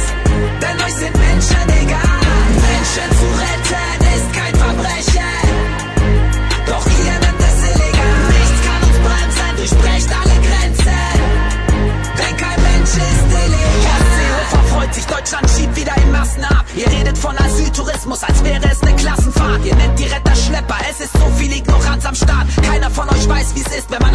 Denn 0.60 0.76
euch 0.84 0.94
sind 0.94 1.16
Menschen 1.16 1.68
egal. 1.82 2.46
Menschen 2.68 3.18
zu 3.18 3.26
retten 3.40 3.45
Deutschland 15.08 15.48
schiebt 15.50 15.76
wieder 15.76 15.96
in 15.96 16.12
Massen 16.12 16.44
ab. 16.44 16.64
Ihr 16.76 16.86
redet 16.88 17.18
von 17.18 17.36
Asyl 17.38 17.66
Kosmos, 18.06 18.22
als 18.22 18.44
wäre 18.44 18.64
es 18.70 18.82
eine 18.82 18.94
Klassenfahrt. 18.94 19.64
Ihr 19.64 19.74
nennt 19.74 19.98
die 19.98 20.04
Retter 20.04 20.36
Schlepper, 20.36 20.76
es 20.88 21.00
ist 21.00 21.12
so 21.12 21.26
viel 21.36 21.52
Ignoranz 21.52 22.06
am 22.06 22.14
Start. 22.14 22.46
Keiner 22.62 22.90
von 22.90 23.08
euch 23.08 23.28
weiß, 23.28 23.54
wie 23.56 23.62
es 23.62 23.78
ist, 23.78 23.90
wenn 23.90 24.00
man 24.00 24.14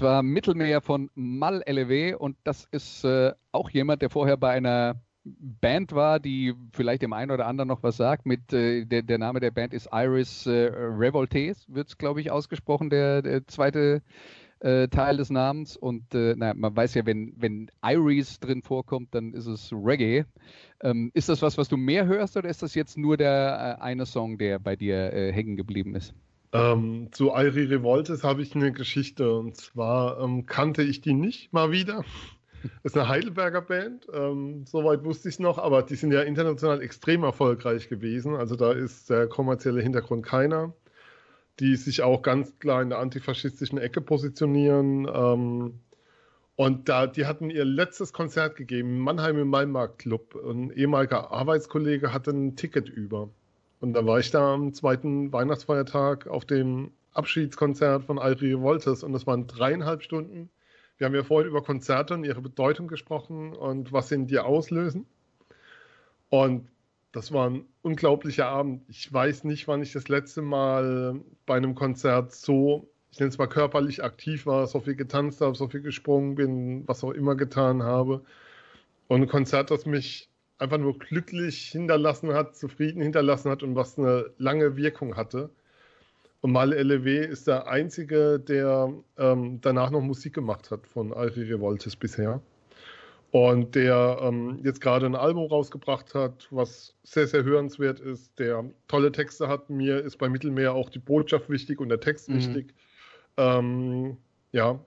Das 0.00 0.06
war 0.06 0.22
Mittelmeer 0.22 0.80
von 0.80 1.10
Mal 1.14 1.60
LW 1.66 2.14
und 2.14 2.38
das 2.42 2.66
ist 2.70 3.04
äh, 3.04 3.34
auch 3.52 3.68
jemand, 3.68 4.00
der 4.00 4.08
vorher 4.08 4.38
bei 4.38 4.48
einer 4.48 4.98
Band 5.24 5.92
war, 5.92 6.18
die 6.18 6.54
vielleicht 6.72 7.02
dem 7.02 7.12
einen 7.12 7.30
oder 7.30 7.46
anderen 7.46 7.68
noch 7.68 7.82
was 7.82 7.98
sagt. 7.98 8.24
Mit 8.24 8.50
äh, 8.50 8.86
der, 8.86 9.02
der 9.02 9.18
Name 9.18 9.40
der 9.40 9.50
Band 9.50 9.74
ist 9.74 9.90
Iris 9.92 10.46
äh, 10.46 10.70
Revoltes, 10.72 11.66
wird 11.68 11.88
es, 11.88 11.98
glaube 11.98 12.22
ich, 12.22 12.30
ausgesprochen, 12.30 12.88
der, 12.88 13.20
der 13.20 13.46
zweite 13.46 14.00
äh, 14.60 14.88
Teil 14.88 15.18
des 15.18 15.28
Namens. 15.28 15.76
Und 15.76 16.14
äh, 16.14 16.34
naja, 16.34 16.54
man 16.54 16.74
weiß 16.74 16.94
ja, 16.94 17.04
wenn, 17.04 17.34
wenn 17.36 17.70
Iris 17.84 18.40
drin 18.40 18.62
vorkommt, 18.62 19.14
dann 19.14 19.34
ist 19.34 19.44
es 19.44 19.70
Reggae. 19.70 20.24
Ähm, 20.82 21.10
ist 21.12 21.28
das 21.28 21.42
was, 21.42 21.58
was 21.58 21.68
du 21.68 21.76
mehr 21.76 22.06
hörst 22.06 22.38
oder 22.38 22.48
ist 22.48 22.62
das 22.62 22.74
jetzt 22.74 22.96
nur 22.96 23.18
der 23.18 23.76
äh, 23.78 23.82
eine 23.82 24.06
Song, 24.06 24.38
der 24.38 24.60
bei 24.60 24.76
dir 24.76 25.12
äh, 25.12 25.30
hängen 25.30 25.58
geblieben 25.58 25.94
ist? 25.94 26.14
Ähm, 26.52 27.08
zu 27.12 27.32
Airi 27.32 27.64
Revoltes 27.64 28.24
habe 28.24 28.42
ich 28.42 28.56
eine 28.56 28.72
Geschichte 28.72 29.32
und 29.32 29.56
zwar 29.56 30.20
ähm, 30.20 30.46
kannte 30.46 30.82
ich 30.82 31.00
die 31.00 31.14
nicht 31.14 31.52
mal 31.52 31.70
wieder. 31.70 32.04
Das 32.62 32.72
ist 32.92 32.96
eine 32.96 33.08
Heidelberger 33.08 33.62
Band, 33.62 34.06
ähm, 34.12 34.64
soweit 34.66 35.04
wusste 35.04 35.28
ich 35.28 35.36
es 35.36 35.38
noch, 35.38 35.58
aber 35.58 35.82
die 35.82 35.94
sind 35.94 36.12
ja 36.12 36.22
international 36.22 36.82
extrem 36.82 37.22
erfolgreich 37.22 37.88
gewesen. 37.88 38.34
Also 38.34 38.56
da 38.56 38.72
ist 38.72 39.08
der 39.10 39.28
kommerzielle 39.28 39.80
Hintergrund 39.80 40.26
keiner. 40.26 40.72
Die 41.60 41.76
sich 41.76 42.02
auch 42.02 42.22
ganz 42.22 42.58
klar 42.58 42.80
in 42.82 42.88
der 42.88 43.00
antifaschistischen 43.00 43.78
Ecke 43.78 44.00
positionieren. 44.00 45.06
Ähm, 45.12 45.80
und 46.56 46.88
da, 46.88 47.06
die 47.06 47.26
hatten 47.26 47.50
ihr 47.50 47.64
letztes 47.64 48.12
Konzert 48.12 48.56
gegeben, 48.56 48.98
Mannheim 48.98 49.38
im 49.38 49.48
Maimarkt 49.48 50.00
Club. 50.00 50.34
Ein 50.36 50.70
ehemaliger 50.70 51.30
Arbeitskollege 51.30 52.12
hatte 52.12 52.30
ein 52.30 52.56
Ticket 52.56 52.88
über. 52.88 53.30
Und 53.80 53.94
dann 53.94 54.06
war 54.06 54.18
ich 54.18 54.30
da 54.30 54.54
am 54.54 54.72
zweiten 54.74 55.32
Weihnachtsfeiertag 55.32 56.26
auf 56.26 56.44
dem 56.44 56.92
Abschiedskonzert 57.12 58.04
von 58.04 58.18
Airi 58.18 58.52
Revoltes 58.52 59.02
und 59.02 59.12
das 59.12 59.26
waren 59.26 59.46
dreieinhalb 59.46 60.02
Stunden. 60.02 60.50
Wir 60.98 61.06
haben 61.06 61.14
ja 61.14 61.24
vorhin 61.24 61.48
über 61.48 61.62
Konzerte 61.62 62.14
und 62.14 62.24
ihre 62.24 62.42
Bedeutung 62.42 62.86
gesprochen 62.86 63.54
und 63.54 63.92
was 63.92 64.08
sie 64.08 64.16
in 64.16 64.26
dir 64.26 64.44
auslösen. 64.44 65.06
Und 66.28 66.68
das 67.12 67.32
war 67.32 67.48
ein 67.48 67.64
unglaublicher 67.82 68.46
Abend. 68.46 68.82
Ich 68.88 69.12
weiß 69.12 69.44
nicht, 69.44 69.66
wann 69.66 69.82
ich 69.82 69.92
das 69.92 70.08
letzte 70.08 70.42
Mal 70.42 71.20
bei 71.46 71.56
einem 71.56 71.74
Konzert 71.74 72.32
so, 72.32 72.88
ich 73.10 73.18
nenne 73.18 73.30
es 73.30 73.38
mal 73.38 73.48
körperlich 73.48 74.04
aktiv 74.04 74.46
war, 74.46 74.66
so 74.66 74.80
viel 74.80 74.94
getanzt 74.94 75.40
habe, 75.40 75.56
so 75.56 75.68
viel 75.68 75.80
gesprungen 75.80 76.36
bin, 76.36 76.86
was 76.86 77.02
auch 77.02 77.10
immer 77.12 77.34
getan 77.34 77.82
habe. 77.82 78.22
Und 79.08 79.22
ein 79.22 79.28
Konzert, 79.28 79.72
das 79.72 79.86
mich 79.86 80.29
einfach 80.60 80.78
nur 80.78 80.98
glücklich 80.98 81.70
hinterlassen 81.70 82.32
hat, 82.34 82.56
zufrieden 82.56 83.02
hinterlassen 83.02 83.50
hat 83.50 83.62
und 83.62 83.74
was 83.74 83.98
eine 83.98 84.30
lange 84.38 84.76
Wirkung 84.76 85.16
hatte. 85.16 85.50
Und 86.42 86.52
Mal 86.52 86.72
LW 86.72 87.24
ist 87.24 87.46
der 87.46 87.66
einzige, 87.68 88.38
der 88.38 88.92
ähm, 89.18 89.60
danach 89.60 89.90
noch 89.90 90.00
Musik 90.00 90.34
gemacht 90.34 90.70
hat 90.70 90.86
von 90.86 91.12
Airi 91.12 91.42
Revoltes 91.52 91.96
bisher. 91.96 92.40
Und 93.30 93.74
der 93.76 94.18
ähm, 94.22 94.58
jetzt 94.64 94.80
gerade 94.80 95.06
ein 95.06 95.14
Album 95.14 95.46
rausgebracht 95.46 96.14
hat, 96.14 96.48
was 96.50 96.96
sehr, 97.04 97.28
sehr 97.28 97.44
hörenswert 97.44 98.00
ist, 98.00 98.38
der 98.38 98.64
tolle 98.88 99.12
Texte 99.12 99.46
hat. 99.48 99.70
Mir 99.70 100.00
ist 100.02 100.16
bei 100.16 100.28
Mittelmeer 100.28 100.74
auch 100.74 100.90
die 100.90 100.98
Botschaft 100.98 101.48
wichtig 101.48 101.80
und 101.80 101.90
der 101.90 102.00
Text 102.00 102.28
Mhm. 102.28 102.34
wichtig. 102.36 102.74
Ähm, 103.36 104.16
ja, 104.52 104.80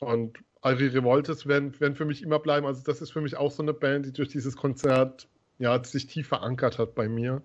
und 0.00 0.38
Airi 0.66 0.88
Revoltes 0.88 1.46
werden, 1.46 1.78
werden 1.80 1.94
für 1.94 2.04
mich 2.04 2.22
immer 2.22 2.40
bleiben. 2.40 2.66
Also 2.66 2.82
das 2.84 3.00
ist 3.00 3.12
für 3.12 3.20
mich 3.20 3.36
auch 3.36 3.52
so 3.52 3.62
eine 3.62 3.72
Band, 3.72 4.06
die 4.06 4.12
durch 4.12 4.28
dieses 4.28 4.56
Konzert 4.56 5.28
ja, 5.58 5.82
sich 5.82 6.06
tief 6.06 6.28
verankert 6.28 6.78
hat 6.78 6.94
bei 6.94 7.08
mir 7.08 7.40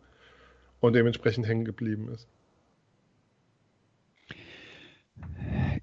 und 0.79 0.93
dementsprechend 0.93 1.47
hängen 1.47 1.63
geblieben 1.63 2.09
ist. 2.09 2.27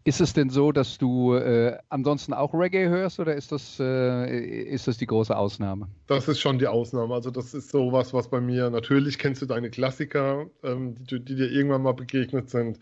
Ist 0.04 0.20
es 0.20 0.32
denn 0.32 0.50
so, 0.50 0.72
dass 0.72 0.98
du 0.98 1.34
äh, 1.34 1.76
ansonsten 1.90 2.32
auch 2.32 2.54
Reggae 2.54 2.88
hörst 2.88 3.20
oder 3.20 3.34
ist 3.34 3.52
das, 3.52 3.78
äh, 3.78 4.64
ist 4.64 4.88
das 4.88 4.96
die 4.96 5.06
große 5.06 5.36
Ausnahme? 5.36 5.86
Das 6.06 6.28
ist 6.28 6.40
schon 6.40 6.58
die 6.58 6.66
Ausnahme. 6.66 7.14
Also 7.14 7.30
das 7.30 7.54
ist 7.54 7.70
sowas, 7.70 8.12
was 8.14 8.28
bei 8.28 8.40
mir, 8.40 8.70
natürlich 8.70 9.18
kennst 9.18 9.42
du 9.42 9.46
deine 9.46 9.70
Klassiker, 9.70 10.46
ähm, 10.64 10.96
die, 11.04 11.20
die 11.20 11.36
dir 11.36 11.50
irgendwann 11.50 11.82
mal 11.82 11.92
begegnet 11.92 12.50
sind, 12.50 12.78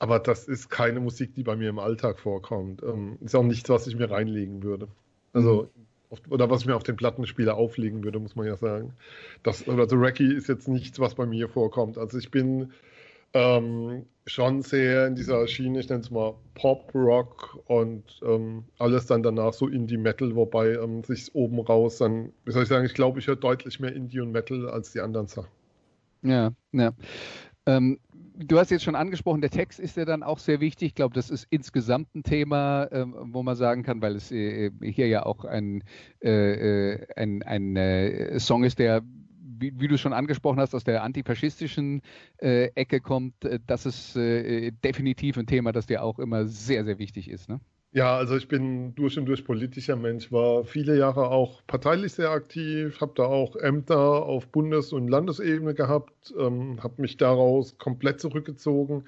aber 0.00 0.18
das 0.18 0.48
ist 0.48 0.70
keine 0.70 0.98
Musik, 0.98 1.34
die 1.34 1.42
bei 1.42 1.54
mir 1.54 1.68
im 1.68 1.78
Alltag 1.78 2.18
vorkommt. 2.18 2.82
Ähm, 2.82 3.18
ist 3.20 3.36
auch 3.36 3.44
nichts, 3.44 3.68
was 3.68 3.86
ich 3.86 3.96
mir 3.96 4.10
reinlegen 4.10 4.62
würde. 4.62 4.88
Also, 5.34 5.68
auf, 6.08 6.20
oder 6.30 6.50
was 6.50 6.62
ich 6.62 6.66
mir 6.66 6.74
auf 6.74 6.82
den 6.82 6.96
Plattenspieler 6.96 7.54
auflegen 7.54 8.02
würde, 8.02 8.18
muss 8.18 8.34
man 8.34 8.46
ja 8.46 8.56
sagen. 8.56 8.94
Das, 9.42 9.68
oder 9.68 9.88
The 9.88 9.96
Reggae 9.96 10.32
ist 10.32 10.48
jetzt 10.48 10.68
nichts, 10.68 10.98
was 10.98 11.14
bei 11.14 11.26
mir 11.26 11.48
vorkommt. 11.48 11.98
Also 11.98 12.16
ich 12.16 12.30
bin 12.30 12.72
ähm, 13.34 14.06
schon 14.26 14.62
sehr 14.62 15.06
in 15.06 15.16
dieser 15.16 15.46
Schiene, 15.46 15.80
ich 15.80 15.88
nenne 15.90 16.00
es 16.00 16.10
mal 16.10 16.34
Pop, 16.54 16.92
Rock 16.94 17.58
und 17.66 18.04
ähm, 18.24 18.64
alles 18.78 19.04
dann 19.06 19.22
danach 19.22 19.52
so 19.52 19.68
Indie-Metal, 19.68 20.34
wobei 20.34 20.72
ähm, 20.72 21.04
sich 21.04 21.34
oben 21.34 21.60
raus 21.60 21.98
dann, 21.98 22.32
wie 22.46 22.52
soll 22.52 22.62
ich 22.62 22.70
sagen, 22.70 22.86
ich 22.86 22.94
glaube, 22.94 23.18
ich 23.18 23.26
höre 23.26 23.36
deutlich 23.36 23.80
mehr 23.80 23.94
Indie 23.94 24.20
und 24.20 24.32
Metal 24.32 24.68
als 24.68 24.92
die 24.92 25.00
anderen 25.00 25.26
Sachen. 25.26 25.50
Ja, 26.22 26.52
ja. 26.72 26.92
Ähm, 27.66 27.98
du 28.44 28.58
hast 28.58 28.70
jetzt 28.70 28.84
schon 28.84 28.94
angesprochen, 28.94 29.40
der 29.40 29.50
Text 29.50 29.78
ist 29.78 29.96
ja 29.96 30.04
dann 30.04 30.22
auch 30.22 30.38
sehr 30.38 30.60
wichtig. 30.60 30.88
Ich 30.88 30.94
glaube, 30.94 31.14
das 31.14 31.30
ist 31.30 31.46
insgesamt 31.50 32.14
ein 32.14 32.22
Thema, 32.22 32.88
ähm, 32.90 33.14
wo 33.32 33.42
man 33.42 33.56
sagen 33.56 33.82
kann, 33.82 34.02
weil 34.02 34.16
es 34.16 34.30
äh, 34.32 34.70
hier 34.82 35.08
ja 35.08 35.24
auch 35.24 35.44
ein, 35.44 35.84
äh, 36.22 36.92
äh 36.92 37.06
ein, 37.16 37.42
ein 37.42 37.76
äh, 37.76 38.38
Song 38.40 38.64
ist, 38.64 38.78
der 38.78 39.02
wie, 39.60 39.78
wie, 39.78 39.88
du 39.88 39.98
schon 39.98 40.14
angesprochen 40.14 40.58
hast, 40.58 40.74
aus 40.74 40.84
der 40.84 41.02
antifaschistischen 41.02 42.00
äh, 42.38 42.70
Ecke 42.74 43.00
kommt, 43.00 43.44
äh, 43.44 43.60
das 43.66 43.84
ist 43.84 44.16
äh, 44.16 44.70
definitiv 44.70 45.36
ein 45.36 45.46
Thema, 45.46 45.72
das 45.72 45.86
dir 45.86 46.02
auch 46.02 46.18
immer 46.18 46.46
sehr, 46.46 46.84
sehr 46.84 46.98
wichtig 46.98 47.28
ist. 47.28 47.48
Ne? 47.50 47.60
Ja, 47.92 48.16
also 48.16 48.36
ich 48.36 48.46
bin 48.46 48.94
durch 48.94 49.18
und 49.18 49.26
durch 49.26 49.44
politischer 49.44 49.96
Mensch, 49.96 50.30
war 50.30 50.64
viele 50.64 50.96
Jahre 50.96 51.30
auch 51.30 51.60
parteilich 51.66 52.12
sehr 52.12 52.30
aktiv, 52.30 53.00
habe 53.00 53.12
da 53.16 53.24
auch 53.24 53.56
Ämter 53.56 53.98
auf 53.98 54.46
Bundes- 54.48 54.92
und 54.92 55.08
Landesebene 55.08 55.74
gehabt, 55.74 56.32
ähm, 56.38 56.80
habe 56.82 57.02
mich 57.02 57.16
daraus 57.16 57.78
komplett 57.78 58.20
zurückgezogen 58.20 59.04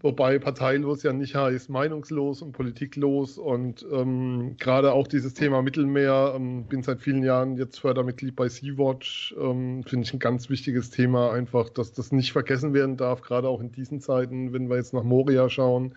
Wobei 0.00 0.38
parteilos 0.38 1.02
ja 1.02 1.12
nicht 1.12 1.34
heißt 1.34 1.70
meinungslos 1.70 2.42
und 2.42 2.52
politiklos. 2.52 3.38
Und 3.38 3.84
ähm, 3.90 4.56
gerade 4.58 4.92
auch 4.92 5.06
dieses 5.06 5.34
Thema 5.34 5.62
Mittelmeer, 5.62 6.34
ähm, 6.36 6.64
bin 6.64 6.82
seit 6.82 7.00
vielen 7.00 7.22
Jahren 7.22 7.56
jetzt 7.56 7.80
Fördermitglied 7.80 8.36
bei 8.36 8.48
Sea-Watch, 8.48 9.34
ähm, 9.40 9.82
finde 9.84 10.04
ich 10.04 10.12
ein 10.12 10.18
ganz 10.18 10.50
wichtiges 10.50 10.90
Thema, 10.90 11.32
einfach, 11.32 11.70
dass 11.70 11.92
das 11.92 12.12
nicht 12.12 12.32
vergessen 12.32 12.74
werden 12.74 12.96
darf, 12.96 13.22
gerade 13.22 13.48
auch 13.48 13.60
in 13.60 13.72
diesen 13.72 14.00
Zeiten, 14.00 14.52
wenn 14.52 14.68
wir 14.68 14.76
jetzt 14.76 14.92
nach 14.92 15.02
Moria 15.02 15.48
schauen, 15.48 15.94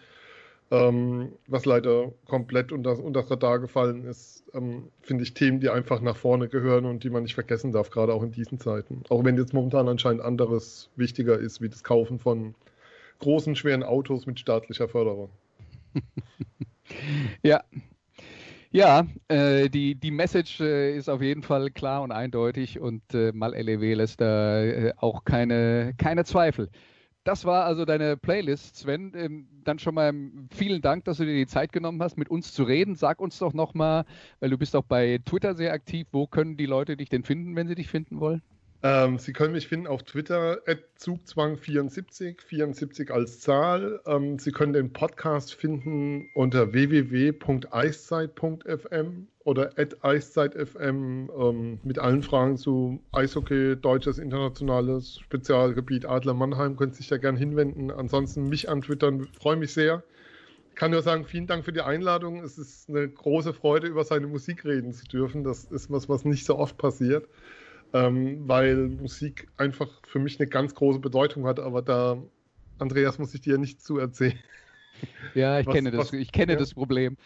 ähm, 0.72 1.32
was 1.47 1.65
leider 1.65 2.11
komplett 2.28 2.72
unter, 2.72 3.03
unter 3.03 3.22
das 3.22 3.32
Radar 3.32 3.59
gefallen 3.59 4.05
ist, 4.05 4.43
ähm, 4.53 4.89
finde 5.01 5.24
ich 5.24 5.34
Themen, 5.34 5.59
die 5.59 5.70
einfach 5.70 6.01
nach 6.01 6.15
vorne 6.15 6.47
gehören 6.47 6.86
und 6.86 7.03
die 7.03 7.09
man 7.09 7.24
nicht 7.24 7.34
vergessen 7.34 7.72
darf, 7.72 7.89
gerade 7.89 8.13
auch 8.13 8.22
in 8.22 8.32
diesen 8.32 8.59
Zeiten. 8.59 9.03
Auch 9.09 9.24
wenn 9.24 9.38
jetzt 9.38 9.53
momentan 9.53 9.88
anscheinend 9.88 10.22
anderes 10.22 10.89
wichtiger 10.95 11.38
ist, 11.39 11.61
wie 11.61 11.70
das 11.70 11.84
Kaufen 11.84 12.20
von 12.20 12.53
großen, 13.20 13.55
schweren 13.55 13.84
Autos 13.84 14.28
mit 14.28 14.39
staatlicher 14.39 14.88
Förderung. 14.88 15.30
ja. 17.43 17.63
Ja, 18.72 19.07
äh, 19.30 19.67
die, 19.67 19.95
die 19.95 20.11
Message 20.11 20.59
äh, 20.59 20.95
ist 20.95 21.09
auf 21.09 21.24
jeden 21.24 21.41
Fall 21.41 21.72
klar 21.72 22.03
und 22.03 22.11
eindeutig 22.11 22.80
und 22.80 23.01
äh, 23.15 23.32
Mal 23.32 23.55
LEW 23.55 23.95
lässt 23.95 24.22
da 24.22 24.93
auch 24.97 25.24
keine, 25.24 25.95
keine 25.97 26.24
Zweifel. 26.24 26.70
Das 27.24 27.45
war 27.45 27.65
also 27.65 27.86
deine 27.86 28.17
Playlist, 28.17 28.78
Sven. 28.78 29.13
Ähm, 29.15 29.47
dann 29.63 29.80
schon 29.80 29.95
mal 29.95 30.13
vielen 30.51 30.82
Dank, 30.82 31.05
dass 31.05 31.17
du 31.17 31.26
dir 31.26 31.36
die 31.36 31.47
Zeit 31.47 31.72
genommen 31.72 32.01
hast, 32.01 32.17
mit 32.17 32.30
uns 32.30 32.53
zu 32.53 32.63
reden. 32.63 32.95
Sag 32.95 33.22
uns 33.22 33.38
doch 33.39 33.53
nochmal, 33.53 34.05
weil 34.39 34.49
du 34.49 34.57
bist 34.57 34.76
auch 34.76 34.86
bei 34.86 35.20
Twitter 35.26 35.55
sehr 35.55 35.74
aktiv, 35.74 36.07
wo 36.11 36.28
können 36.28 36.57
die 36.57 36.65
Leute 36.65 36.97
dich 36.97 37.09
denn 37.09 37.24
finden, 37.24 37.55
wenn 37.55 37.67
sie 37.67 37.76
dich 37.76 37.89
finden 37.89 38.20
wollen? 38.20 38.41
Ähm, 38.82 39.20
Sie 39.20 39.34
können 39.34 39.51
mich 39.51 39.67
finden 39.67 39.88
auf 39.88 40.03
Twitter, 40.03 40.59
Zugzwang74, 40.97 42.41
74 42.41 43.11
als 43.11 43.41
Zahl. 43.41 43.99
Ähm, 44.05 44.39
Sie 44.39 44.53
können 44.53 44.72
den 44.72 44.93
Podcast 44.93 45.53
finden 45.53 46.30
unter 46.34 46.72
www.eiszeit.fm 46.72 49.28
oder 49.49 49.71
eiszeit.fm 50.01 51.29
ähm, 51.37 51.79
mit 51.83 51.99
allen 51.99 52.23
Fragen 52.23 52.57
zu 52.57 53.01
Eishockey, 53.11 53.75
deutsches, 53.75 54.17
internationales 54.17 55.19
Spezialgebiet 55.19 56.05
Adler 56.05 56.33
Mannheim. 56.33 56.77
Sie 56.77 56.89
sich 56.91 57.07
da 57.07 57.17
gerne 57.17 57.37
hinwenden. 57.37 57.91
Ansonsten 57.91 58.47
mich 58.47 58.69
antwittern, 58.69 59.27
freue 59.39 59.57
mich 59.57 59.73
sehr. 59.73 60.03
Ich 60.69 60.75
kann 60.75 60.91
nur 60.91 61.01
sagen, 61.01 61.25
vielen 61.25 61.47
Dank 61.47 61.65
für 61.65 61.73
die 61.73 61.81
Einladung. 61.81 62.41
Es 62.41 62.57
ist 62.57 62.89
eine 62.89 63.09
große 63.09 63.53
Freude, 63.53 63.87
über 63.87 64.03
seine 64.05 64.27
Musik 64.27 64.63
reden 64.63 64.93
zu 64.93 65.05
dürfen. 65.05 65.43
Das 65.43 65.65
ist 65.65 65.91
was, 65.91 66.07
was 66.07 66.23
nicht 66.23 66.45
so 66.45 66.57
oft 66.57 66.77
passiert 66.77 67.27
ähm, 67.93 68.47
weil 68.47 68.87
Musik 68.87 69.47
einfach 69.57 69.89
für 70.05 70.19
mich 70.19 70.39
eine 70.39 70.47
ganz 70.47 70.75
große 70.75 70.99
Bedeutung 70.99 71.45
hat, 71.45 71.59
aber 71.59 71.81
da, 71.81 72.21
Andreas, 72.77 73.19
muss 73.19 73.33
ich 73.33 73.41
dir 73.41 73.57
nicht 73.57 73.81
zu 73.81 73.97
erzählen. 73.97 74.39
Ja, 75.35 75.59
ich 75.59 75.67
was, 75.67 75.75
kenne 75.75 75.91
das, 75.91 75.99
was, 75.99 76.13
ich 76.13 76.31
kenne 76.31 76.53
ja, 76.53 76.59
das 76.59 76.73
Problem. 76.73 77.17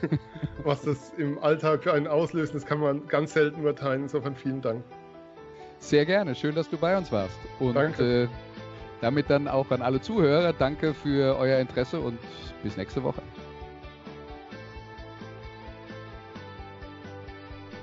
Was 0.64 0.82
das 0.82 1.12
im 1.16 1.38
Alltag 1.38 1.84
für 1.84 1.92
einen 1.92 2.06
auslöst, 2.06 2.54
das 2.54 2.66
kann 2.66 2.80
man 2.80 3.06
ganz 3.06 3.32
selten 3.32 3.60
überteilen. 3.60 4.02
Insofern 4.02 4.34
vielen 4.34 4.60
Dank. 4.60 4.84
Sehr 5.78 6.04
gerne, 6.04 6.34
schön, 6.34 6.54
dass 6.54 6.68
du 6.68 6.76
bei 6.76 6.96
uns 6.96 7.10
warst. 7.12 7.38
Und 7.58 7.74
Danke. 7.74 8.24
Äh, 8.24 8.28
damit 9.00 9.30
dann 9.30 9.46
auch 9.46 9.70
an 9.70 9.82
alle 9.82 10.00
Zuhörer, 10.00 10.52
danke 10.52 10.92
für 10.92 11.36
euer 11.38 11.60
Interesse 11.60 12.00
und 12.00 12.18
bis 12.62 12.76
nächste 12.76 13.02
Woche. 13.02 13.22